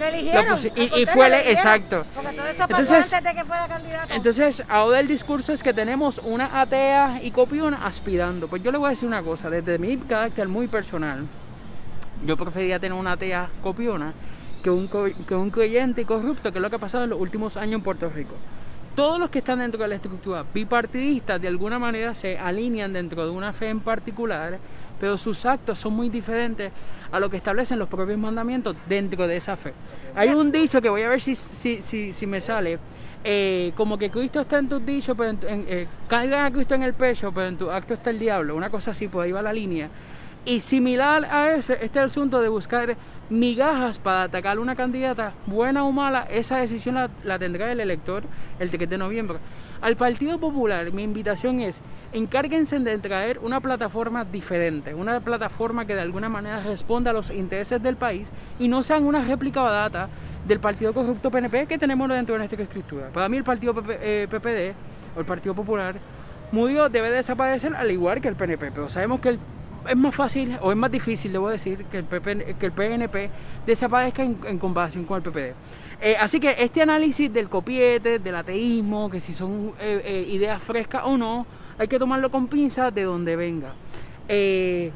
y, 0.76 1.06
fue 1.06 1.28
el, 1.28 1.34
exacto. 1.52 2.06
Entonces, 2.60 3.14
antes 3.14 3.24
de 3.24 3.40
que 3.40 3.46
fuera 3.46 3.68
candidato. 3.68 4.14
Entonces, 4.14 4.64
ahora 4.70 5.00
el 5.00 5.08
discurso 5.08 5.54
es 5.54 5.62
que 5.62 5.74
tenemos 5.74 6.20
una 6.24 6.62
atea 6.62 7.20
y 7.22 7.32
copiona 7.32 7.86
aspirando. 7.86 8.48
Pues 8.48 8.64
yo 8.64 8.72
le 8.72 8.78
voy 8.78 8.88
a 8.88 8.90
decir 8.92 9.08
una 9.08 9.22
cosa, 9.22 9.50
desde 9.50 9.78
mi 9.78 9.98
carácter 9.98 10.48
muy 10.48 10.68
personal 10.68 11.28
yo 12.26 12.38
prefería 12.38 12.80
tener 12.80 12.98
una 12.98 13.14
atea 13.14 13.50
copiona 13.62 14.14
que 14.64 14.70
un, 14.70 14.88
que 14.88 15.36
un 15.36 15.50
creyente 15.50 16.06
corrupto, 16.06 16.52
que 16.52 16.60
es 16.60 16.62
lo 16.62 16.70
que 16.70 16.76
ha 16.76 16.80
pasado 16.80 17.04
en 17.04 17.10
los 17.10 17.20
últimos 17.20 17.58
años 17.58 17.76
en 17.76 17.82
Puerto 17.82 18.10
Rico. 18.10 18.36
Todos 18.96 19.20
los 19.20 19.30
que 19.30 19.40
están 19.40 19.60
dentro 19.60 19.82
de 19.82 19.88
la 19.88 19.96
estructura 19.96 20.46
bipartidista 20.54 21.40
de 21.40 21.48
alguna 21.48 21.80
manera 21.80 22.14
se 22.14 22.38
alinean 22.38 22.94
dentro 22.94 23.24
de 23.24 23.32
una 23.32 23.54
fe 23.54 23.70
en 23.70 23.80
particular, 23.80 24.60
pero 25.00 25.18
sus 25.18 25.46
actos 25.46 25.80
son 25.80 25.94
muy 25.94 26.10
diferentes 26.10 26.72
a 27.12 27.20
lo 27.20 27.30
que 27.30 27.38
establecen 27.38 27.80
los 27.80 27.88
propios 27.88 28.20
mandamientos 28.20 28.76
dentro 28.88 29.28
de 29.28 29.38
esa 29.38 29.56
fe. 29.56 29.74
Hay 30.14 30.30
un 30.30 30.52
dicho 30.52 30.82
que 30.82 30.90
voy 30.90 31.02
a 31.04 31.10
ver 31.10 31.22
si, 31.22 31.36
si, 31.36 31.82
si, 31.82 32.12
si 32.12 32.28
me 32.28 32.42
sale, 32.42 32.80
eh, 33.24 33.72
como 33.78 33.98
que 33.98 34.10
Cristo 34.10 34.42
está 34.42 34.60
en 34.60 34.68
tus 34.68 34.86
dichos, 34.86 35.16
pero 35.18 35.30
en, 35.30 35.66
eh, 35.68 35.88
a 36.10 36.52
Cristo 36.52 36.76
en 36.76 36.84
el 36.84 36.94
pecho, 36.94 37.32
pero 37.32 37.48
en 37.48 37.58
tu 37.58 37.72
acto 37.72 37.94
está 37.94 38.10
el 38.10 38.20
diablo, 38.20 38.56
una 38.56 38.70
cosa 38.70 38.92
así, 38.92 39.08
por 39.08 39.24
ahí 39.24 39.32
va 39.32 39.42
la 39.42 39.54
línea. 39.54 39.90
Y 40.44 40.62
similar 40.62 41.26
a 41.26 41.54
ese, 41.54 41.74
este 41.74 41.86
es 41.86 41.96
el 41.98 42.06
asunto 42.06 42.42
de 42.42 42.50
buscar 42.50 42.98
migajas 43.30 44.00
para 44.00 44.24
atacar 44.24 44.58
una 44.58 44.76
candidata, 44.76 45.34
buena 45.46 45.84
o 45.84 45.92
mala, 45.92 46.24
esa 46.24 46.58
decisión 46.58 46.96
la, 47.24 47.40
tendrá 47.40 47.72
el 47.72 47.80
elector 47.80 48.24
el 48.60 48.72
3 48.72 48.90
de 48.90 48.98
noviembre. 48.98 49.38
Al 49.82 49.96
Partido 49.96 50.40
Popular, 50.40 50.92
mi 50.94 51.04
invitación 51.04 51.60
es, 51.60 51.82
encárguense 52.12 52.80
de 52.80 52.98
traer 52.98 53.38
una 53.38 53.62
plataforma 53.62 54.26
diferente, 54.26 54.96
una 54.96 55.20
plataforma 55.20 55.86
que 55.86 55.94
de 55.94 56.02
alguna 56.02 56.28
manera 56.28 56.60
responda 56.64 57.12
a 57.12 57.14
los 57.14 57.30
intereses 57.30 57.82
del 57.82 57.96
país 57.96 58.32
y 58.60 58.68
no 58.68 58.82
sean 58.82 59.06
una 59.06 59.24
réplica 59.24 59.62
barata 59.62 60.10
del 60.48 60.60
Partido 60.60 60.92
Corrupto 60.92 61.30
PNP 61.30 61.68
que 61.68 61.78
tenemos 61.78 62.10
dentro 62.10 62.34
de 62.34 62.40
nuestra 62.40 62.64
escritura. 62.64 63.10
Para 63.14 63.30
mí 63.30 63.38
el 63.38 63.44
Partido 63.44 63.76
PPD 63.76 63.92
eh, 64.02 64.74
o 65.16 65.20
el 65.20 65.26
Partido 65.26 65.54
Popular 65.54 65.96
murió, 66.52 66.90
debe 66.90 67.12
desaparecer 67.12 67.76
al 67.76 67.92
igual 67.92 68.22
que 68.22 68.28
el 68.28 68.36
PNP, 68.36 68.72
pero 68.72 68.90
sabemos 68.90 69.22
que 69.22 69.30
el 69.30 69.40
es 69.88 69.98
más 69.98 70.14
fácil 70.14 70.58
o 70.62 70.72
es 70.72 70.78
más 70.78 70.92
difícil, 70.92 71.32
debo 71.32 71.50
decir, 71.50 71.86
que 71.86 71.98
el, 72.00 72.06
que 72.06 72.66
el 72.66 72.72
PNP 72.72 73.30
desaparezca 73.66 74.24
en, 74.24 74.60
comparación 74.60 75.06
con 75.06 75.18
el 75.18 75.24
PPD. 75.24 75.54
Eh, 76.02 76.16
así 76.20 76.40
que 76.40 76.56
este 76.58 76.82
análisis 76.82 77.32
del 77.32 77.50
copiete, 77.50 78.20
del 78.20 78.36
ateísmo, 78.36 79.10
que 79.10 79.20
si 79.20 79.34
son 79.34 79.74
eh, 79.80 80.02
eh, 80.04 80.26
ideas 80.30 80.62
frescas 80.62 81.04
o 81.06 81.18
no, 81.18 81.46
hay 81.78 81.88
que 81.88 82.00
tomarlo 82.00 82.30
con 82.32 82.48
pinzas 82.48 82.94
de 82.94 83.04
donde 83.04 83.36
venga. 83.36 83.74
y 84.30 84.92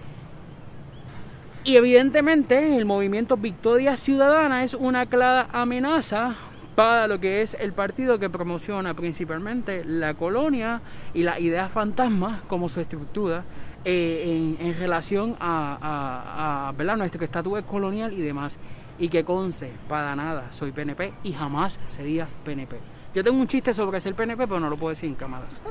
evidentemente 1.75 2.77
el 2.77 2.85
movimiento 2.85 3.37
Victoria 3.37 3.97
Ciudadana 3.97 4.63
es 4.63 4.75
una 4.75 5.07
clara 5.07 5.49
amenaza 5.51 6.35
para 6.75 7.07
lo 7.07 7.19
que 7.19 7.41
es 7.41 7.55
el 7.59 7.73
partido 7.73 8.19
que 8.19 8.29
promociona 8.29 8.93
principalmente 8.93 9.83
la 9.85 10.13
colonia 10.13 10.81
y 11.13 11.23
las 11.23 11.39
ideas 11.39 11.71
fantasmas 11.71 12.41
como 12.43 12.69
su 12.69 12.81
estructura 12.81 13.43
eh, 13.85 14.55
en, 14.59 14.77
relación 14.79 15.37
a, 15.39 16.67
a, 16.69 16.71
¿verdad? 16.73 16.97
nuestro 16.97 17.23
estatus 17.23 17.61
colonial 17.61 18.11
y 18.13 18.21
demás. 18.21 18.57
Y 18.97 19.09
que 19.09 19.23
conce, 19.23 19.71
para 19.87 20.15
nada, 20.15 20.51
soy 20.51 20.71
PNP 20.71 21.13
y 21.23 21.33
jamás 21.33 21.79
sería 21.95 22.27
PNP. 22.43 22.79
Yo 23.13 23.23
tengo 23.23 23.37
un 23.37 23.47
chiste 23.47 23.73
sobre 23.73 24.01
ser 24.01 24.15
PNP, 24.15 24.47
pero 24.47 24.59
no 24.59 24.69
lo 24.69 24.75
puedo 24.77 24.89
decir 24.89 25.09
en 25.09 25.15
cámaras. 25.15 25.61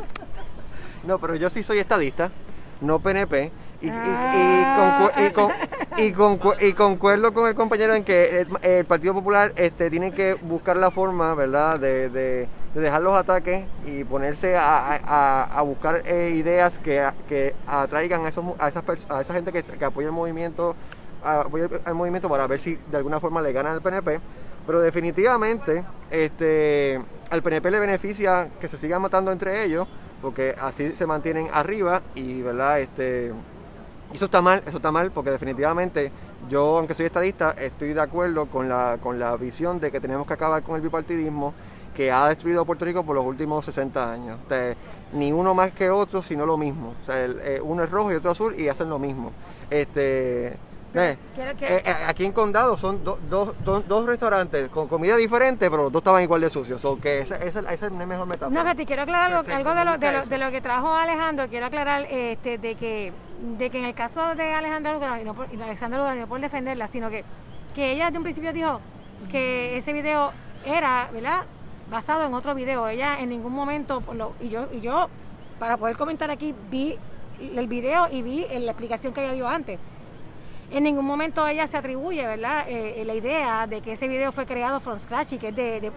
No, 1.06 1.18
pero 1.18 1.36
yo 1.36 1.50
sí 1.50 1.62
soy 1.62 1.80
estadista, 1.80 2.30
no 2.80 2.98
PNP. 2.98 3.52
Y, 3.82 3.88
y, 5.98 6.72
concuerdo 6.72 7.34
con 7.34 7.46
el 7.46 7.54
compañero 7.54 7.94
en 7.94 8.04
que 8.04 8.46
el, 8.62 8.86
Partido 8.86 9.12
Popular 9.12 9.52
este, 9.56 9.90
tiene 9.90 10.12
que 10.12 10.32
buscar 10.32 10.78
la 10.78 10.90
forma, 10.90 11.34
¿verdad?, 11.34 11.78
de 11.78 12.08
de 12.08 12.48
dejar 12.80 13.02
los 13.02 13.14
ataques 13.14 13.64
y 13.86 14.04
ponerse 14.04 14.56
a, 14.58 15.62
buscar 15.64 16.02
eh, 16.04 16.30
ideas 16.34 16.78
que, 16.78 17.06
que 17.28 17.54
atraigan 17.66 18.26
a, 18.26 18.28
esos, 18.28 18.44
a, 18.58 18.68
esas, 18.68 18.84
a 19.08 19.20
esa 19.20 19.34
gente 19.34 19.52
que, 19.52 19.62
que 19.62 19.84
apoya 19.84 20.08
el 20.08 20.12
movimiento 20.12 20.74
apoya 21.22 21.68
el, 21.86 21.94
movimiento 21.94 22.28
para 22.28 22.46
ver 22.46 22.60
si 22.60 22.78
de 22.90 22.96
alguna 22.96 23.20
forma 23.20 23.40
le 23.40 23.52
ganan 23.52 23.74
al 23.74 23.82
PNP. 23.82 24.20
Pero 24.66 24.80
definitivamente 24.80 25.84
este, 26.10 27.00
al 27.30 27.42
PNP 27.42 27.70
le 27.70 27.80
beneficia 27.80 28.48
que 28.60 28.68
se 28.68 28.78
sigan 28.78 29.02
matando 29.02 29.30
entre 29.30 29.64
ellos, 29.64 29.86
porque 30.22 30.54
así 30.60 30.92
se 30.92 31.06
mantienen 31.06 31.48
arriba 31.52 32.02
y 32.14 32.40
verdad 32.40 32.80
este 32.80 33.32
eso 34.12 34.26
está 34.26 34.40
mal, 34.40 34.62
eso 34.66 34.76
está 34.76 34.92
mal 34.92 35.10
porque 35.10 35.30
definitivamente 35.30 36.12
yo, 36.48 36.78
aunque 36.78 36.94
soy 36.94 37.06
estadista, 37.06 37.50
estoy 37.58 37.94
de 37.94 38.00
acuerdo 38.00 38.46
con 38.46 38.68
la, 38.68 38.98
con 39.02 39.18
la 39.18 39.36
visión 39.36 39.80
de 39.80 39.90
que 39.90 40.00
tenemos 40.00 40.26
que 40.26 40.34
acabar 40.34 40.62
con 40.62 40.76
el 40.76 40.82
bipartidismo 40.82 41.52
que 41.94 42.10
ha 42.10 42.28
destruido 42.28 42.64
Puerto 42.64 42.84
Rico 42.84 43.04
por 43.04 43.14
los 43.14 43.24
últimos 43.24 43.64
60 43.64 44.12
años. 44.12 44.38
ni 45.12 45.32
uno 45.32 45.54
más 45.54 45.70
que 45.70 45.90
otro, 45.90 46.22
sino 46.22 46.44
lo 46.44 46.56
mismo. 46.56 46.94
O 47.00 47.04
sea, 47.04 47.24
eh, 47.24 47.60
uno 47.62 47.84
es 47.84 47.90
rojo 47.90 48.12
y 48.12 48.16
otro 48.16 48.30
azul 48.30 48.54
y 48.58 48.68
hacen 48.68 48.88
lo 48.88 48.98
mismo. 48.98 49.30
Este, 49.70 50.58
eh, 50.96 51.16
eh, 51.60 51.94
aquí 52.06 52.24
en 52.24 52.32
Condado 52.32 52.76
son 52.76 53.02
dos 53.02 54.06
restaurantes 54.06 54.68
con 54.68 54.86
comida 54.86 55.16
diferente, 55.16 55.68
pero 55.68 55.84
los 55.84 55.92
dos 55.92 56.00
estaban 56.00 56.22
igual 56.22 56.40
de 56.40 56.50
sucios. 56.50 56.84
O 56.84 57.00
que 57.00 57.20
esa, 57.20 57.36
esa, 57.36 57.60
esa, 57.60 57.86
es 57.86 57.92
la 57.92 58.06
mejor 58.06 58.26
metáfora. 58.26 58.62
No, 58.62 58.64
Betty, 58.64 58.86
quiero 58.86 59.02
aclarar 59.02 59.32
algo, 59.32 59.42
de, 59.42 59.84
lo, 59.84 59.98
de, 59.98 60.12
lo, 60.12 60.24
de, 60.24 60.38
lo, 60.38 60.50
que 60.50 60.60
trajo 60.60 60.92
Alejandro. 60.92 61.48
Quiero 61.48 61.66
aclarar 61.66 62.06
este, 62.10 62.58
de, 62.58 62.76
que, 62.76 63.12
de 63.58 63.70
que 63.70 63.78
en 63.78 63.86
el 63.86 63.94
caso 63.94 64.34
de 64.36 64.52
Alejandra 64.52 64.92
Lugano, 64.92 65.20
y, 65.20 65.24
no 65.24 65.34
por, 65.34 65.52
y 65.52 65.60
Alexandra 65.60 65.98
Lugano, 65.98 66.20
no 66.20 66.26
por 66.28 66.40
defenderla, 66.40 66.86
sino 66.86 67.10
que, 67.10 67.24
que 67.74 67.92
ella 67.92 68.10
de 68.10 68.18
un 68.18 68.24
principio 68.24 68.52
dijo 68.52 68.80
que 69.30 69.76
ese 69.76 69.92
video 69.92 70.32
era, 70.64 71.08
¿verdad? 71.12 71.42
Basado 71.90 72.24
en 72.24 72.34
otro 72.34 72.54
video. 72.54 72.88
Ella 72.88 73.20
en 73.20 73.28
ningún 73.30 73.52
momento, 73.52 74.02
y, 74.40 74.48
yo, 74.48 74.68
y 74.72 74.80
yo, 74.80 75.08
para 75.58 75.76
poder 75.76 75.96
comentar 75.96 76.30
aquí, 76.30 76.54
vi 76.70 76.96
el 77.40 77.66
video 77.66 78.08
y 78.10 78.22
vi 78.22 78.46
la 78.50 78.72
explicación 78.72 79.12
que 79.12 79.24
ella 79.24 79.32
dio 79.32 79.48
antes. 79.48 79.78
En 80.70 80.84
ningún 80.84 81.04
momento 81.04 81.46
ella 81.46 81.66
se 81.66 81.76
atribuye, 81.76 82.26
¿verdad?, 82.26 82.68
eh, 82.68 83.00
eh, 83.00 83.04
la 83.04 83.14
idea 83.14 83.66
de 83.66 83.80
que 83.80 83.92
ese 83.92 84.08
video 84.08 84.32
fue 84.32 84.46
creado 84.46 84.80
from 84.80 84.98
scratch 84.98 85.34
y 85.34 85.38
que 85.38 85.48
es 85.48 85.56
de, 85.56 85.92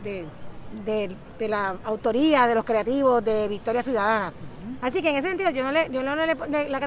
de, 0.85 1.47
la 1.47 1.75
autoría 1.85 2.45
de 2.45 2.55
los 2.55 2.65
creativos 2.65 3.23
de 3.23 3.47
Victoria 3.47 3.81
Ciudadana. 3.81 4.33
Así 4.81 5.01
que 5.01 5.09
en 5.09 5.15
ese 5.15 5.29
sentido 5.29 5.49
yo 5.51 5.63
no 5.63 5.71
le, 5.71 5.89
yo 5.89 6.03
no 6.03 6.15
le, 6.15 6.69
la 6.69 6.79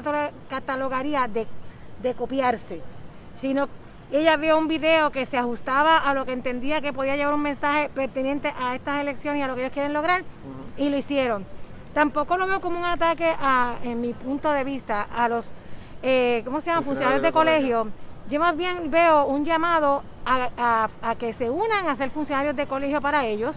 catalogaría 0.49 1.27
de, 1.27 1.47
de 2.01 2.13
copiarse, 2.13 2.81
sino 3.39 3.67
ella 4.11 4.35
vio 4.35 4.57
un 4.57 4.67
video 4.67 5.11
que 5.11 5.25
se 5.25 5.37
ajustaba 5.37 5.97
a 5.97 6.13
lo 6.13 6.25
que 6.25 6.33
entendía 6.33 6.81
que 6.81 6.91
podía 6.91 7.15
llevar 7.15 7.33
un 7.33 7.41
mensaje 7.41 7.89
pertinente 7.89 8.53
a 8.59 8.75
estas 8.75 8.99
elecciones 8.99 9.39
y 9.39 9.43
a 9.43 9.47
lo 9.47 9.55
que 9.55 9.61
ellos 9.61 9.73
quieren 9.73 9.93
lograr 9.93 10.23
y 10.77 10.89
lo 10.89 10.97
hicieron. 10.97 11.45
Tampoco 11.93 12.37
lo 12.37 12.47
veo 12.47 12.59
como 12.61 12.77
un 12.77 12.85
ataque, 12.85 13.33
a, 13.39 13.75
en 13.83 14.01
mi 14.01 14.13
punto 14.13 14.51
de 14.51 14.63
vista, 14.63 15.01
a 15.01 15.29
los, 15.29 15.45
eh, 16.03 16.41
¿cómo 16.45 16.61
se 16.61 16.67
llaman? 16.67 16.83
Funcionarios 16.83 17.21
de 17.21 17.31
colegio. 17.31 17.87
Yo 18.29 18.39
más 18.39 18.55
bien 18.55 18.91
veo 18.91 19.25
un 19.25 19.45
llamado 19.45 20.03
a, 20.25 20.89
que 21.17 21.33
se 21.33 21.49
unan 21.49 21.87
a 21.87 21.95
ser 21.95 22.09
funcionarios 22.09 22.55
de 22.55 22.67
colegio 22.67 23.01
para 23.01 23.25
ellos, 23.25 23.55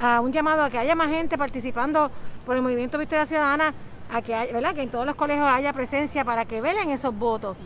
a 0.00 0.20
un 0.20 0.32
llamado 0.32 0.62
a 0.62 0.70
que 0.70 0.78
haya 0.78 0.94
más 0.94 1.08
gente 1.08 1.38
participando 1.38 2.10
por 2.44 2.56
el 2.56 2.62
movimiento 2.62 2.98
Victoria 2.98 3.26
Ciudadana, 3.26 3.74
a 4.12 4.20
que, 4.20 4.32
¿verdad? 4.52 4.74
que 4.74 4.82
en 4.82 4.90
todos 4.90 5.06
los 5.06 5.14
colegios 5.14 5.48
haya 5.48 5.72
presencia 5.72 6.24
para 6.24 6.44
que 6.44 6.60
velen 6.60 6.90
esos 6.90 7.16
votos. 7.16 7.56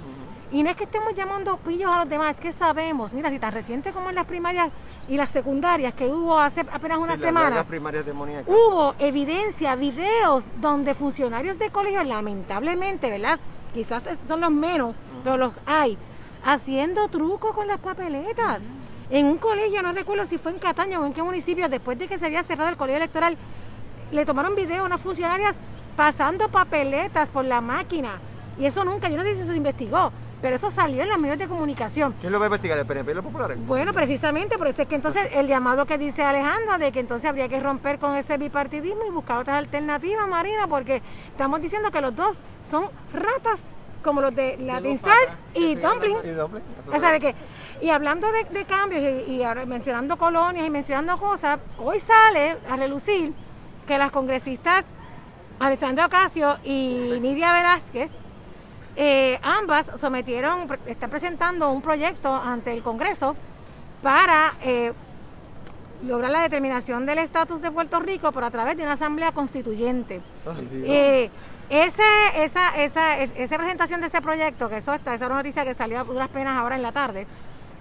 Y 0.52 0.62
no 0.62 0.70
es 0.70 0.76
que 0.76 0.84
estemos 0.84 1.12
llamando 1.14 1.56
pillos 1.56 1.90
a 1.90 1.98
los 1.98 2.08
demás, 2.08 2.36
es 2.36 2.40
que 2.40 2.52
sabemos, 2.52 3.12
mira, 3.12 3.30
si 3.30 3.38
tan 3.38 3.52
reciente 3.52 3.92
como 3.92 4.10
en 4.10 4.14
las 4.14 4.26
primarias 4.26 4.70
y 5.08 5.16
las 5.16 5.30
secundarias 5.30 5.92
que 5.94 6.06
hubo 6.06 6.38
hace 6.38 6.60
apenas 6.60 6.98
una 6.98 7.16
semana, 7.16 7.66
hubo 8.46 8.94
evidencia, 9.00 9.74
videos 9.74 10.44
donde 10.60 10.94
funcionarios 10.94 11.58
de 11.58 11.70
colegios, 11.70 12.06
lamentablemente, 12.06 13.10
¿verdad? 13.10 13.40
Quizás 13.74 14.04
son 14.28 14.40
los 14.40 14.52
menos, 14.52 14.94
pero 15.24 15.36
los 15.36 15.52
hay, 15.66 15.98
haciendo 16.44 17.08
trucos 17.08 17.52
con 17.52 17.66
las 17.66 17.78
papeletas. 17.78 18.62
En 19.10 19.26
un 19.26 19.38
colegio, 19.38 19.82
no 19.82 19.92
recuerdo 19.92 20.26
si 20.26 20.38
fue 20.38 20.52
en 20.52 20.58
Cataño 20.58 21.00
o 21.00 21.06
en 21.06 21.12
qué 21.12 21.22
municipio, 21.22 21.68
después 21.68 21.98
de 21.98 22.06
que 22.06 22.18
se 22.18 22.26
había 22.26 22.44
cerrado 22.44 22.70
el 22.70 22.76
colegio 22.76 22.98
electoral, 22.98 23.36
le 24.12 24.24
tomaron 24.24 24.54
video 24.54 24.84
a 24.84 24.86
unas 24.86 25.00
funcionarias 25.00 25.56
pasando 25.96 26.48
papeletas 26.48 27.28
por 27.28 27.44
la 27.44 27.60
máquina. 27.60 28.20
Y 28.58 28.66
eso 28.66 28.84
nunca, 28.84 29.08
yo 29.08 29.16
no 29.16 29.22
sé 29.22 29.34
si 29.34 29.44
se 29.44 29.54
investigó, 29.54 30.12
pero 30.42 30.56
eso 30.56 30.70
salió 30.70 31.02
en 31.02 31.08
los 31.08 31.18
medios 31.18 31.38
de 31.38 31.48
comunicación. 31.48 32.14
¿Quién 32.20 32.32
lo 32.32 32.38
va 32.38 32.46
a 32.46 32.48
investigar? 32.48 32.78
¿El 32.78 32.86
PNP 32.86 33.10
y 33.10 33.14
los 33.14 33.24
populares? 33.24 33.58
Bueno, 33.66 33.92
precisamente, 33.92 34.58
por 34.58 34.68
eso 34.68 34.82
es 34.82 34.88
que 34.88 34.94
entonces 34.94 35.28
el 35.34 35.46
llamado 35.46 35.86
que 35.86 35.98
dice 35.98 36.22
Alejandro 36.22 36.78
de 36.78 36.92
que 36.92 37.00
entonces 37.00 37.28
habría 37.28 37.48
que 37.48 37.60
romper 37.60 37.98
con 37.98 38.14
ese 38.16 38.36
bipartidismo 38.36 39.04
y 39.06 39.10
buscar 39.10 39.38
otras 39.38 39.58
alternativas, 39.58 40.28
Marina, 40.28 40.66
porque 40.66 41.02
estamos 41.28 41.60
diciendo 41.60 41.90
que 41.90 42.00
los 42.00 42.14
dos 42.14 42.36
son 42.68 42.88
ratas 43.12 43.62
como 44.02 44.20
los 44.20 44.34
de 44.34 44.56
la 44.58 44.80
de 44.80 44.90
y 45.54 45.74
Dumpling. 45.74 46.16
Y, 46.24 46.30
dumpling, 46.30 46.62
o 46.94 47.00
sea, 47.00 47.10
de 47.10 47.20
que, 47.20 47.34
y 47.82 47.90
hablando 47.90 48.28
de, 48.30 48.64
cambios 48.64 49.02
y, 49.26 49.42
ahora 49.42 49.66
mencionando 49.66 50.16
colonias 50.16 50.64
y 50.64 50.70
mencionando 50.70 51.18
cosas, 51.18 51.58
hoy 51.78 51.98
sale 51.98 52.56
a 52.70 52.76
relucir 52.76 53.32
que 53.86 53.98
las 53.98 54.12
congresistas 54.12 54.84
Alexandra 55.58 56.06
Ocasio 56.06 56.58
y 56.64 57.18
Nidia 57.20 57.52
Velázquez 57.52 58.10
eh, 58.96 59.38
ambas 59.42 59.90
sometieron, 60.00 60.66
están 60.86 61.10
presentando 61.10 61.70
un 61.70 61.82
proyecto 61.82 62.34
ante 62.34 62.72
el 62.72 62.82
Congreso 62.82 63.36
para 64.02 64.54
eh, 64.62 64.92
lograr 66.06 66.30
la 66.30 66.40
determinación 66.40 67.04
del 67.04 67.18
estatus 67.18 67.60
de 67.60 67.70
Puerto 67.70 68.00
Rico, 68.00 68.32
por 68.32 68.44
a 68.44 68.50
través 68.50 68.76
de 68.76 68.82
una 68.82 68.92
asamblea 68.92 69.32
constituyente. 69.32 70.22
Eh, 70.72 71.30
ese, 71.68 72.02
esa, 72.36 72.76
esa, 72.76 73.18
esa 73.18 73.56
presentación 73.58 74.00
de 74.00 74.06
ese 74.06 74.22
proyecto, 74.22 74.68
que 74.68 74.78
eso 74.78 74.94
está, 74.94 75.14
esa 75.14 75.28
noticia 75.28 75.64
que 75.64 75.74
salió 75.74 76.00
a 76.00 76.04
duras 76.04 76.28
penas 76.28 76.56
ahora 76.56 76.76
en 76.76 76.82
la 76.82 76.92
tarde, 76.92 77.26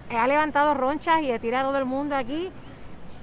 ha 0.10 0.28
levantado 0.28 0.74
ronchas 0.74 1.22
y 1.22 1.32
ha 1.32 1.40
tirado 1.40 1.70
todo 1.70 1.78
el 1.78 1.86
mundo 1.86 2.16
aquí 2.16 2.52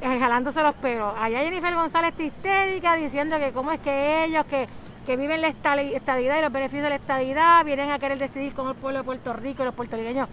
jalándose 0.03 0.63
los 0.63 0.75
pelos. 0.77 1.15
Allá 1.19 1.41
Jennifer 1.41 1.75
González 1.75 2.11
está 2.11 2.23
histérica 2.23 2.97
diciendo 2.97 3.39
que 3.39 3.53
cómo 3.53 3.71
es 3.73 3.81
que 3.81 4.25
ellos 4.25 4.45
que 4.47 4.67
que 5.07 5.17
viven 5.17 5.41
la 5.41 5.49
estadidad 5.49 6.39
y 6.39 6.43
los 6.43 6.53
beneficios 6.53 6.85
de 6.85 6.91
la 6.91 6.97
estadidad, 6.97 7.65
vienen 7.65 7.91
a 7.91 7.99
querer 7.99 8.19
decidir 8.19 8.55
con 8.55 8.69
el 8.69 8.75
pueblo 8.75 9.01
de 9.01 9.05
Puerto 9.05 9.33
Rico 9.33 9.63
y 9.63 9.67
los 9.67 9.75
puertorriqueños 9.75 10.29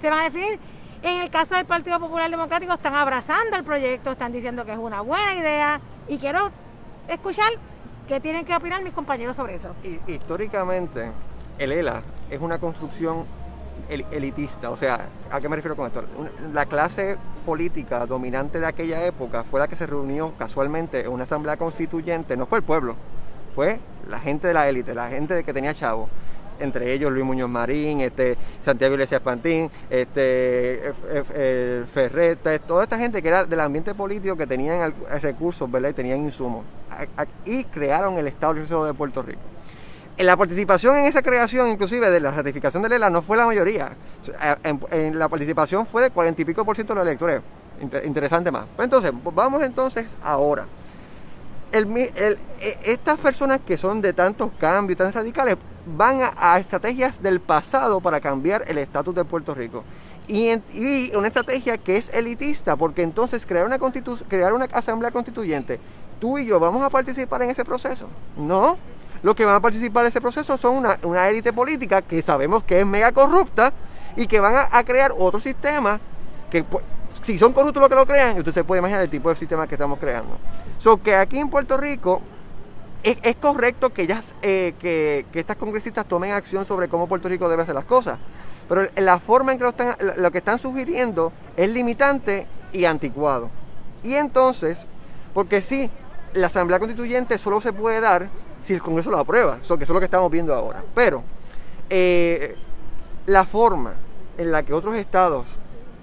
se 0.00 0.10
van 0.10 0.20
a 0.20 0.24
definir. 0.24 0.58
En 1.02 1.22
el 1.22 1.30
caso 1.30 1.54
del 1.54 1.64
Partido 1.64 1.98
Popular 1.98 2.30
Democrático 2.30 2.74
están 2.74 2.94
abrazando 2.94 3.56
el 3.56 3.64
proyecto, 3.64 4.12
están 4.12 4.32
diciendo 4.32 4.64
que 4.66 4.72
es 4.72 4.78
una 4.78 5.00
buena 5.00 5.34
idea 5.34 5.80
y 6.08 6.18
quiero 6.18 6.50
escuchar 7.08 7.52
qué 8.06 8.20
tienen 8.20 8.44
que 8.44 8.54
opinar 8.54 8.82
mis 8.82 8.92
compañeros 8.92 9.36
sobre 9.36 9.54
eso. 9.54 9.74
Históricamente, 10.06 11.10
el 11.58 11.72
ELA 11.72 12.02
es 12.28 12.40
una 12.40 12.58
construcción 12.58 13.24
elitista, 13.88 14.70
o 14.70 14.76
sea, 14.76 15.06
¿a 15.30 15.40
qué 15.40 15.48
me 15.48 15.56
refiero 15.56 15.74
con 15.74 15.86
esto? 15.86 16.04
La 16.52 16.66
clase 16.66 17.16
política 17.46 18.04
dominante 18.06 18.60
de 18.60 18.66
aquella 18.66 19.04
época 19.06 19.42
fue 19.42 19.58
la 19.58 19.68
que 19.68 19.76
se 19.76 19.86
reunió 19.86 20.34
casualmente 20.38 21.00
en 21.00 21.08
una 21.08 21.24
asamblea 21.24 21.56
constituyente, 21.56 22.36
no 22.36 22.46
fue 22.46 22.58
el 22.58 22.64
pueblo, 22.64 22.96
fue 23.60 23.78
la 24.08 24.18
gente 24.18 24.48
de 24.48 24.54
la 24.54 24.70
élite, 24.70 24.94
la 24.94 25.08
gente 25.08 25.44
que 25.44 25.52
tenía 25.52 25.74
chavo 25.74 26.08
entre 26.60 26.94
ellos 26.94 27.12
Luis 27.12 27.26
Muñoz 27.26 27.50
Marín, 27.50 28.00
este, 28.00 28.38
Santiago 28.64 28.94
Iglesias 28.94 29.20
Pantín, 29.20 29.70
este, 29.90 30.92
Ferreta, 31.92 32.58
toda 32.60 32.84
esta 32.84 32.96
gente 32.96 33.20
que 33.20 33.28
era 33.28 33.44
del 33.44 33.60
ambiente 33.60 33.94
político 33.94 34.34
que 34.34 34.46
tenían 34.46 34.94
recursos, 35.20 35.70
¿verdad? 35.70 35.90
Y 35.90 35.92
tenían 35.92 36.20
insumos. 36.20 36.64
Y 37.44 37.64
crearon 37.64 38.16
el 38.16 38.28
Estado 38.28 38.54
de 38.86 38.94
Puerto 38.94 39.22
Rico. 39.22 39.40
En 40.16 40.24
la 40.24 40.38
participación 40.38 40.96
en 40.96 41.04
esa 41.04 41.20
creación, 41.20 41.68
inclusive 41.68 42.10
de 42.10 42.20
la 42.20 42.30
ratificación 42.30 42.82
de 42.82 42.88
Lela, 42.88 43.10
no 43.10 43.20
fue 43.20 43.36
la 43.36 43.44
mayoría. 43.44 43.92
En, 44.90 45.18
la 45.18 45.28
participación 45.28 45.84
fue 45.86 46.02
de 46.02 46.10
cuarenta 46.10 46.40
y 46.40 46.46
pico 46.46 46.64
por 46.64 46.76
ciento 46.76 46.94
de 46.94 47.00
los 47.00 47.06
electores. 47.06 47.42
interesante 48.04 48.50
más. 48.50 48.64
Pues 48.74 48.84
entonces, 48.84 49.12
vamos 49.34 49.62
entonces 49.62 50.16
ahora 50.22 50.66
el, 51.72 51.96
e, 51.96 52.36
estas 52.84 53.18
personas 53.18 53.60
que 53.66 53.78
son 53.78 54.00
de 54.00 54.12
tantos 54.12 54.50
cambios, 54.58 54.98
tan 54.98 55.12
radicales, 55.12 55.56
van 55.86 56.20
a, 56.36 56.58
estrategias 56.58 57.22
del 57.22 57.40
pasado 57.40 58.00
para 58.00 58.20
cambiar 58.20 58.64
el 58.68 58.78
estatus 58.78 59.14
de 59.14 59.24
Puerto 59.24 59.54
Rico. 59.54 59.84
Y, 60.28 60.50
una 61.16 61.28
estrategia 61.28 61.78
que 61.78 61.96
es 61.96 62.08
elitista, 62.10 62.76
porque 62.76 63.02
entonces 63.02 63.44
crear 63.46 63.66
una, 63.66 63.78
crear 64.28 64.52
una 64.52 64.66
asamblea 64.66 65.10
constituyente, 65.10 65.80
tú 66.20 66.38
y 66.38 66.46
yo 66.46 66.60
vamos 66.60 66.82
a 66.82 66.90
participar 66.90 67.42
en 67.42 67.50
ese 67.50 67.64
proceso. 67.64 68.08
No, 68.36 68.78
los 69.22 69.34
que 69.34 69.44
van 69.44 69.56
a 69.56 69.60
participar 69.60 70.04
en 70.04 70.10
ese 70.10 70.20
proceso 70.20 70.56
son 70.56 70.76
una, 70.76 70.98
una 71.02 71.28
élite 71.28 71.52
política 71.52 72.02
que 72.02 72.22
sabemos 72.22 72.62
que 72.62 72.80
es 72.80 72.86
mega 72.86 73.12
corrupta 73.12 73.72
y 74.16 74.26
que 74.26 74.40
van 74.40 74.68
a, 74.70 74.84
crear 74.84 75.12
otro 75.16 75.40
sistema 75.40 76.00
que 76.50 76.64
pues, 76.64 76.84
si 77.22 77.38
son 77.38 77.52
corruptos 77.52 77.80
los 77.80 77.88
que 77.88 77.94
lo 77.94 78.06
crean, 78.06 78.38
usted 78.38 78.52
se 78.52 78.64
puede 78.64 78.78
imaginar 78.80 79.02
el 79.02 79.10
tipo 79.10 79.28
de 79.28 79.36
sistema 79.36 79.66
que 79.66 79.74
estamos 79.74 79.98
creando. 79.98 80.38
So 80.78 81.02
que 81.02 81.14
aquí 81.14 81.38
en 81.38 81.50
Puerto 81.50 81.76
Rico 81.76 82.22
es, 83.02 83.36
correcto 83.36 83.90
que, 83.90 84.02
ellas, 84.02 84.34
eh, 84.42 84.74
que, 84.78 85.24
estas 85.32 85.56
congresistas 85.56 86.06
tomen 86.06 86.32
acción 86.32 86.64
sobre 86.64 86.88
cómo 86.88 87.06
Puerto 87.06 87.28
Rico 87.28 87.48
debe 87.48 87.62
hacer 87.62 87.74
las 87.74 87.84
cosas. 87.84 88.18
Pero 88.68 88.86
la 88.96 89.18
forma 89.18 89.52
en 89.52 89.58
que 89.58 89.64
lo, 89.64 89.70
están, 89.70 89.96
lo 90.16 90.30
que 90.30 90.38
están 90.38 90.58
sugiriendo 90.58 91.32
es 91.56 91.70
limitante 91.70 92.46
y 92.72 92.84
anticuado. 92.84 93.50
Y 94.04 94.14
entonces, 94.14 94.86
porque 95.34 95.62
sí, 95.62 95.90
la 96.34 96.46
Asamblea 96.46 96.78
Constituyente 96.78 97.38
solo 97.38 97.60
se 97.60 97.72
puede 97.72 98.00
dar 98.00 98.28
si 98.62 98.74
el 98.74 98.82
Congreso 98.82 99.10
lo 99.10 99.18
aprueba, 99.18 99.58
so, 99.62 99.78
que 99.78 99.84
eso 99.84 99.92
es 99.92 99.94
lo 99.94 100.00
que 100.00 100.04
estamos 100.04 100.30
viendo 100.30 100.54
ahora. 100.54 100.82
Pero 100.94 101.22
eh, 101.88 102.56
la 103.26 103.44
forma 103.44 103.94
en 104.38 104.52
la 104.52 104.62
que 104.62 104.72
otros 104.72 104.94
estados 104.94 105.46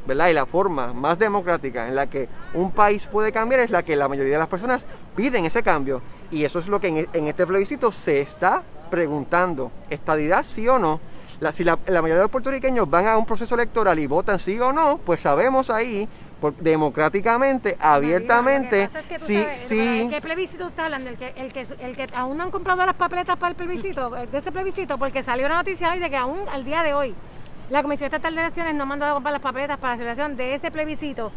¿verdad? 0.07 0.29
Y 0.29 0.33
la 0.33 0.45
forma 0.45 0.93
más 0.93 1.19
democrática 1.19 1.87
en 1.87 1.95
la 1.95 2.07
que 2.07 2.29
un 2.53 2.71
país 2.71 3.07
puede 3.07 3.31
cambiar 3.31 3.59
es 3.59 3.69
la 3.69 3.83
que 3.83 3.95
la 3.95 4.07
mayoría 4.07 4.33
de 4.33 4.39
las 4.39 4.47
personas 4.47 4.85
piden 5.15 5.45
ese 5.45 5.61
cambio. 5.61 6.01
Y 6.31 6.45
eso 6.45 6.59
es 6.59 6.67
lo 6.67 6.79
que 6.79 6.87
en, 6.87 6.97
e, 6.97 7.29
este 7.29 7.45
plebiscito 7.45 7.91
se 7.91 8.21
está 8.21 8.63
preguntando. 8.89 9.71
¿Estadidad 9.89 10.43
sí 10.43 10.67
o 10.67 10.79
no? 10.79 10.99
si 11.51 11.63
la, 11.63 11.77
mayoría 11.87 12.15
de 12.15 12.21
los 12.21 12.31
puertorriqueños 12.31 12.89
van 12.89 13.05
a 13.05 13.15
un 13.15 13.25
proceso 13.25 13.53
electoral 13.53 13.99
y 13.99 14.07
votan 14.07 14.39
sí 14.39 14.59
o 14.59 14.73
no, 14.73 14.97
pues 14.97 15.21
sabemos 15.21 15.69
ahí 15.69 16.09
democráticamente, 16.59 17.77
abiertamente, 17.79 18.89
sí, 19.19 19.45
sí. 19.55 20.07
¿Qué 20.09 20.19
plebiscito 20.19 20.67
está 20.67 20.85
hablando? 20.85 21.09
El 21.09 21.17
que, 21.17 21.33
el, 21.35 21.53
que, 21.53 21.67
el 21.79 21.95
que 21.95 22.07
aún 22.15 22.37
no 22.37 22.43
han 22.43 22.51
comprado 22.51 22.83
las 22.85 22.95
papeletas 22.95 23.37
para 23.37 23.51
el 23.51 23.55
plebiscito, 23.55 24.09
de 24.09 24.37
ese 24.37 24.51
plebiscito, 24.51 24.97
porque 24.97 25.21
salió 25.21 25.45
una 25.45 25.57
noticia 25.57 25.91
hoy 25.91 25.99
de 25.99 26.09
que 26.09 26.17
aún 26.17 26.39
al 26.51 26.65
día 26.65 26.81
de 26.81 26.95
hoy 26.95 27.13
la 27.69 27.83
Comisión 27.83 28.05
Estatal 28.07 28.33
de 28.33 28.41
Elecciones 28.41 28.75
no 28.75 28.83
ha 28.83 28.85
mandado 28.85 29.11
a 29.11 29.15
comprar 29.15 29.33
las 29.33 29.41
papeletas 29.41 29.77
para 29.77 29.93
la 29.93 29.97
celebración 29.97 30.37
de 30.37 30.55
ese 30.55 30.71
plebiscito, 30.71 31.31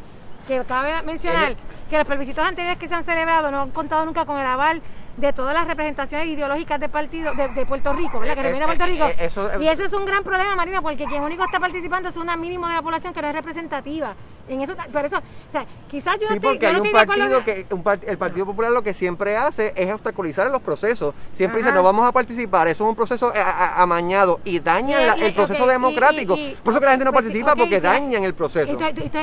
que 0.47 0.63
cabe 0.65 1.03
mencionar 1.03 1.57
que 1.89 1.99
los 1.99 2.07
plebiscitos 2.07 2.47
anteriores 2.47 2.79
que 2.79 2.89
se 2.89 2.95
han 2.95 3.05
celebrado 3.05 3.51
no 3.51 3.63
han 3.63 3.71
contado 3.71 4.05
nunca 4.05 4.25
con 4.25 4.39
el 4.39 4.47
aval 4.47 4.81
de 5.21 5.33
todas 5.33 5.55
las 5.55 5.67
representaciones 5.67 6.27
ideológicas 6.29 6.81
de 6.81 6.89
partido 6.89 7.33
de, 7.35 7.67
Puerto 7.67 7.93
Rico, 7.93 8.19
¿verdad? 8.19 8.35
Que 8.35 8.43
representa 8.43 8.67
Puerto 8.67 8.87
Rico. 8.87 9.63
y 9.63 9.69
ese 9.69 9.85
es 9.85 9.93
un 9.93 10.05
gran 10.05 10.25
problema, 10.25 10.57
Marina, 10.57 10.81
porque 10.81 11.05
quien 11.05 11.23
único 11.23 11.45
está 11.45 11.61
participando 11.61 12.09
es 12.09 12.17
una 12.17 12.37
mínimo 12.37 12.67
de 12.67 12.75
la 12.75 12.83
población 12.83 13.13
que 13.13 13.23
no 13.23 13.29
es 13.29 13.35
representativa. 13.35 14.15
En 14.49 14.63
eso, 14.63 14.75
por 14.93 15.05
eso, 15.05 15.19
o 15.19 15.53
sea, 15.53 15.65
quizás 15.89 16.19
yo 16.19 16.27
sí, 16.27 16.35
no 16.35 16.41
porque 16.41 16.67
hay 16.67 16.81
un 16.81 16.91
partido 16.91 17.45
que 17.45 17.67
el 18.09 18.19
Partido 18.19 18.47
Popular 18.47 18.73
lo 18.73 18.83
que 18.83 18.95
siempre 18.95 19.37
hace 19.37 19.73
es 19.77 19.93
obstaculizar 19.93 20.51
los 20.51 20.61
procesos. 20.61 21.15
Siempre 21.35 21.59
dice 21.59 21.73
no 21.73 21.85
vamos 21.85 22.05
a 22.05 22.11
participar, 22.11 22.67
eso 22.67 22.85
es 22.85 22.91
un 22.91 22.97
proceso 22.97 23.33
eh, 23.33 23.41
amañado 23.77 24.41
y 24.45 24.59
daña 24.59 25.15
el 25.15 25.35
proceso 25.35 25.67
democrático. 25.67 26.37
por 26.65 26.73
eso 26.73 26.81
que 26.81 26.87
la 26.87 26.93
gente 26.93 27.05
no 27.05 27.13
pues 27.13 27.27
participa 27.27 27.55
porque 27.55 27.81
dañan 27.81 28.25
el 28.25 28.35
proceso. 28.35 28.77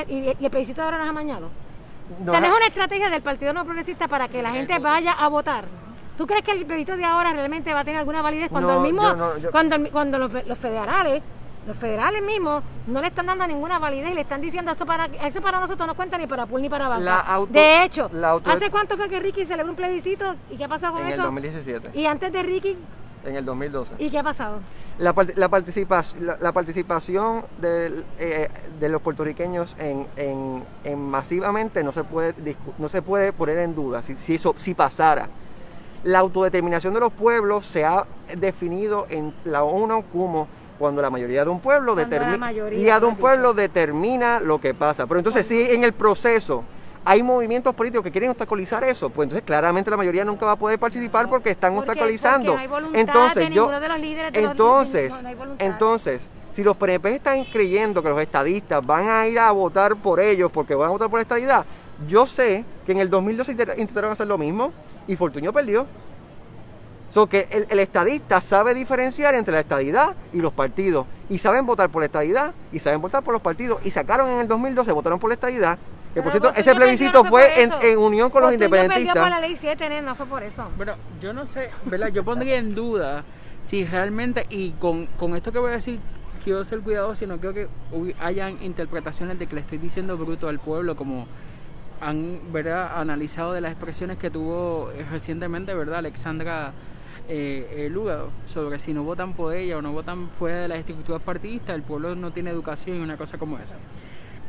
¿Y, 0.08 0.34
el 0.40 0.50
plebiscito 0.50 0.82
ahora 0.82 0.98
no 0.98 1.04
es 1.04 1.10
amañado? 1.10 1.50
No, 2.24 2.32
o 2.32 2.34
sea, 2.34 2.40
no 2.40 2.46
es 2.46 2.56
una 2.56 2.66
estrategia 2.66 3.10
del 3.10 3.20
Partido 3.20 3.52
No 3.52 3.64
Progresista 3.64 4.08
para 4.08 4.28
que 4.28 4.40
la 4.42 4.50
gente 4.50 4.78
vaya 4.78 5.12
a 5.12 5.28
votar. 5.28 5.64
¿Tú 6.18 6.26
crees 6.26 6.42
que 6.42 6.50
el 6.50 6.66
plebiscito 6.66 6.96
de 6.96 7.04
ahora 7.04 7.32
realmente 7.32 7.72
va 7.72 7.80
a 7.80 7.84
tener 7.84 8.00
alguna 8.00 8.22
validez 8.22 8.50
cuando 8.50 8.74
el 8.74 8.80
mismo, 8.80 9.04
cuando, 9.52 9.76
cuando 9.92 10.18
los, 10.18 10.58
federales, 10.58 11.22
los 11.64 11.76
federales 11.76 12.20
mismos 12.24 12.64
no 12.88 13.00
le 13.00 13.06
están 13.06 13.26
dando 13.26 13.46
ninguna 13.46 13.78
validez 13.78 14.10
y 14.10 14.14
le 14.14 14.22
están 14.22 14.40
diciendo 14.40 14.72
eso 14.72 14.84
para 14.84 15.04
eso 15.06 15.40
para 15.40 15.60
nosotros 15.60 15.86
no 15.86 15.94
cuenta 15.94 16.18
ni 16.18 16.26
para 16.26 16.44
Pool 16.46 16.62
ni 16.62 16.68
para 16.68 16.88
Banca. 16.88 17.24
de 17.48 17.84
hecho, 17.84 18.10
¿hace 18.46 18.68
cuánto 18.68 18.96
fue 18.96 19.08
que 19.08 19.20
Ricky 19.20 19.46
celebró 19.46 19.70
un 19.70 19.76
plebiscito 19.76 20.34
y 20.50 20.56
qué 20.56 20.64
ha 20.64 20.68
pasado 20.68 20.94
con 20.94 21.02
eso? 21.02 21.14
En 21.14 21.20
el 21.20 21.26
2017. 21.26 21.90
Y 21.94 22.06
antes 22.06 22.32
de 22.32 22.42
Ricky 22.42 22.76
en 23.24 23.36
el 23.36 23.44
2012. 23.44 23.94
¿Y 23.98 24.10
qué 24.10 24.18
ha 24.18 24.24
pasado? 24.24 24.58
La, 24.98 25.14
la, 25.36 25.48
participación 26.52 27.44
de, 27.60 28.02
eh, 28.18 28.48
de, 28.80 28.88
los 28.88 29.00
puertorriqueños 29.02 29.76
en, 29.78 30.06
en, 30.16 31.00
masivamente 31.00 31.84
no 31.84 31.92
se 31.92 32.02
puede 32.02 32.56
no 32.78 32.88
se 32.88 33.02
puede 33.02 33.32
poner 33.32 33.58
en 33.58 33.76
duda 33.76 34.02
si, 34.02 34.16
si 34.16 34.34
eso 34.34 34.54
si 34.56 34.74
pasara 34.74 35.28
la 36.04 36.18
autodeterminación 36.20 36.94
de 36.94 37.00
los 37.00 37.12
pueblos 37.12 37.66
se 37.66 37.84
ha 37.84 38.06
definido 38.36 39.06
en 39.10 39.34
la 39.44 39.62
ONU 39.64 40.04
como 40.12 40.48
cuando 40.78 41.02
la 41.02 41.10
mayoría 41.10 41.44
de 41.44 41.50
un 41.50 41.58
pueblo 41.60 41.94
determina 41.96 42.52
de 42.52 43.06
un 43.06 43.16
pueblo 43.16 43.52
determina 43.54 44.38
lo 44.40 44.60
que 44.60 44.74
pasa. 44.74 45.06
Pero 45.06 45.18
entonces 45.18 45.46
si 45.46 45.60
en 45.70 45.82
el 45.82 45.92
proceso 45.92 46.62
hay 47.04 47.22
movimientos 47.22 47.74
políticos 47.74 48.04
que 48.04 48.12
quieren 48.12 48.30
obstaculizar 48.30 48.84
eso, 48.84 49.10
pues 49.10 49.26
entonces 49.26 49.44
claramente 49.44 49.90
la 49.90 49.96
mayoría 49.96 50.24
nunca 50.24 50.46
va 50.46 50.52
a 50.52 50.56
poder 50.56 50.78
participar 50.78 51.28
porque 51.28 51.50
están 51.50 51.74
Porque- 51.74 51.90
obstaculizando. 51.90 52.52
porque 52.52 52.68
no 52.68 52.74
hay 52.74 52.80
voluntad 52.80 53.00
entonces 53.00 53.48
de 53.48 53.54
yo 53.54 53.62
ninguno 53.62 53.80
de 53.80 53.88
los 53.88 53.98
líderes 54.00 54.32
de 54.32 54.40
los- 54.42 54.50
entonces 54.52 55.10
no- 55.10 55.22
no 55.22 55.28
hay 55.28 55.34
voluntad. 55.34 55.66
entonces 55.66 56.28
si 56.52 56.62
los 56.62 56.76
PNP 56.76 57.14
están 57.16 57.44
creyendo 57.44 58.02
que 58.02 58.08
los 58.10 58.20
estadistas 58.20 58.84
van 58.86 59.08
a 59.08 59.26
ir 59.26 59.38
a 59.38 59.50
votar 59.52 59.96
por 59.96 60.20
ellos 60.20 60.50
porque 60.52 60.74
van 60.74 60.88
a 60.88 60.90
votar 60.90 61.08
por 61.08 61.18
la 61.18 61.22
estadidad, 61.22 61.64
yo 62.06 62.26
sé 62.26 62.64
que 62.86 62.92
en 62.92 62.98
el 62.98 63.10
2012 63.10 63.52
inter- 63.52 63.74
intentaron 63.78 64.12
hacer 64.12 64.26
lo 64.26 64.38
mismo 64.38 64.72
y 65.08 65.16
Fortuño 65.16 65.52
perdió. 65.52 65.86
So 67.10 67.26
que 67.26 67.48
el, 67.50 67.66
el 67.70 67.78
estadista 67.80 68.40
sabe 68.40 68.74
diferenciar 68.74 69.34
entre 69.34 69.54
la 69.54 69.60
estadidad 69.60 70.14
y 70.32 70.38
los 70.38 70.52
partidos. 70.52 71.06
Y 71.30 71.38
saben 71.38 71.66
votar 71.66 71.88
por 71.88 72.02
la 72.02 72.06
estadidad 72.06 72.54
y 72.70 72.78
saben 72.78 73.00
votar 73.00 73.24
por 73.24 73.32
los 73.32 73.42
partidos. 73.42 73.80
Y 73.84 73.90
sacaron 73.90 74.28
en 74.28 74.40
el 74.40 74.48
2012, 74.48 74.92
votaron 74.92 75.18
por 75.18 75.30
la 75.30 75.34
estadidad. 75.34 75.78
Que 76.14 76.22
por 76.22 76.32
cierto, 76.32 76.52
ese 76.54 76.74
plebiscito 76.74 77.24
fue 77.24 77.62
en, 77.62 77.72
en 77.82 77.98
unión 77.98 78.30
con 78.30 78.42
los 78.42 78.50
Fortuño 78.50 78.68
perdió 78.68 78.84
independentistas. 78.84 79.22
por 79.22 79.30
la 79.30 79.40
ley 79.40 79.56
7, 79.56 79.88
nene, 79.88 80.02
no 80.02 80.14
fue 80.14 80.26
por 80.26 80.42
eso. 80.42 80.70
Bueno, 80.76 80.94
yo 81.20 81.32
no 81.32 81.46
sé, 81.46 81.70
¿verdad? 81.84 82.08
Yo 82.08 82.24
pondría 82.24 82.56
en 82.56 82.74
duda 82.74 83.24
si 83.62 83.84
realmente, 83.84 84.46
y 84.50 84.70
con, 84.72 85.06
con 85.06 85.36
esto 85.36 85.52
que 85.52 85.58
voy 85.58 85.70
a 85.70 85.74
decir, 85.74 86.00
quiero 86.44 86.64
ser 86.64 86.80
cuidadoso, 86.80 87.26
no 87.26 87.38
creo 87.38 87.52
que 87.52 87.68
hayan 88.20 88.62
interpretaciones 88.62 89.38
de 89.38 89.46
que 89.46 89.54
le 89.54 89.60
estoy 89.60 89.78
diciendo 89.78 90.16
bruto 90.16 90.48
al 90.48 90.58
pueblo, 90.58 90.96
como 90.96 91.26
han 92.00 92.52
¿verdad? 92.52 92.98
analizado 92.98 93.52
de 93.52 93.60
las 93.60 93.72
expresiones 93.72 94.18
que 94.18 94.30
tuvo 94.30 94.90
eh, 94.92 95.04
recientemente, 95.10 95.74
¿verdad? 95.74 95.98
Alexandra 95.98 96.72
eh, 97.28 97.84
eh, 97.86 97.88
Lúgado, 97.90 98.30
sobre 98.46 98.78
si 98.78 98.94
no 98.94 99.02
votan 99.02 99.34
por 99.34 99.54
ella 99.54 99.76
o 99.76 99.82
no 99.82 99.92
votan 99.92 100.30
fuera 100.30 100.62
de 100.62 100.68
las 100.68 100.78
estructuras 100.78 101.20
partidistas, 101.22 101.76
el 101.76 101.82
pueblo 101.82 102.14
no 102.14 102.32
tiene 102.32 102.50
educación 102.50 102.96
y 102.96 103.00
una 103.00 103.18
cosa 103.18 103.36
como 103.36 103.58
esa. 103.58 103.74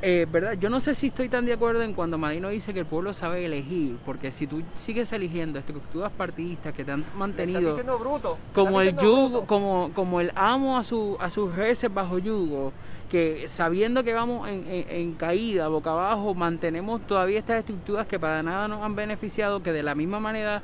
Eh, 0.01 0.25
¿verdad? 0.31 0.53
Yo 0.53 0.69
no 0.69 0.79
sé 0.79 0.95
si 0.95 1.07
estoy 1.07 1.27
tan 1.27 1.45
de 1.45 1.51
acuerdo 1.51 1.81
en 1.81 1.93
cuando 1.93 2.17
Madino 2.17 2.47
dice 2.47 2.73
que 2.73 2.79
el 2.79 2.85
pueblo 2.85 3.11
sabe 3.11 3.43
elegir, 3.43 3.97
porque 4.05 4.31
si 4.31 4.47
tú 4.47 4.63
sigues 4.73 5.11
eligiendo 5.11 5.59
estructuras 5.59 6.09
partidistas 6.09 6.73
que 6.73 6.85
te 6.85 6.93
han 6.93 7.03
mantenido 7.17 7.75
bruto. 7.99 8.37
como 8.53 8.79
el 8.79 8.95
yugo, 8.97 9.29
bruto. 9.29 9.45
como, 9.45 9.91
como 9.93 10.21
el 10.21 10.31
amo 10.35 10.77
a 10.77 10.85
su 10.85 11.17
a 11.19 11.29
sus 11.29 11.53
reces 11.53 11.93
bajo 11.93 12.17
yugo, 12.17 12.71
que 13.09 13.47
sabiendo 13.47 14.03
que 14.03 14.13
vamos 14.13 14.47
en, 14.47 15.13
caída, 15.13 15.67
boca 15.67 15.91
abajo, 15.91 16.35
mantenemos 16.35 17.01
todavía 17.07 17.39
estas 17.39 17.59
estructuras 17.59 18.07
que 18.07 18.19
para 18.19 18.43
nada 18.43 18.67
nos 18.67 18.83
han 18.83 18.95
beneficiado, 18.95 19.63
que 19.63 19.71
de 19.71 19.83
la 19.83 19.95
misma 19.95 20.19
manera 20.19 20.61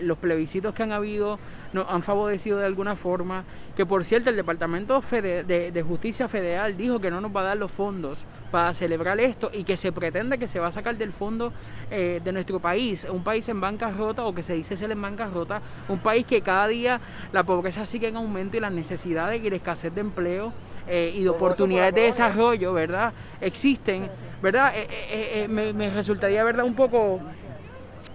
los 0.00 0.18
plebiscitos 0.18 0.74
que 0.74 0.82
han 0.82 0.92
habido 0.92 1.38
nos 1.72 1.86
han 1.88 2.02
favorecido 2.02 2.58
de 2.58 2.66
alguna 2.66 2.94
forma, 2.94 3.44
que 3.74 3.84
por 3.84 4.04
cierto 4.04 4.30
el 4.30 4.36
Departamento 4.36 5.00
de 5.00 5.84
Justicia 5.86 6.28
Federal 6.28 6.76
dijo 6.76 7.00
que 7.00 7.10
no 7.10 7.20
nos 7.20 7.34
va 7.34 7.40
a 7.40 7.44
dar 7.44 7.56
los 7.56 7.72
fondos 7.72 8.26
para 8.50 8.72
celebrar 8.72 9.18
esto 9.20 9.50
y 9.52 9.64
que 9.64 9.76
se 9.76 9.92
pretende 9.92 10.38
que 10.38 10.46
se 10.46 10.60
va 10.60 10.68
a 10.68 10.70
sacar 10.70 10.96
del 10.96 11.12
fondo 11.12 11.52
eh, 11.90 12.20
de 12.22 12.32
nuestro 12.32 12.60
país, 12.60 13.06
un 13.10 13.24
país 13.24 13.48
en 13.48 13.60
bancarrota 13.60 14.24
o 14.24 14.34
que 14.34 14.42
se 14.42 14.54
dice 14.54 14.76
ser 14.76 14.90
en 14.90 15.02
bancarrota, 15.02 15.60
un 15.88 15.98
país 15.98 16.26
que 16.26 16.40
cada 16.40 16.68
día 16.68 17.00
la 17.32 17.44
pobreza 17.44 17.84
sigue 17.84 18.08
en 18.08 18.16
aumento 18.16 18.56
y 18.56 18.60
las 18.60 18.72
necesidades 18.72 19.42
y 19.42 19.50
la 19.50 19.56
escasez 19.56 19.94
de 19.94 20.00
empleo 20.00 20.52
eh, 20.88 21.12
y 21.14 21.22
de 21.24 21.28
oportunidades 21.28 21.92
por 21.92 22.00
de 22.00 22.06
desarrollo, 22.06 22.72
¿verdad? 22.72 23.12
Existen, 23.40 24.08
¿verdad? 24.42 24.72
Eh, 24.76 24.86
eh, 24.90 25.44
eh, 25.44 25.48
me, 25.48 25.72
resultaría, 25.90 26.44
¿verdad? 26.44 26.64
Un 26.64 26.74
poco 26.74 27.20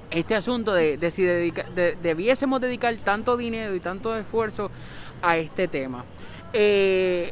este 0.10 0.36
asunto 0.36 0.74
de, 0.74 0.98
si 1.12 1.24
dedica- 1.24 1.66
de- 1.74 1.96
debiésemos 2.02 2.60
dedicar 2.62 2.96
tanto 3.04 3.38
dinero 3.38 3.76
y 3.76 3.80
tanto 3.80 4.16
esfuerzo 4.16 4.72
a 5.22 5.38
este 5.38 5.68
tema. 5.68 6.04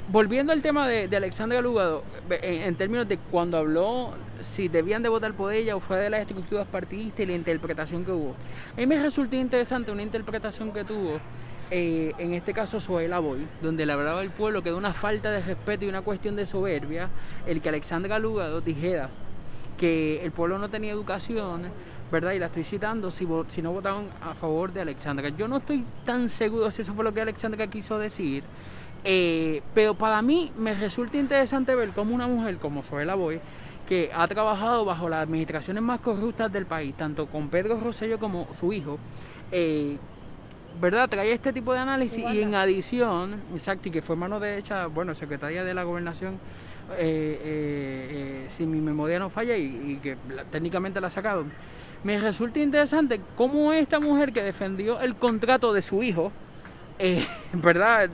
Volviendo 0.08 0.54
al 0.54 0.62
tema 0.62 0.88
de, 0.88 1.08
de 1.10 1.18
Alexandra 1.18 1.60
Lugado, 1.62 2.04
en, 2.30 2.62
en 2.64 2.76
términos 2.76 3.08
de 3.08 3.18
cuando 3.18 3.58
habló 3.58 4.14
si 4.42 4.70
debían 4.70 5.04
de 5.04 5.10
votar 5.10 5.34
por 5.34 5.52
ella 5.54 5.76
o 5.76 5.82
fuera 5.82 6.04
de 6.04 6.10
las 6.10 6.22
estructuras 6.22 6.66
partidistas 6.68 7.20
y 7.22 7.26
la 7.26 7.34
interpretación 7.34 8.06
que 8.06 8.12
hubo. 8.14 8.36
A 8.74 8.78
mí 8.78 8.88
me 8.88 8.98
resultó 9.02 9.36
interesante 9.36 9.92
una 9.92 10.02
interpretación 10.04 10.72
que 10.72 10.86
tuvo, 10.86 11.20
eh, 11.72 12.14
en 12.18 12.34
este 12.34 12.54
caso 12.54 12.80
Zoela 12.80 13.20
Boy, 13.20 13.48
donde 13.62 13.86
le 13.86 13.94
hablaba 13.94 14.22
al 14.22 14.32
pueblo 14.32 14.64
que 14.64 14.70
de 14.70 14.76
una 14.76 14.94
falta 14.94 15.30
de 15.30 15.42
respeto 15.42 15.86
y 15.86 15.90
una 15.90 16.02
cuestión 16.02 16.36
de 16.36 16.46
soberbia, 16.46 17.10
el 17.46 17.62
que 17.62 17.70
Alexandra 17.70 18.18
Lugado 18.18 18.62
dijera 18.62 19.10
que 19.78 20.24
el 20.24 20.32
pueblo 20.32 20.58
no 20.58 20.70
tenía 20.70 20.92
educación, 20.92 21.64
¿verdad? 22.12 22.34
Y 22.34 22.40
la 22.40 22.48
estoy 22.48 22.64
citando 22.64 23.12
si, 23.12 23.26
no 23.26 23.72
votaban 23.72 24.10
a 24.22 24.34
favor 24.34 24.74
de 24.74 24.82
Alexandra. 24.82 25.30
Yo 25.30 25.48
no 25.48 25.58
estoy 25.58 25.86
tan 26.06 26.30
seguro 26.30 26.72
si 26.72 26.82
eso 26.82 26.94
fue 26.94 27.04
lo 27.04 27.14
que 27.14 27.22
Alexandra 27.22 27.68
quiso 27.68 28.00
decir, 28.00 28.44
eh, 29.04 29.62
pero 29.74 29.94
para 29.94 30.22
mí 30.22 30.52
me 30.58 30.74
resulta 30.74 31.18
interesante 31.18 31.76
ver 31.76 31.92
cómo 31.92 32.16
una 32.16 32.28
mujer 32.28 32.58
como 32.58 32.84
Zoela 32.84 33.16
Boy, 33.16 33.40
que 33.88 34.10
ha 34.14 34.28
trabajado 34.28 34.86
bajo 34.86 35.08
las 35.08 35.24
administraciones 35.24 35.82
más 35.82 36.00
corruptas 36.00 36.52
del 36.52 36.66
país, 36.66 36.96
tanto 36.96 37.28
con 37.28 37.50
Pedro 37.50 37.80
Rosselló 37.80 38.20
como 38.20 38.48
su 38.52 38.74
hijo, 38.74 38.98
eh, 39.52 39.98
¿verdad? 40.82 41.10
Trae 41.10 41.32
este 41.32 41.52
tipo 41.54 41.74
de 41.74 41.80
análisis 41.80 42.24
y 42.34 42.42
en 42.42 42.56
adición, 42.56 43.36
exacto, 43.54 43.90
y 43.90 43.92
que 43.92 44.02
fue 44.02 44.16
mano 44.16 44.40
derecha, 44.40 44.88
bueno, 44.88 45.14
secretaria 45.14 45.64
de 45.64 45.74
la 45.74 45.84
gobernación, 45.84 46.34
eh, 46.98 46.98
eh, 46.98 48.08
eh, 48.44 48.46
si 48.50 48.66
mi 48.66 48.80
memoria 48.82 49.20
no 49.20 49.30
falla 49.30 49.56
y, 49.58 49.64
y 49.64 50.00
que 50.02 50.18
la- 50.34 50.44
técnicamente 50.46 51.00
la 51.02 51.08
ha 51.08 51.12
sacado. 51.12 51.46
Me 52.04 52.18
resulta 52.20 52.60
interesante 52.60 53.20
cómo 53.36 53.74
esta 53.74 54.00
mujer 54.00 54.32
que 54.32 54.42
defendió 54.42 55.00
el 55.02 55.16
contrato 55.16 55.74
de 55.74 55.82
su 55.82 56.02
hijo, 56.02 56.32
eh, 57.00 57.26
¿verdad? 57.54 58.10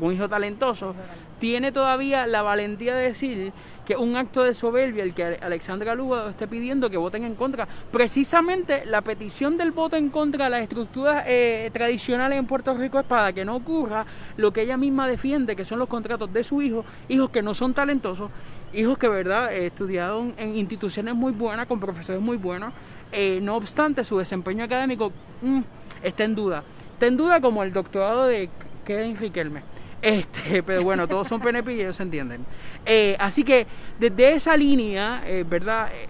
Un 0.00 0.12
hijo 0.12 0.28
talentoso, 0.28 0.94
tiene 1.38 1.70
todavía 1.70 2.26
la 2.26 2.42
valentía 2.42 2.94
de 2.94 3.08
decir 3.08 3.52
que 3.84 3.96
un 3.96 4.16
acto 4.16 4.42
de 4.42 4.54
soberbia 4.54 5.04
el 5.04 5.14
que 5.14 5.38
Alexandra 5.40 5.94
Lugo 5.94 6.28
esté 6.28 6.48
pidiendo 6.48 6.90
que 6.90 6.96
voten 6.96 7.24
en 7.24 7.34
contra. 7.34 7.68
Precisamente 7.92 8.84
la 8.86 9.02
petición 9.02 9.58
del 9.58 9.70
voto 9.70 9.96
en 9.96 10.08
contra 10.08 10.46
de 10.46 10.50
las 10.50 10.62
estructuras 10.62 11.24
eh, 11.26 11.70
tradicionales 11.72 12.38
en 12.38 12.46
Puerto 12.46 12.74
Rico 12.74 12.98
es 12.98 13.04
para 13.04 13.32
que 13.32 13.44
no 13.44 13.54
ocurra 13.54 14.06
lo 14.36 14.52
que 14.52 14.62
ella 14.62 14.76
misma 14.76 15.06
defiende, 15.06 15.54
que 15.54 15.64
son 15.64 15.78
los 15.78 15.88
contratos 15.88 16.32
de 16.32 16.42
su 16.42 16.62
hijo, 16.62 16.84
hijos 17.08 17.30
que 17.30 17.42
no 17.42 17.54
son 17.54 17.74
talentosos, 17.74 18.30
hijos 18.72 18.98
que, 18.98 19.08
¿verdad?, 19.08 19.52
eh, 19.52 19.66
estudiaron 19.66 20.34
en 20.38 20.56
instituciones 20.56 21.14
muy 21.14 21.32
buenas, 21.32 21.66
con 21.66 21.78
profesores 21.78 22.20
muy 22.20 22.38
buenos, 22.38 22.72
eh, 23.12 23.40
no 23.42 23.56
obstante 23.56 24.02
su 24.02 24.18
desempeño 24.18 24.64
académico 24.64 25.12
mm, 25.42 25.60
está 26.02 26.24
en 26.24 26.34
duda. 26.34 26.64
Está 26.96 27.08
en 27.08 27.18
duda 27.18 27.42
como 27.42 27.62
el 27.62 27.74
doctorado 27.74 28.24
de 28.24 28.48
Kevin 28.86 29.18
Riquelme. 29.18 29.60
Este, 30.00 30.62
pero 30.66 30.82
bueno, 30.82 31.06
todos 31.06 31.28
son 31.28 31.42
PNP 31.42 31.74
y 31.74 31.80
ellos 31.82 31.96
se 31.96 32.04
entienden. 32.04 32.46
Eh, 32.86 33.18
así 33.20 33.44
que 33.44 33.66
desde 34.00 34.32
esa 34.32 34.56
línea, 34.56 35.22
eh, 35.26 35.44
¿verdad? 35.46 35.90
Eh, 35.92 36.08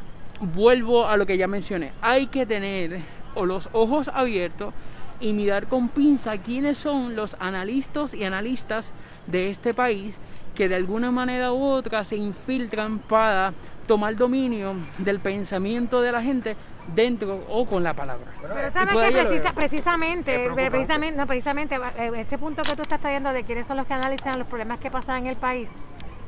vuelvo 0.55 1.09
a 1.09 1.17
lo 1.17 1.27
que 1.27 1.37
ya 1.37 1.49
mencioné. 1.49 1.91
Hay 2.01 2.29
que 2.29 2.47
tener 2.47 3.01
o 3.35 3.47
los 3.47 3.69
ojos 3.73 4.13
abiertos 4.15 4.73
y 5.19 5.33
mirar 5.33 5.67
con 5.67 5.89
pinza 5.89 6.39
quiénes 6.39 6.79
son 6.79 7.17
los 7.17 7.37
analistas 7.41 8.15
y 8.15 8.23
analistas 8.23 8.93
de 9.27 9.51
este 9.51 9.75
país 9.75 10.21
que 10.55 10.69
de 10.69 10.77
alguna 10.77 11.11
manera 11.11 11.53
u 11.53 11.65
otra 11.65 12.05
se 12.05 12.15
infiltran 12.15 13.01
para 13.01 13.55
tomar 13.87 14.17
dominio 14.17 14.75
del 14.99 15.21
pensamiento 15.21 16.01
de 16.01 16.13
la 16.13 16.23
gente 16.23 16.57
dentro 16.95 17.45
o 17.49 17.67
con 17.67 17.83
la 17.83 17.95
palabra. 17.95 18.27
Pero 18.41 18.71
sabes 18.71 18.95
que 18.95 19.13
precisa- 19.23 19.53
precisamente, 19.55 20.33
preocupante. 20.35 20.71
precisamente, 20.71 21.17
no, 21.19 21.27
precisamente 21.27 21.75
eh, 21.99 22.11
ese 22.17 22.39
punto 22.39 22.63
que 22.63 22.75
tú 22.77 22.83
estás 22.83 23.01
trayendo 23.01 23.33
de 23.33 23.45
quiénes 23.45 23.67
son 23.67 23.77
los 23.77 23.87
que 23.87 23.95
analizan 23.95 24.39
los 24.39 24.47
problemas 24.47 24.79
que 24.79 24.91
pasan 24.91 25.19
en 25.19 25.27
el 25.29 25.37
país, 25.37 25.69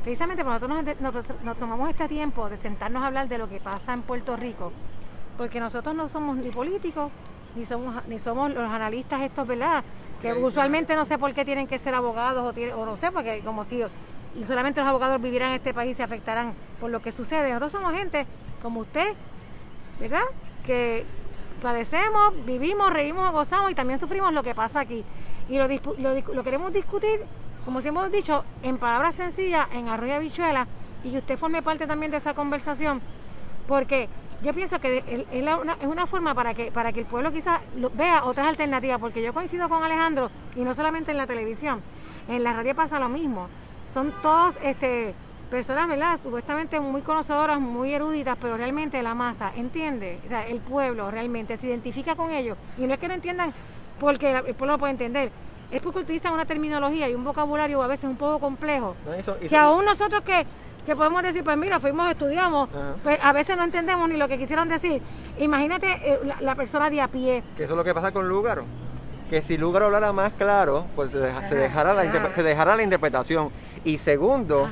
precisamente 0.03 0.45
porque 0.45 0.67
nosotros 0.69 1.01
nos, 1.01 1.15
nos- 1.15 1.43
nos 1.45 1.57
tomamos 1.59 1.91
este 1.91 2.09
tiempo 2.09 2.49
de 2.49 2.57
sentarnos 2.57 3.03
a 3.03 3.07
hablar 3.07 3.29
de 3.29 3.39
lo 3.39 3.49
que 3.49 3.59
pasa 3.61 3.93
en 3.93 4.03
Puerto 4.03 4.37
Rico, 4.37 4.73
porque 5.37 5.61
nosotros 5.61 5.95
no 5.95 6.09
somos 6.09 6.37
ni 6.37 6.51
políticos, 6.51 7.11
ni 7.55 7.65
somos 7.65 7.95
ni 8.09 8.19
somos 8.19 8.51
los 8.53 8.71
analistas 8.71 9.21
estos, 9.23 9.47
¿verdad? 9.47 9.83
Que 10.21 10.33
usualmente 10.35 10.97
no 10.97 11.05
sé 11.05 11.19
por 11.19 11.33
qué 11.35 11.45
tienen 11.45 11.67
que 11.69 11.79
ser 11.79 11.95
abogados 11.95 12.45
o, 12.45 12.53
tiene- 12.53 12.73
o 12.75 12.85
no 12.85 12.97
sé, 12.97 13.13
porque 13.13 13.41
como 13.45 13.63
si 13.65 13.83
solamente 14.47 14.81
los 14.81 14.89
abogados 14.89 15.21
vivieran 15.23 15.51
en 15.51 15.55
este 15.57 15.73
país 15.73 15.93
y 15.93 15.95
se 15.95 16.03
afectaran 16.03 16.53
por 16.81 16.91
lo 16.91 17.01
que 17.01 17.13
sucede. 17.13 17.49
Nosotros 17.49 17.73
somos 17.73 17.93
gente 17.93 18.27
como 18.63 18.81
usted, 18.81 19.15
¿verdad? 20.01 20.25
Que 20.65 21.05
padecemos, 21.63 22.45
vivimos, 22.45 22.93
reímos, 22.93 23.33
gozamos 23.33 23.71
y 23.71 23.75
también 23.75 23.99
sufrimos 23.99 24.33
lo 24.33 24.43
que 24.43 24.55
pasa 24.55 24.81
aquí. 24.81 25.05
Y 25.49 25.57
lo, 25.57 25.67
lo, 25.69 26.35
lo 26.35 26.45
queremos 26.45 26.73
discutir, 26.73 27.21
como 27.65 27.81
siempre 27.81 28.03
hemos 28.03 28.13
dicho, 28.13 28.45
en 28.63 28.79
palabras 28.79 29.15
sencillas, 29.15 29.67
en 29.73 29.89
arroyo 29.89 30.15
habichuela, 30.15 30.67
y 31.05 31.11
que 31.11 31.19
usted 31.19 31.39
forme 31.39 31.63
parte 31.63 31.87
también 31.87 32.11
de 32.11 32.19
esa 32.19 32.35
conversación, 32.35 33.01
porque 33.67 34.09
yo 34.43 34.55
pienso 34.55 34.81
que 34.81 34.99
es, 35.33 35.43
una, 35.43 35.77
es 35.81 35.87
una 35.87 36.07
forma 36.07 36.35
para 36.35 36.55
que, 36.55 36.71
para 36.71 36.93
que 36.93 37.01
el 37.01 37.07
pueblo 37.07 37.33
quizás 37.33 37.61
vea 37.95 38.25
otras 38.25 38.47
alternativas, 38.47 38.99
porque 38.99 39.23
yo 39.23 39.33
coincido 39.33 39.69
con 39.69 39.83
Alejandro, 39.83 40.31
y 40.55 40.61
no 40.61 40.75
solamente 40.75 41.11
en 41.11 41.17
la 41.17 41.27
televisión, 41.27 41.83
en 42.29 42.45
la 42.45 42.53
radio 42.53 42.75
pasa 42.75 42.99
lo 42.99 43.09
mismo. 43.09 43.49
Son 43.93 44.13
todos 44.23 44.55
este, 44.63 45.15
personas, 45.49 45.89
¿verdad? 45.89 46.19
Supuestamente 46.23 46.79
muy 46.81 47.03
conocedoras, 47.03 47.59
muy 47.59 47.93
eruditas, 47.93 48.37
pero 48.41 48.57
realmente 48.57 49.03
la 49.03 49.15
masa, 49.15 49.53
¿entiende? 49.57 50.21
O 50.25 50.29
sea, 50.29 50.47
el 50.47 50.61
pueblo 50.61 51.11
realmente 51.11 51.57
se 51.57 51.67
identifica 51.67 52.15
con 52.15 52.31
ellos. 52.31 52.57
Y 52.77 52.87
no 52.87 52.95
es 52.95 53.01
que 53.01 53.09
no 53.09 53.15
entiendan 53.15 53.53
porque 53.99 54.31
el 54.31 54.55
pueblo 54.55 54.75
no 54.75 54.79
puede 54.79 54.93
entender. 54.93 55.31
es 55.71 55.83
porque 55.83 56.01
utilizan 56.01 56.33
una 56.33 56.47
terminología 56.47 57.09
y 57.09 57.15
un 57.15 57.25
vocabulario 57.25 57.83
a 57.83 57.87
veces 57.87 58.05
un 58.05 58.17
poco 58.17 58.39
complejo. 58.39 58.95
que 59.49 59.57
aún 59.57 59.85
nosotros 59.85 60.23
que, 60.23 60.47
que, 60.87 60.97
podemos 60.97 61.23
decir, 61.23 61.45
pues 61.45 61.57
mira, 61.57 61.81
fuimos, 61.81 62.11
estudiamos, 62.11 62.69
pues 63.03 63.19
a 63.23 63.33
veces 63.33 63.57
no 63.57 63.65
entendemos 63.65 64.09
ni 64.09 64.17
lo 64.17 64.29
que 64.29 64.39
quisieron 64.39 64.69
decir. 64.69 65.03
Imagínate 65.39 65.93
eh, 66.05 66.21
la, 66.41 66.55
persona 66.55 66.91
de 66.91 67.01
a 67.01 67.09
pie. 67.09 67.43
Que 67.57 67.65
eso 67.65 67.75
es 67.75 67.77
lo 67.77 67.85
que 67.85 67.95
pasa 67.95 68.13
con 68.13 68.29
Lúgaro. 68.29 68.65
Que 69.29 69.43
si 69.43 69.59
Lúgaro 69.59 69.87
hablara 69.87 70.13
más 70.13 70.33
claro, 70.33 70.87
pues 70.97 71.13
se, 71.13 71.19
dejará 71.19 71.93
la 71.93 72.33
se 72.35 72.43
dejará 72.43 72.77
la 72.77 72.83
interpretación. 72.83 73.51
Y 73.85 73.99
segundo, 73.99 74.69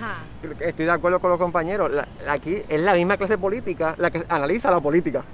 estoy 0.60 0.84
de 0.84 0.90
acuerdo 0.90 1.20
con 1.20 1.30
los 1.30 1.38
compañeros, 1.38 1.90
aquí 2.28 2.62
es 2.68 2.82
la 2.82 2.94
misma 2.94 3.16
clase 3.16 3.38
política 3.38 3.94
la 3.98 4.10
que 4.10 4.24
analiza 4.28 4.70
la 4.70 4.80
política. 4.80 5.24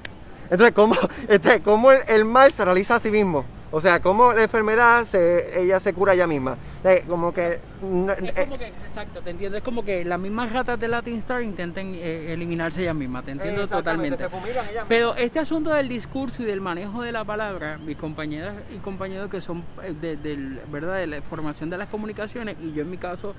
Entonces, 0.51 0.75
¿cómo, 0.75 0.95
este, 1.29 1.61
cómo 1.61 1.93
el, 1.93 2.25
mal 2.25 2.53
se 2.53 2.65
realiza 2.65 2.97
a 2.97 3.01
sí 3.01 3.11
mismo? 3.11 3.45
O 3.71 3.81
sea, 3.81 4.01
cómo 4.01 4.33
la 4.33 4.43
enfermedad 4.43 5.07
se, 5.07 5.63
ella 5.63 5.81
se 5.81 5.95
cura 5.95 6.13
ella 6.15 6.27
misma. 6.27 6.57
Como 7.07 7.33
que, 7.33 7.53
es 7.53 7.61
como 7.81 8.11
eh, 8.11 8.59
que, 8.59 8.67
exacto, 8.67 9.21
te 9.21 9.31
entiendo. 9.31 9.57
Es 9.57 9.63
como 9.63 9.85
que 9.85 10.05
las 10.05 10.19
mismas 10.19 10.53
ratas 10.53 10.79
de 10.81 10.89
Latin 10.89 11.17
Star 11.17 11.43
intenten 11.43 11.95
eh, 11.95 12.33
eliminarse 12.33 12.83
ellas 12.83 12.95
mismas. 12.95 13.25
Te 13.25 13.33
entiendo 13.33 13.67
totalmente. 13.69 14.27
Pero 14.89 15.15
este 15.15 15.39
asunto 15.39 15.71
del 15.71 15.89
discurso 15.89 16.43
y 16.43 16.47
del 16.47 16.61
manejo 16.61 17.03
de 17.03 17.13
la 17.13 17.25
palabra, 17.25 17.79
mis 17.79 17.97
compañeras 17.97 18.55
y 18.75 18.79
compañeros 18.79 19.31
que 19.31 19.41
son 19.41 19.65
eh, 19.83 19.95
de, 20.01 20.59
¿verdad? 20.71 20.97
de 20.97 21.07
la 21.07 21.23
formación 21.23 21.71
de 21.71 21.79
las 21.79 21.89
comunicaciones, 21.89 22.57
y 22.61 22.73
yo 22.73 22.83
en 22.83 22.91
mi 22.91 22.99
caso 22.99 23.35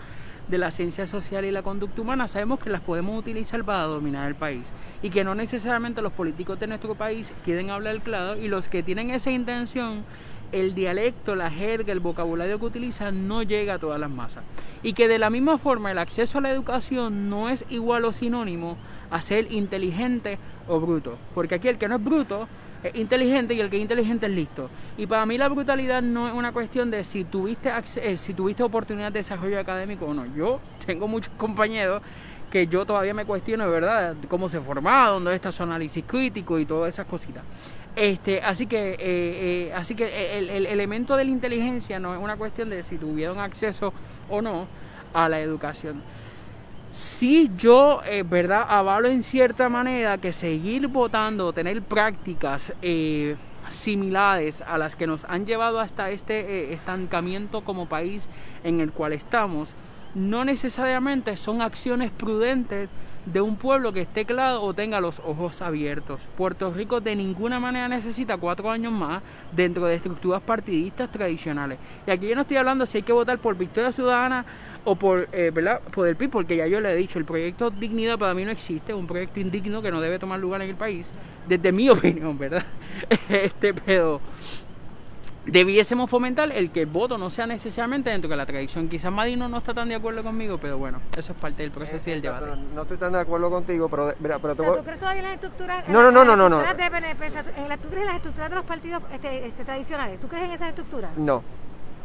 de 0.48 0.58
la 0.58 0.72
ciencia 0.72 1.06
social 1.06 1.46
y 1.46 1.52
la 1.52 1.64
conducta 1.64 2.02
humana, 2.02 2.28
sabemos 2.28 2.60
que 2.60 2.70
las 2.70 2.82
podemos 2.82 3.18
utilizar 3.18 3.64
para 3.64 3.84
dominar 3.84 4.28
el 4.28 4.36
país 4.36 4.74
y 5.02 5.10
que 5.10 5.24
no 5.24 5.36
necesariamente 5.36 6.02
los 6.02 6.12
políticos 6.12 6.60
de 6.60 6.68
nuestro 6.68 6.96
país 6.96 7.34
quieren 7.46 7.70
hablar 7.70 8.02
claro 8.02 8.38
y 8.38 8.48
los 8.48 8.68
que 8.68 8.84
tienen 8.84 9.10
esa 9.12 9.32
intención 9.32 10.04
el 10.54 10.76
dialecto, 10.76 11.36
la 11.36 11.52
jerga, 11.52 11.92
el 11.92 12.00
vocabulario 12.00 12.60
que 12.60 12.66
utilizan 12.66 13.28
no 13.28 13.44
llega 13.44 13.76
a 13.76 13.80
todas 13.80 14.00
las 14.00 14.10
masas. 14.10 14.44
Y 14.84 14.94
que 14.94 15.08
de 15.08 15.20
la 15.20 15.30
misma 15.30 15.58
forma 15.58 15.92
el 15.92 15.98
acceso 15.98 16.38
a 16.38 16.42
la 16.42 16.52
educación 16.52 17.30
no 17.30 17.50
es 17.50 17.66
igual 17.70 18.06
o 18.06 18.14
sinónimo 18.14 18.78
a 19.10 19.20
ser 19.22 19.52
inteligente 19.52 20.38
o 20.68 20.80
bruto. 20.80 21.18
Porque 21.34 21.56
aquí 21.56 21.68
el 21.68 21.78
que 21.78 21.88
no 21.88 21.96
es 21.96 22.04
bruto 22.04 22.48
es 22.84 22.96
inteligente 22.96 23.54
y 23.54 23.60
el 23.60 23.70
que 23.70 23.78
es 23.78 23.82
inteligente 23.82 24.28
es 24.28 24.32
listo. 24.32 24.70
Y 24.98 25.08
para 25.08 25.26
mí 25.26 25.38
la 25.38 25.50
brutalidad 25.50 26.02
no 26.02 26.28
es 26.28 26.34
una 26.34 26.52
cuestión 26.52 26.92
de 26.92 27.04
si 27.04 27.24
tuviste, 27.24 27.72
eh, 27.98 28.18
si 28.18 28.34
tuviste 28.34 28.64
oportunidad 28.64 29.12
de 29.12 29.20
desarrollo 29.20 29.60
académico 29.60 30.06
o 30.06 30.14
no. 30.14 30.26
Yo 30.36 30.60
tengo 30.86 31.08
muchos 31.08 31.34
compañeros 31.38 32.02
que 32.52 32.68
yo 32.68 32.86
todavía 32.86 33.16
me 33.16 33.26
cuestiono, 33.26 33.68
¿verdad?, 33.68 34.16
cómo 34.30 34.48
se 34.48 34.62
formaron, 34.62 35.24
dónde 35.24 35.36
está 35.36 35.52
su 35.52 35.64
análisis 35.64 36.04
crítico 36.06 36.60
y 36.60 36.66
todas 36.66 36.94
esas 36.94 37.08
cositas. 37.08 37.44
Este, 37.96 38.42
así 38.42 38.66
que, 38.66 38.94
eh, 38.94 38.98
eh, 39.00 39.74
así 39.76 39.94
que 39.94 40.38
el, 40.38 40.50
el, 40.50 40.66
elemento 40.66 41.16
de 41.16 41.26
la 41.26 41.32
inteligencia 41.32 42.00
no 42.00 42.16
es 42.16 42.22
una 42.22 42.38
cuestión 42.38 42.70
de 42.70 42.82
si 42.82 42.98
tuvieron 42.98 43.40
acceso 43.40 43.94
o 44.30 44.42
no 44.42 44.68
a 45.14 45.30
la 45.30 45.40
educación. 45.40 46.02
Si 46.92 47.52
yo, 47.56 48.02
eh, 48.06 48.24
¿verdad?, 48.24 48.66
avalo 48.68 49.08
en 49.08 49.22
cierta 49.22 49.70
manera 49.70 50.18
que 50.18 50.34
seguir 50.34 50.88
votando, 50.88 51.54
tener 51.54 51.82
prácticas 51.84 52.74
similares 53.70 54.62
a 54.62 54.78
las 54.78 54.96
que 54.96 55.08
nos 55.08 55.26
han 55.26 55.46
llevado 55.46 55.80
hasta 55.80 56.10
este 56.10 56.74
estancamiento 56.74 57.64
como 57.64 57.88
país 57.88 58.28
en 58.64 58.80
el 58.80 58.92
cual 58.92 59.14
estamos, 59.14 59.76
no 60.16 60.46
necesariamente 60.46 61.38
son 61.38 61.62
acciones 61.62 62.12
prudentes 62.12 62.90
de 63.26 63.42
un 63.42 63.56
pueblo 63.56 63.94
que 63.94 64.02
esté 64.02 64.26
claro 64.26 64.62
o 64.62 64.74
tenga 64.74 65.00
los 65.00 65.20
ojos 65.20 65.62
abiertos. 65.62 66.28
Puerto 66.38 66.72
Rico 66.72 67.02
de 67.02 67.16
ninguna 67.16 67.60
manera 67.60 67.88
necesita 67.88 68.38
cuatro 68.38 68.70
años 68.70 68.92
más 68.92 69.22
dentro 69.52 69.86
de 69.86 69.96
estructuras 69.96 70.42
partidistas 70.42 71.12
tradicionales. 71.12 71.80
Y 72.06 72.12
aquí 72.12 72.28
yo 72.28 72.36
no 72.36 72.42
estoy 72.42 72.58
hablando 72.58 72.86
si 72.86 72.98
hay 72.98 73.04
que 73.04 73.14
votar 73.14 73.40
por 73.40 73.58
Victoria 73.58 73.92
Ciudadana 73.92 74.46
o 74.86 74.96
por, 74.96 75.30
eh, 75.32 75.52
¿verdad? 75.54 75.82
por 75.94 76.08
el 76.08 76.16
PIB, 76.16 76.30
porque 76.30 76.58
ya 76.58 76.68
yo 76.68 76.82
le 76.82 76.92
he 76.92 76.96
dicho, 76.96 77.18
el 77.18 77.26
proyecto 77.26 77.70
Dignidad 77.70 78.18
para 78.18 78.34
mí 78.34 78.44
no 78.44 78.52
existe, 78.52 78.92
es 78.92 78.98
un 78.98 79.08
proyecto 79.08 79.40
indigno 79.40 79.82
que 79.82 79.92
no 79.92 80.02
debe 80.02 80.20
tomar 80.20 80.40
lugar 80.40 80.62
en 80.62 80.70
el 80.70 80.76
país, 80.76 81.14
desde 81.48 81.72
mi 81.72 81.90
opinión, 81.90 82.38
¿verdad? 82.38 82.66
este, 83.30 83.74
pero 83.74 84.20
debiésemos 85.46 86.10
fomentar 86.10 86.52
el 86.52 86.72
que 86.72 86.82
el 86.82 86.88
voto 86.88 87.18
no 87.18 87.30
sea 87.30 87.48
necesariamente 87.48 88.10
dentro 88.10 88.30
de 88.30 88.36
la 88.36 88.46
tradición. 88.46 88.88
Quizás 88.88 89.12
Madino 89.12 89.50
no 89.50 89.58
está 89.58 89.74
tan 89.74 89.90
de 89.90 89.96
acuerdo 89.96 90.24
conmigo, 90.24 90.58
pero 90.58 90.78
bueno, 90.78 91.02
eso 91.18 91.34
es 91.34 91.38
parte 91.38 91.64
del 91.64 91.72
proceso 91.72 92.10
y 92.10 92.14
del 92.14 92.22
debate. 92.22 92.46
No 92.74 92.84
estoy 92.84 92.98
tan 92.98 93.14
de 93.14 93.20
acuerdo 93.20 93.50
contigo, 93.50 93.90
pero... 93.90 94.14
Mira, 94.20 94.40
pero 94.40 94.56
¿Tú 94.56 94.64
crees 94.84 95.00
todavía 95.00 95.22
en 95.22 95.28
las 95.28 95.36
estructuras? 95.36 95.90
No, 95.90 96.12
no, 96.12 96.12
no, 96.12 96.36
no, 96.36 96.50
no. 96.50 96.60
¿Tú 96.60 96.66
crees 96.76 97.36
en 97.58 98.08
las 98.08 98.16
estructuras 98.16 98.50
de 98.50 98.56
los 98.56 98.66
partidos 98.66 99.04
este, 99.12 99.48
este, 99.48 99.66
tradicionales? 99.66 100.20
¿Tú 100.20 100.28
crees 100.28 100.46
en 100.46 100.52
esas 100.52 100.70
estructuras? 100.70 101.18
No. 101.18 101.44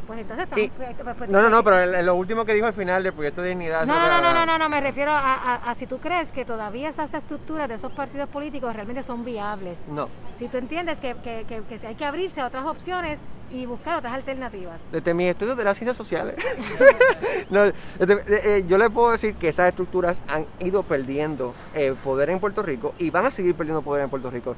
Pues 0.09 0.21
entonces 0.21 0.45
estamos... 0.45 0.71
Pues, 0.75 0.95
pues, 0.97 1.17
pues, 1.19 1.29
no, 1.29 1.43
no, 1.43 1.51
no, 1.51 1.63
pero 1.63 2.03
lo 2.03 2.15
último 2.15 2.47
que 2.47 2.55
dijo 2.55 2.65
al 2.65 2.73
final 2.73 3.03
del 3.03 3.13
proyecto 3.13 3.43
de 3.43 3.51
dignidad... 3.51 3.85
No, 3.85 3.95
no, 3.95 4.23
no, 4.23 4.33
no, 4.33 4.47
no, 4.47 4.57
no, 4.57 4.69
me 4.71 4.81
refiero 4.81 5.13
a, 5.15 5.75
si 5.75 5.87
tú 5.87 5.99
crees 5.99 6.33
que 6.33 6.47
todavía 6.47 6.89
esas 6.89 7.13
estructuras 7.13 7.69
de 7.69 7.75
esos 7.75 7.93
partidos 7.93 8.27
políticos 8.31 8.75
realmente 8.75 9.03
son 9.03 9.23
viables. 9.23 9.77
No. 9.87 10.09
Si 10.39 10.49
tú 10.49 10.57
entiendes 10.57 10.99
que, 10.99 11.15
que, 11.23 11.45
que, 11.47 11.63
que 11.63 11.87
hay 11.87 11.95
que 11.95 12.07
abrirse 12.07 12.41
a 12.41 12.47
otras 12.47 12.65
opciones 12.65 13.21
y 13.51 13.67
buscar 13.67 13.99
otras 13.99 14.15
alternativas. 14.15 14.81
Desde 14.93 15.15
mis 15.15 15.29
estudios 15.29 15.57
de 15.57 15.65
las 15.65 15.77
ciencias 15.77 15.97
sociales, 15.97 16.37
eh, 17.51 18.65
yo 18.69 18.79
le 18.79 18.91
puedo 18.91 19.13
decir 19.13 19.35
que 19.35 19.49
esas 19.49 19.69
estructuras 19.69 20.23
han 20.29 20.47
ido 20.61 20.83
perdiendo 20.83 21.55
eh, 21.75 21.95
poder 22.05 22.31
en 22.31 22.41
Puerto 22.41 22.63
Rico 22.63 22.95
y 22.99 23.11
van 23.11 23.27
a 23.27 23.31
seguir 23.31 23.55
perdiendo 23.55 23.83
poder 23.83 24.05
en 24.05 24.11
Puerto 24.11 24.31
Rico. 24.31 24.57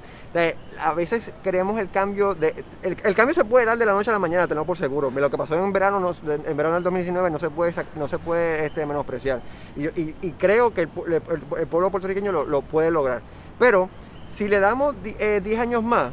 a 0.81 0.95
veces 0.95 1.33
queremos 1.43 1.79
el 1.79 1.91
cambio, 1.91 2.35
de, 2.35 2.65
el, 2.83 3.15
cambio 3.15 3.35
se 3.35 3.45
puede 3.45 3.67
dar 3.67 3.79
de 3.79 3.87
la 3.87 3.93
noche 3.93 4.11
a 4.11 4.13
la 4.13 4.19
mañana, 4.19 4.47
tenemos 4.47 4.67
por 4.67 4.77
seguro. 4.77 5.11
Lo 5.11 5.31
que 5.31 5.37
pasó 5.37 5.55
en 5.55 5.73
verano, 5.73 6.01
no, 6.01 6.11
en 6.33 6.57
verano 6.57 6.75
del 6.75 6.83
2019 6.83 7.31
no 7.31 7.39
se 7.39 7.51
puede, 7.51 7.75
no 7.97 8.09
se 8.09 8.19
puede 8.19 8.67
este, 8.67 8.87
menospreciar. 8.87 9.41
Y, 9.77 10.33
creo 10.33 10.73
que 10.73 10.83
el, 10.83 10.89
pueblo 10.89 11.91
puertorriqueño 11.91 12.33
lo, 12.33 12.63
puede 12.63 12.91
lograr. 12.91 13.23
Pero 13.59 13.91
si 14.29 14.49
le 14.49 14.61
damos 14.61 14.95
10 15.03 15.17
eh, 15.19 15.59
años 15.59 15.83
más, 15.83 16.13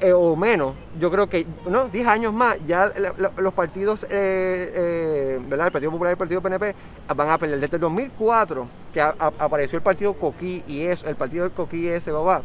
eh, 0.00 0.12
o 0.12 0.36
menos, 0.36 0.74
yo 1.00 1.10
creo 1.10 1.28
que, 1.28 1.46
no, 1.68 1.88
10 1.88 2.06
años 2.06 2.32
más, 2.32 2.58
ya 2.66 2.92
los 3.38 3.54
partidos, 3.54 4.04
eh, 4.04 4.08
eh, 4.10 5.40
¿verdad? 5.48 5.68
El 5.68 5.72
Partido 5.72 5.90
Popular 5.90 6.10
y 6.10 6.14
el 6.14 6.18
Partido 6.18 6.40
PNP 6.42 6.74
van 7.14 7.30
a 7.30 7.38
perder. 7.38 7.60
Desde 7.60 7.76
el 7.76 7.80
2004, 7.80 8.68
que 8.92 9.00
apareció 9.00 9.78
el 9.78 9.82
Partido 9.82 10.14
Coquí 10.14 10.62
y 10.66 10.82
eso, 10.82 11.08
el 11.08 11.16
Partido 11.16 11.50
Coquí 11.50 11.86
y 11.86 11.88
ese, 11.88 12.10
va, 12.12 12.42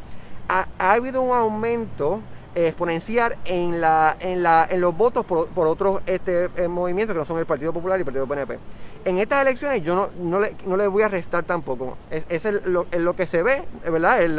ha, 0.48 0.68
ha 0.78 0.94
habido 0.94 1.22
un 1.22 1.36
aumento 1.36 2.22
exponencial 2.54 3.38
en 3.46 3.80
la 3.80 4.18
en 4.20 4.44
la 4.44 4.68
en 4.70 4.82
los 4.82 4.96
votos 4.98 5.24
por, 5.24 5.48
otros 5.56 6.02
este 6.06 6.50
movimientos 6.68 7.14
que 7.14 7.20
no 7.20 7.26
son 7.26 7.40
el 7.40 7.46
Partido 7.46 7.72
Popular 7.72 7.98
y 7.98 8.02
el 8.02 8.06
Partido 8.06 8.28
PNP. 8.28 8.60
En 9.06 9.18
estas 9.18 9.42
elecciones 9.42 9.84
yo 9.84 9.96
no, 9.96 10.10
no, 10.20 10.40
le, 10.40 10.56
no 10.66 10.78
le 10.78 10.88
voy 10.88 11.04
a 11.04 11.10
restar 11.10 11.44
tampoco. 11.44 11.98
Es, 12.10 12.26
es 12.30 12.66
lo, 12.66 12.86
lo, 12.92 13.16
que 13.16 13.26
se 13.26 13.42
ve, 13.42 13.64
¿verdad? 13.84 14.22
En 14.22 14.38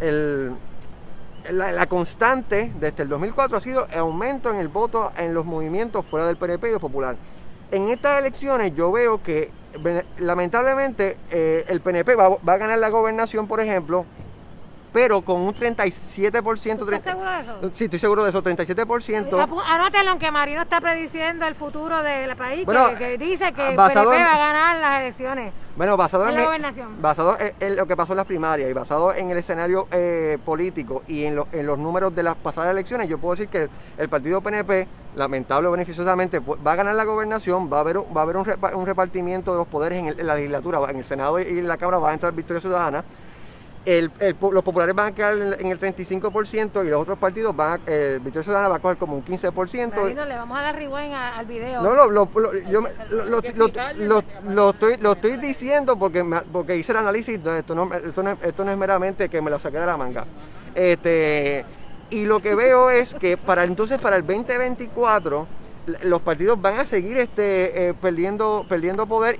el, 0.00 0.52
la, 1.52 1.86
constante 1.86 2.72
desde 2.78 3.02
el 3.02 3.08
2004 3.08 3.56
ha 3.56 3.60
sido 3.60 3.86
el 3.90 3.98
aumento 3.98 4.50
en 4.50 4.56
el 4.56 4.68
voto 4.68 5.12
en 5.16 5.34
los 5.34 5.44
movimientos 5.44 6.04
fuera 6.06 6.26
del 6.26 6.36
PNP 6.36 6.74
y 6.74 6.78
Popular. 6.78 7.16
En 7.70 7.88
estas 7.88 8.18
elecciones 8.18 8.74
yo 8.74 8.90
veo 8.90 9.22
que 9.22 9.50
lamentablemente 10.18 11.16
eh, 11.30 11.64
el 11.68 11.80
PNP 11.80 12.16
va, 12.16 12.28
va, 12.28 12.54
a 12.54 12.58
ganar 12.58 12.78
la 12.78 12.88
gobernación, 12.88 13.46
por 13.46 13.60
ejemplo, 13.60 14.04
pero 14.92 15.22
con 15.22 15.40
un 15.40 15.54
37%. 15.54 16.92
¿Estás 16.92 17.02
seguro 17.02 17.30
de 17.30 17.40
eso? 17.40 17.70
Sí, 17.74 17.84
estoy 17.84 17.98
seguro 17.98 18.24
de 18.24 18.30
eso, 18.30 18.42
37%. 18.42 19.62
Anótelo, 19.66 20.18
que 20.18 20.30
Marino 20.30 20.62
está 20.62 20.80
prediciendo 20.80 21.46
el 21.46 21.54
futuro 21.54 22.02
del 22.02 22.34
país, 22.36 22.66
que, 22.98 23.18
dice 23.18 23.52
que 23.52 23.70
el 23.70 23.76
PNP 23.76 24.06
va 24.06 24.34
a 24.34 24.38
ganar 24.38 24.76
las 24.78 25.00
elecciones. 25.00 25.52
Bueno, 25.76 25.96
basado 25.96 26.28
en, 26.28 26.34
la 26.34 26.44
gobernación. 26.44 27.00
basado 27.00 27.38
en, 27.38 27.76
lo 27.76 27.86
que 27.86 27.96
pasó 27.96 28.12
en 28.12 28.18
las 28.18 28.26
primarias 28.26 28.68
y 28.68 28.72
basado 28.72 29.14
en 29.14 29.30
el 29.30 29.38
escenario 29.38 29.88
eh, 29.92 30.36
político 30.44 31.02
y 31.08 31.24
en, 31.24 31.40
en, 31.52 31.66
los 31.66 31.78
números 31.78 32.14
de 32.14 32.22
las 32.22 32.34
pasadas 32.34 32.72
elecciones, 32.72 33.08
yo 33.08 33.18
puedo 33.18 33.34
decir 33.34 33.48
que 33.48 33.68
el, 33.96 34.08
partido 34.08 34.40
PNP, 34.42 34.88
lamentable 35.14 35.68
o 35.68 35.70
beneficiosamente, 35.70 36.40
va 36.40 36.72
a 36.72 36.76
ganar 36.76 36.94
la 36.96 37.04
gobernación, 37.04 37.72
va 37.72 37.78
a 37.78 37.80
haber, 37.80 37.98
va 37.98 38.20
a 38.20 38.22
haber 38.22 38.36
un, 38.36 38.86
repartimiento 38.86 39.52
de 39.52 39.58
los 39.58 39.68
poderes 39.68 40.00
en, 40.00 40.08
en 40.08 40.26
la 40.26 40.34
legislatura, 40.34 40.80
en 40.90 40.96
el 40.98 41.04
Senado 41.04 41.40
y 41.40 41.48
en 41.48 41.68
la 41.68 41.78
Cámara 41.78 41.98
va 41.98 42.10
a 42.10 42.14
entrar 42.14 42.32
Victoria 42.32 42.60
Ciudadana 42.60 43.04
el, 43.86 44.10
los 44.52 44.62
populares 44.62 44.94
van 44.94 45.06
a 45.06 45.14
quedar 45.14 45.34
en 45.58 45.66
el 45.66 45.78
35% 45.78 46.84
y 46.84 46.88
los 46.88 47.00
otros 47.00 47.18
partidos 47.18 47.56
van 47.56 47.80
a, 47.80 47.90
el 47.90 48.20
Victoria 48.20 48.44
Ciudadana 48.44 48.68
va 48.68 48.76
a 48.76 48.78
coger 48.78 48.98
como 48.98 49.16
un 49.16 49.24
15%. 49.24 50.26
le 50.26 50.36
vamos 50.36 50.58
a 50.58 50.62
dar 50.62 50.76
rewind 50.76 51.14
al 51.14 51.46
video. 51.46 51.82
No, 51.82 51.94
lo, 51.94 52.10
lo, 52.10 52.28
yo, 52.68 52.82
lo, 53.10 54.70
estoy, 54.70 54.96
lo 54.98 55.12
estoy 55.12 55.36
diciendo 55.38 55.98
porque, 55.98 56.24
porque 56.52 56.76
hice 56.76 56.92
el 56.92 56.98
análisis, 56.98 57.36
esto 57.36 57.74
no, 57.74 57.92
esto, 57.94 58.22
no, 58.22 58.36
esto 58.42 58.64
no 58.64 58.70
es 58.70 58.78
meramente 58.78 59.28
que 59.28 59.40
me 59.40 59.50
lo 59.50 59.58
saqué 59.58 59.78
de 59.78 59.86
la 59.86 59.96
manga. 59.96 60.26
Este, 60.74 61.64
y 62.10 62.26
lo 62.26 62.40
que 62.40 62.54
veo 62.54 62.90
es 62.90 63.14
que 63.14 63.36
para 63.36 63.64
entonces, 63.64 63.98
para 63.98 64.16
el 64.16 64.26
2024, 64.26 65.46
los 66.02 66.22
partidos 66.22 66.60
van 66.60 66.78
a 66.78 66.84
seguir 66.84 67.16
este, 67.16 67.88
eh, 67.88 67.94
perdiendo, 67.94 68.66
perdiendo 68.68 69.06
poder 69.06 69.38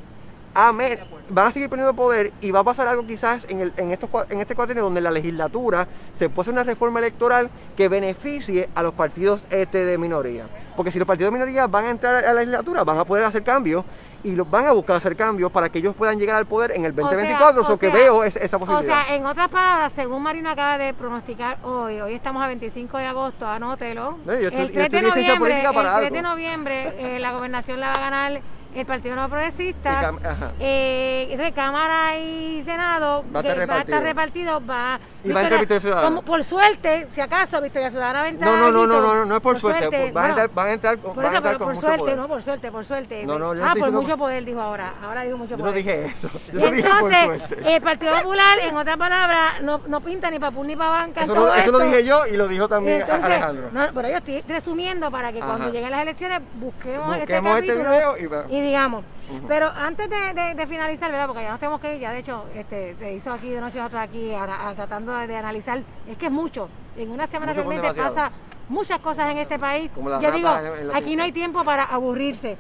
a 0.55 0.73
me- 0.73 0.99
van 1.29 1.47
a 1.47 1.53
seguir 1.53 1.69
perdiendo 1.69 1.95
poder 1.95 2.33
y 2.41 2.51
va 2.51 2.61
a 2.61 2.65
pasar 2.65 2.89
algo 2.89 3.07
quizás 3.07 3.47
en, 3.49 3.61
el, 3.61 3.73
en, 3.77 3.93
estos, 3.93 4.11
en 4.31 4.41
este 4.41 4.55
cuatrienio 4.57 4.83
donde 4.85 5.01
la 5.01 5.11
legislatura 5.13 5.87
se 6.19 6.29
puede 6.29 6.43
hacer 6.45 6.53
una 6.55 6.65
reforma 6.65 6.99
electoral 6.99 7.49
que 7.77 7.89
beneficie 7.89 8.69
a 8.75 8.83
los 8.83 8.93
partidos 8.93 9.45
este 9.51 9.85
de 9.85 9.97
minoría. 9.99 10.47
Porque 10.77 10.91
si 10.91 10.99
los 10.99 11.07
partidos 11.07 11.33
de 11.33 11.39
minoría 11.39 11.67
van 11.67 11.85
a 11.87 11.91
entrar 11.91 12.25
a 12.25 12.33
la 12.33 12.41
legislatura, 12.41 12.83
van 12.85 12.99
a 12.99 13.05
poder 13.05 13.25
hacer 13.25 13.43
cambios 13.45 13.85
y 14.25 14.33
los 14.33 14.51
van 14.51 14.67
a 14.67 14.73
buscar 14.73 14.97
hacer 14.97 15.17
cambios 15.17 15.51
para 15.53 15.69
que 15.71 15.79
ellos 15.79 15.95
puedan 15.95 16.19
llegar 16.19 16.37
al 16.37 16.47
poder 16.47 16.73
en 16.73 16.85
el 16.85 16.95
2024. 16.95 17.63
O 17.63 17.65
sea, 17.65 17.75
o 17.75 17.79
que 17.79 17.89
o 17.89 17.91
sea, 17.91 17.99
veo 18.01 18.25
es- 18.25 18.37
esa 18.37 18.57
O 18.57 18.61
posibilidad. 18.61 19.07
sea, 19.07 19.15
en 19.15 19.25
otras 19.27 19.49
palabras, 19.49 19.93
según 19.93 20.23
Marino 20.23 20.51
acaba 20.51 20.77
de 20.79 20.93
pronosticar 20.95 21.59
hoy, 21.63 22.01
hoy 22.01 22.15
estamos 22.15 22.43
a 22.43 22.49
25 22.49 22.99
de 22.99 23.07
agosto, 23.07 23.47
anótelo. 23.47 24.19
No, 24.27 24.35
yo 24.35 24.49
estoy- 24.49 24.61
el 24.63 24.69
yo 24.69 24.73
3 24.73 24.75
de 24.75 24.83
estoy 24.85 25.01
licencia 25.03 25.35
noviembre, 25.39 25.55
el 25.65 25.73
3 25.75 25.87
algo. 25.87 26.15
de 26.17 26.23
noviembre 26.23 26.93
eh, 27.17 27.19
la 27.21 27.33
gobernación 27.33 27.81
la 27.81 27.89
va 27.89 27.95
a 27.95 28.01
ganar 28.01 28.41
el 28.75 28.87
Partido 28.87 29.15
Nuevo 29.17 29.31
Progresista. 29.31 30.13
Eh, 30.61 31.35
de 31.37 31.53
Cámara 31.53 32.17
y 32.19 32.63
Senado 32.65 33.25
Va 33.35 33.41
a 33.41 33.43
estar 33.43 33.59
que 33.59 33.67
va 33.67 33.75
a 33.75 33.81
estar 33.81 34.03
repartido. 34.03 34.59
repartido. 34.61 34.67
Va, 34.67 35.01
Y 35.25 35.33
va 35.33 35.41
a 35.41 35.43
entrar 35.43 35.61
Victoria 35.61 35.81
Ciudadana. 35.81 36.07
como 36.09 36.23
por 36.23 36.45
suerte, 36.45 37.09
si 37.13 37.21
acaso, 37.21 37.61
Victoria 37.61 37.91
Ciudadana 37.91 38.21
va 38.21 38.27
a 38.27 38.29
entrar. 38.29 38.51
No, 38.51 38.71
no, 38.71 38.87
no, 38.87 39.01
no, 39.01 39.15
no, 39.15 39.25
no 39.27 39.35
es 39.37 39.41
por 39.41 39.59
suerte, 39.59 40.13
van 40.13 40.25
a 40.25 40.29
entrar- 40.31 40.51
van 40.55 40.67
a 40.69 40.73
entrar 40.73 40.99
con- 40.99 41.15
por 41.15 41.17
van 41.17 41.25
a 41.27 41.29
eso, 41.29 41.37
entrar 41.39 41.59
con 41.59 41.67
por 41.67 41.75
mucho 41.75 41.87
suerte, 41.87 41.99
poder. 42.01 42.17
no, 42.17 42.29
por 42.29 42.43
suerte, 42.43 42.73
por 42.73 42.85
suerte. 42.85 43.27
No, 43.27 43.39
no, 43.39 43.55
yo 43.55 43.65
ah, 43.65 43.75
por 43.79 43.91
mucho 43.93 44.17
poder, 44.17 44.45
dijo 44.45 44.61
ahora. 44.61 44.95
Ahora 45.03 45.23
dijo 45.23 45.37
mucho 45.39 45.51
Yo 45.51 45.57
no 45.59 45.63
poder. 45.65 45.77
dije 45.77 46.05
eso. 46.07 46.31
Yo 46.53 46.61
no 46.61 46.71
dije 46.71 46.89
por 46.89 47.13
entonces, 47.13 47.25
suerte. 47.49 47.75
el 47.77 47.83
Partido 47.83 48.15
Popular, 48.17 48.59
en 48.63 48.77
otras 48.77 48.97
palabras, 48.97 49.63
no, 49.63 49.81
no 49.89 50.01
pinta 50.01 50.31
ni 50.31 50.39
para 50.39 50.53
pun 50.53 50.67
ni 50.67 50.77
para 50.77 50.91
banca. 50.91 51.25
Eso, 51.25 51.35
todo 51.35 51.47
lo, 51.47 51.55
eso 51.55 51.73
lo 51.73 51.79
dije 51.81 52.05
yo 52.05 52.27
y 52.27 52.37
lo 52.37 52.47
dijo 52.49 52.69
también 52.69 53.01
Entonces, 53.01 53.25
Alejandro. 53.25 53.69
No, 53.73 53.87
pero 53.95 54.09
yo 54.09 54.17
estoy 54.19 54.43
resumiendo 54.49 55.11
para 55.11 55.33
que 55.33 55.41
cuando 55.41 55.71
lleguen 55.73 55.91
las 55.91 56.03
elecciones 56.03 56.41
busquemos, 56.55 57.17
este 57.17 57.21
Busquemos 57.41 57.59
este 57.59 57.67
capítulo 57.69 57.91
video 57.91 58.49
y 58.49 58.60
digamos. 58.61 59.05
Pero 59.47 59.69
antes 59.69 60.11
de, 60.11 60.35
de- 60.35 60.55
de 60.55 60.67
finalizar, 60.67 61.11
¿verdad? 61.11 61.27
Porque 61.29 61.43
ya 61.43 61.51
nos 61.51 61.61
tenemos 61.61 61.81
que 61.81 61.95
ir, 61.95 62.01
ya 62.01 62.13
de 62.13 62.19
hecho 62.19 62.47
este, 62.55 62.97
se 62.97 63.13
hizo 63.15 63.33
aquí 63.33 63.49
de 63.51 63.61
noche 63.61 63.79
nosotros 63.79 64.03
aquí 64.03 64.35
a- 64.35 64.69
a- 64.69 64.75
tratando 64.75 65.13
de, 65.17 65.27
de 65.29 65.37
analizar. 65.37 65.81
Es 66.09 66.19
que 66.19 66.27
es 66.27 66.33
mucho. 66.33 66.69
En 66.97 67.11
una 67.11 67.27
semana 67.29 67.53
Mucho 67.53 67.69
realmente 67.69 68.01
pasa 68.03 68.33
muchas 68.69 68.99
cosas 68.99 69.31
en 69.31 69.39
este 69.39 69.59
país. 69.59 69.91
Como 69.95 70.11
la 70.11 70.21
Yo 70.21 70.33
digo, 70.33 70.49
aquí 70.95 71.15
no 71.17 71.23
hay 71.23 71.33
tiempo 71.33 71.63
para 71.65 71.85
aburrirse. 71.85 72.57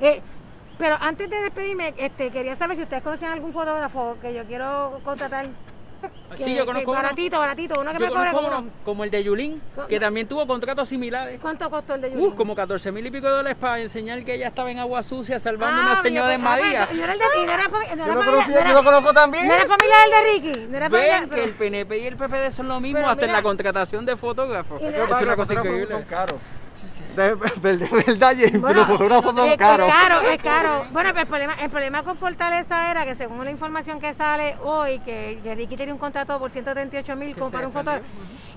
Eh, 0.00 0.20
pero 0.78 0.96
antes 1.00 1.28
de 1.30 1.40
despedirme, 1.42 1.94
este, 1.96 2.30
quería 2.30 2.54
saber 2.56 2.76
si 2.76 2.82
ustedes 2.82 3.02
conocían 3.02 3.32
algún 3.32 3.52
fotógrafo 3.52 4.16
que 4.20 4.34
yo 4.34 4.44
quiero 4.46 5.00
contratar. 5.04 5.46
Sí, 6.36 6.44
Que- 6.44 6.54
yo 6.54 6.60
que 6.62 6.66
conozco 6.66 6.90
uno. 6.92 7.02
Baratito, 7.02 7.38
baratito, 7.38 7.80
uno 7.80 7.92
que 7.92 7.98
Yo 7.98 8.04
me 8.06 8.12
cobre 8.12 8.30
conozco 8.30 8.48
como 8.50 8.58
uno, 8.62 8.70
como 8.84 9.04
el 9.04 9.10
de 9.10 9.24
Yulín, 9.24 9.60
que 9.88 9.98
también 10.00 10.26
tuvo 10.28 10.46
contratos 10.46 10.88
similares. 10.88 11.38
¿Cuánto 11.40 11.68
costó 11.68 11.94
el 11.94 12.00
de 12.02 12.10
Yulín? 12.12 12.24
Uh, 12.26 12.36
como 12.36 12.54
14 12.54 12.92
mil 12.92 13.04
y 13.04 13.10
pico 13.10 13.26
de 13.26 13.32
dólares 13.32 13.56
para 13.60 13.80
enseñar 13.80 14.24
que 14.24 14.34
ella 14.34 14.48
estaba 14.48 14.70
en 14.70 14.78
agua 14.78 15.02
sucia 15.02 15.38
salvando 15.38 15.80
Ah, 15.82 15.84
una 15.86 15.94
yo- 15.96 16.02
señora 16.02 16.28
de 16.28 16.34
ah, 16.34 16.38
María. 16.38 16.86
pues, 16.86 16.98
Yo 16.98 17.04
era 17.04 17.12
el 17.12 17.18
de 17.18 17.24
y 17.24 17.46
no 17.46 17.52
era, 17.52 17.64
no 17.64 17.70
Yo 17.70 17.70
familia, 17.70 17.96
no 17.96 18.58
era- 18.58 18.68
yo 18.68 18.74
lo 18.74 18.84
conozco 18.84 19.12
también. 19.12 19.48
no 19.48 19.54
era 19.54 19.66
familia 19.66 19.96
del 20.02 20.10
de 20.10 20.32
Ricky. 20.50 20.66
No 20.70 20.76
era 20.76 20.90
familia, 20.90 21.20
Ven 21.20 21.30
que 21.30 21.44
el 21.44 21.50
PNP 21.52 21.98
y 21.98 22.06
el 22.06 22.16
PPD 22.16 22.52
son 22.52 22.68
lo 22.68 22.80
mismo 22.80 23.00
hasta 23.00 23.12
en 23.24 23.30
mira- 23.30 23.32
la 23.38 23.42
contratación 23.42 24.06
de 24.06 24.16
fotógrafos. 24.16 24.80
Es 24.80 25.22
una 25.22 25.36
cosa 25.36 25.54
increíble. 25.54 25.86
Son 25.88 26.02
caros. 26.04 26.36
De, 27.16 27.34
de- 27.36 27.76
de 27.76 28.02
verdad, 28.06 28.34
James, 28.38 28.60
Bueno, 28.60 28.80
los 28.80 28.88
fotógrafos 28.88 29.34
son 29.34 29.48
es, 29.50 29.56
caros. 29.56 29.88
Es 29.88 29.92
caro, 29.92 30.20
es 30.20 30.38
caro. 30.42 30.84
Bueno, 30.92 31.10
pero 31.10 31.20
el 31.22 31.26
problema, 31.26 31.54
el 31.54 31.70
problema 31.70 32.02
con 32.04 32.16
Fortaleza 32.16 32.90
era 32.90 33.04
que 33.04 33.14
según 33.16 33.44
la 33.44 33.50
información 33.50 34.00
que 34.00 34.14
sale 34.14 34.54
hoy, 34.62 35.00
que, 35.00 35.40
que 35.42 35.54
Ricky 35.56 35.76
tenía 35.76 35.92
un 35.92 35.98
contrato 35.98 36.38
por 36.38 36.50
138 36.50 37.16
mil 37.16 37.34
se 37.34 37.40
para 37.50 37.66
un 37.66 37.72
fotógrafo. 37.72 38.04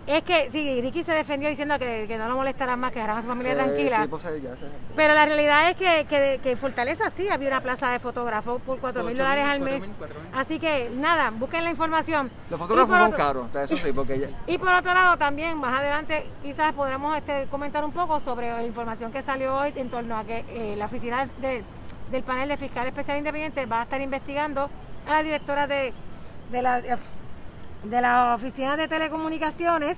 Es 0.06 0.22
que 0.24 0.50
sí, 0.52 0.82
Ricky 0.82 1.02
se 1.02 1.14
defendió 1.14 1.48
diciendo 1.48 1.80
que, 1.80 2.06
que 2.10 2.18
no 2.18 2.28
lo 2.28 2.36
molestarán 2.36 2.78
más, 2.78 2.92
que 2.92 2.96
dejarán 3.00 3.20
a 3.20 3.22
su 3.22 3.28
familia 3.30 3.54
Eh, 3.54 3.56
tranquila. 3.56 4.02
tipo, 4.02 4.20
se- 4.20 4.42
ya 4.42 4.50
se- 4.52 4.58
Pero 4.98 5.14
la 5.14 5.26
realidad 5.26 5.70
es 5.70 5.78
que, 5.78 6.06
que, 6.10 6.42
que 6.44 6.52
en 6.52 6.58
Fortaleza 6.58 7.10
sí 7.10 7.30
había 7.30 7.48
una 7.48 7.62
plaza 7.62 7.90
de 7.90 8.00
fotógrafos 8.00 8.62
por 8.64 8.80
4 8.80 9.02
mil 9.06 9.16
dólares 9.16 9.46
al 9.46 9.62
mes. 9.62 9.76
cuatro 9.76 9.88
mil, 9.88 9.96
cuatro 9.98 10.20
mil. 10.20 10.30
Así 10.38 10.60
que 10.60 10.92
nada, 10.94 11.30
busquen 11.32 11.64
la 11.64 11.70
información. 11.70 12.30
Los 12.50 12.60
fotógrafos 12.60 12.92
son 12.98 13.02
otro- 13.14 13.18
caros, 13.18 13.56
eso 13.56 13.78
sí, 13.78 13.94
porque 13.94 14.20
ya- 14.20 14.28
y 14.48 14.58
por 14.58 14.74
otro 14.74 14.94
lado 14.94 15.16
también, 15.18 15.58
más 15.58 15.80
adelante 15.80 16.26
quizás 16.44 16.74
podremos 16.74 17.16
este, 17.18 17.46
comentar 17.50 17.86
un 17.86 17.94
poco 17.94 18.20
sobre 18.20 18.50
la 18.52 18.64
información 18.64 19.10
que 19.14 19.22
salió 19.22 19.56
hoy 19.58 19.72
en 19.78 19.90
torno 19.90 20.18
a 20.18 20.26
que 20.26 20.44
eh, 20.50 20.76
la 20.78 20.86
oficina 20.86 21.30
de- 21.40 21.64
del 22.12 22.24
panel 22.24 22.50
de 22.50 22.58
fiscal 22.58 22.86
especial 22.88 23.18
independiente 23.20 23.66
va 23.66 23.80
a 23.80 23.84
estar 23.84 24.02
investigando 24.02 24.70
a 25.08 25.10
la 25.10 25.24
directora 25.24 25.66
de, 25.66 25.94
de, 26.52 26.62
la, 26.62 26.82
de 26.82 26.98
la 27.90 28.34
oficina 28.36 28.76
de 28.78 28.88
telecomunicaciones 28.88 29.98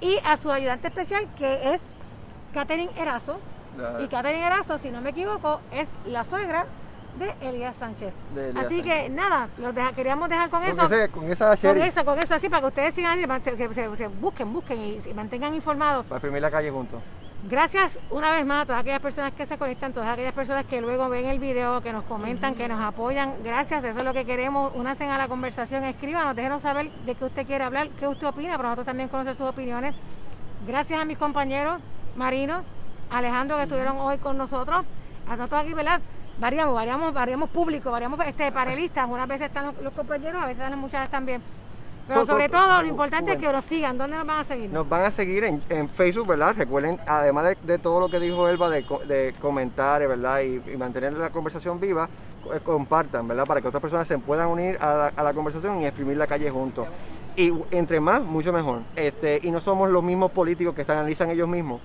y 0.00 0.18
a 0.24 0.36
su 0.36 0.50
ayudante 0.50 0.88
especial 0.88 1.26
que 1.36 1.74
es 1.74 1.82
Catherine 2.54 2.90
Erazo. 2.96 3.38
Y 4.02 4.08
Catherine 4.08 4.44
Erazo, 4.46 4.78
si 4.78 4.90
no 4.90 5.00
me 5.00 5.10
equivoco, 5.10 5.60
es 5.72 5.88
la 6.06 6.24
suegra 6.24 6.66
de 7.18 7.48
Elías 7.48 7.74
Sánchez. 7.76 8.12
De 8.34 8.50
Elías 8.50 8.66
Así 8.66 8.82
que 8.82 9.08
nada, 9.08 9.48
los 9.58 9.74
deja- 9.74 9.92
queríamos 9.92 10.28
dejar 10.28 10.48
con, 10.50 10.60
con, 10.62 10.70
eso. 10.70 10.84
ese- 10.86 11.08
con 11.08 11.24
esa 11.30 11.56
Con 11.56 11.78
eso, 11.78 12.04
con 12.04 12.18
eso, 12.18 12.34
así 12.34 12.48
para 12.48 12.60
que 12.62 12.66
ustedes 12.68 12.94
sigan, 12.94 13.18
que 13.18 13.56
se, 13.56 13.74
se- 13.74 13.96
se 13.96 14.08
busquen, 14.08 14.52
busquen 14.52 14.80
y 14.80 15.00
se 15.00 15.12
mantengan 15.14 15.54
informados. 15.54 16.04
para 16.06 16.16
exprimir 16.18 16.42
la 16.42 16.50
calle 16.50 16.70
juntos. 16.70 17.00
Gracias 17.48 17.98
una 18.10 18.32
vez 18.32 18.44
más 18.44 18.62
a 18.62 18.66
todas 18.66 18.80
aquellas 18.82 19.00
personas 19.00 19.32
que 19.32 19.46
se 19.46 19.56
conectan, 19.56 19.94
todas 19.94 20.10
aquellas 20.10 20.34
personas 20.34 20.66
que 20.66 20.82
luego 20.82 21.08
ven 21.08 21.24
el 21.24 21.38
video, 21.38 21.80
que 21.80 21.90
nos 21.90 22.04
comentan, 22.04 22.54
que 22.54 22.68
nos 22.68 22.78
apoyan. 22.80 23.32
Gracias, 23.42 23.82
eso 23.82 23.98
es 23.98 24.04
lo 24.04 24.12
que 24.12 24.26
queremos. 24.26 24.72
Únanse 24.74 25.06
a 25.06 25.16
la 25.16 25.26
conversación, 25.26 25.84
escríbanos, 25.84 26.36
déjenos 26.36 26.60
saber 26.60 26.90
de 27.06 27.14
qué 27.14 27.24
usted 27.24 27.46
quiere 27.46 27.64
hablar, 27.64 27.88
qué 27.98 28.06
usted 28.06 28.26
opina, 28.26 28.56
para 28.58 28.68
nosotros 28.68 28.86
también 28.86 29.08
conocer 29.08 29.34
sus 29.34 29.48
opiniones. 29.48 29.94
Gracias 30.66 31.00
a 31.00 31.06
mis 31.06 31.16
compañeros, 31.16 31.80
Marino, 32.14 32.62
Alejandro, 33.10 33.56
que 33.56 33.62
estuvieron 33.62 33.96
hoy 33.96 34.18
con 34.18 34.36
nosotros. 34.36 34.84
A 35.26 35.36
nosotros 35.36 35.62
aquí, 35.62 35.72
¿verdad? 35.72 36.02
Variamos, 36.38 36.74
variamos, 36.74 37.14
variamos 37.14 37.48
público, 37.48 37.90
variamos 37.90 38.20
este, 38.26 38.52
panelistas. 38.52 39.08
Unas 39.08 39.26
veces 39.26 39.46
están 39.46 39.74
los, 39.82 39.94
compañeros, 39.94 40.42
a 40.42 40.46
veces 40.46 40.58
están 40.58 40.72
las 40.72 40.80
muchachas 40.80 41.10
también. 41.10 41.42
Pero 42.14 42.26
sobre 42.26 42.46
so- 42.46 42.52
todo, 42.52 42.82
lo 42.82 42.88
importante 42.88 43.32
es 43.32 43.38
que 43.38 43.52
nos 43.52 43.64
sigan. 43.64 43.96
¿Dónde 43.98 44.16
nos 44.16 44.26
van 44.26 44.40
a 44.40 44.44
seguir? 44.44 44.70
Nos 44.70 44.88
van 44.88 45.02
a 45.04 45.10
seguir 45.10 45.44
en, 45.44 45.62
en 45.68 45.88
Facebook, 45.88 46.26
¿verdad? 46.26 46.54
Recuerden, 46.56 46.98
además 47.06 47.44
de, 47.44 47.56
de 47.62 47.78
todo 47.78 48.00
lo 48.00 48.08
que 48.08 48.20
dijo 48.20 48.48
Elba, 48.48 48.68
de, 48.68 48.84
de 49.06 49.34
comentar, 49.40 50.06
¿verdad? 50.06 50.40
Y, 50.40 50.60
y 50.72 50.76
mantener 50.76 51.12
la 51.14 51.30
conversación 51.30 51.78
viva, 51.80 52.08
eh, 52.54 52.60
compartan, 52.64 53.26
¿verdad? 53.28 53.46
Para 53.46 53.60
que 53.60 53.68
otras 53.68 53.80
personas 53.80 54.06
se 54.08 54.18
puedan 54.18 54.48
unir 54.48 54.76
a 54.80 54.94
la, 54.94 55.06
a 55.16 55.22
la 55.22 55.32
conversación 55.32 55.80
y 55.82 55.86
exprimir 55.86 56.16
la 56.16 56.26
calle 56.26 56.50
juntos. 56.50 56.86
Y 57.36 57.52
entre 57.70 58.00
más, 58.00 58.20
mucho 58.22 58.52
mejor. 58.52 58.80
Este, 58.96 59.40
y 59.42 59.50
no 59.50 59.60
somos 59.60 59.88
los 59.88 60.02
mismos 60.02 60.32
políticos 60.32 60.74
que 60.74 60.84
se 60.84 60.92
analizan 60.92 61.30
ellos 61.30 61.48
mismos. 61.48 61.80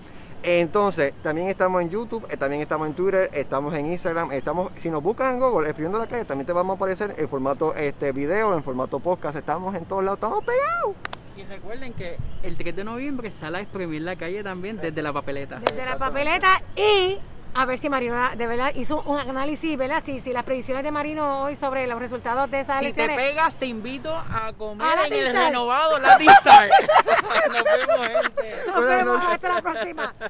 Entonces, 0.48 1.12
también 1.24 1.48
estamos 1.48 1.82
en 1.82 1.90
YouTube, 1.90 2.28
eh, 2.30 2.38
también 2.38 2.62
estamos 2.62 2.88
en 2.88 2.94
Twitter, 2.94 3.32
estamos 3.34 3.74
en 3.74 3.92
Instagram, 3.92 4.32
estamos, 4.32 4.72
si 4.78 4.92
nos 4.92 5.02
buscan 5.02 5.34
en 5.34 5.40
Google, 5.40 5.68
escribiendo 5.68 5.98
la 5.98 6.06
calle, 6.06 6.24
también 6.24 6.46
te 6.46 6.54
vamos 6.54 6.76
a 6.76 6.78
aparecer 6.78 7.16
en 7.18 7.28
formato 7.28 7.74
este 7.74 8.12
video, 8.12 8.56
en 8.56 8.62
formato 8.62 9.00
podcast, 9.00 9.38
estamos 9.38 9.74
en 9.74 9.86
todos 9.86 10.04
lados, 10.04 10.18
estamos 10.18 10.46
pegados. 10.46 10.96
Y 11.36 11.44
recuerden 11.46 11.94
que 11.94 12.18
el 12.44 12.58
3 12.58 12.76
de 12.76 12.84
noviembre 12.84 13.32
sale 13.32 13.58
a 13.58 13.62
exprimir 13.62 14.04
la 14.04 14.18
calle 14.18 14.44
también 14.44 14.78
desde 14.78 15.02
la 15.02 15.12
papeleta. 15.12 15.58
desde 15.58 15.84
la 15.84 15.98
papeleta 15.98 16.62
y 16.76 17.18
a 17.56 17.66
ver 17.66 17.80
si 17.80 17.90
Marino 17.90 18.36
de 18.36 18.48
verdad 18.48 18.74
hizo 18.76 19.02
un 19.04 19.18
análisis, 19.18 19.78
¿verdad? 19.78 20.04
Si, 20.06 20.20
si 20.20 20.34
las 20.34 20.44
predicciones 20.44 20.84
de 20.84 20.92
Marino 20.92 21.44
hoy 21.44 21.56
sobre 21.56 21.88
los 21.88 22.00
resultados 22.00 22.52
de 22.52 22.60
esa 22.60 22.80
si. 22.80 22.88
Si 22.88 22.94
te 22.94 23.08
pegas, 23.08 23.56
te 23.56 23.66
invito 23.66 24.14
a 24.14 24.52
comer 24.54 24.86
a 24.86 25.08
en 25.08 25.14
el 25.14 25.34
renovado 25.34 25.98
Latin 26.00 26.30
Star. 26.32 26.70
Nos 27.48 27.64
vemos, 27.64 28.08
gente. 28.08 28.56
Nos 28.68 28.86
vemos, 28.86 29.26
hasta 29.26 29.54
la 29.54 29.62
próxima. 29.62 30.14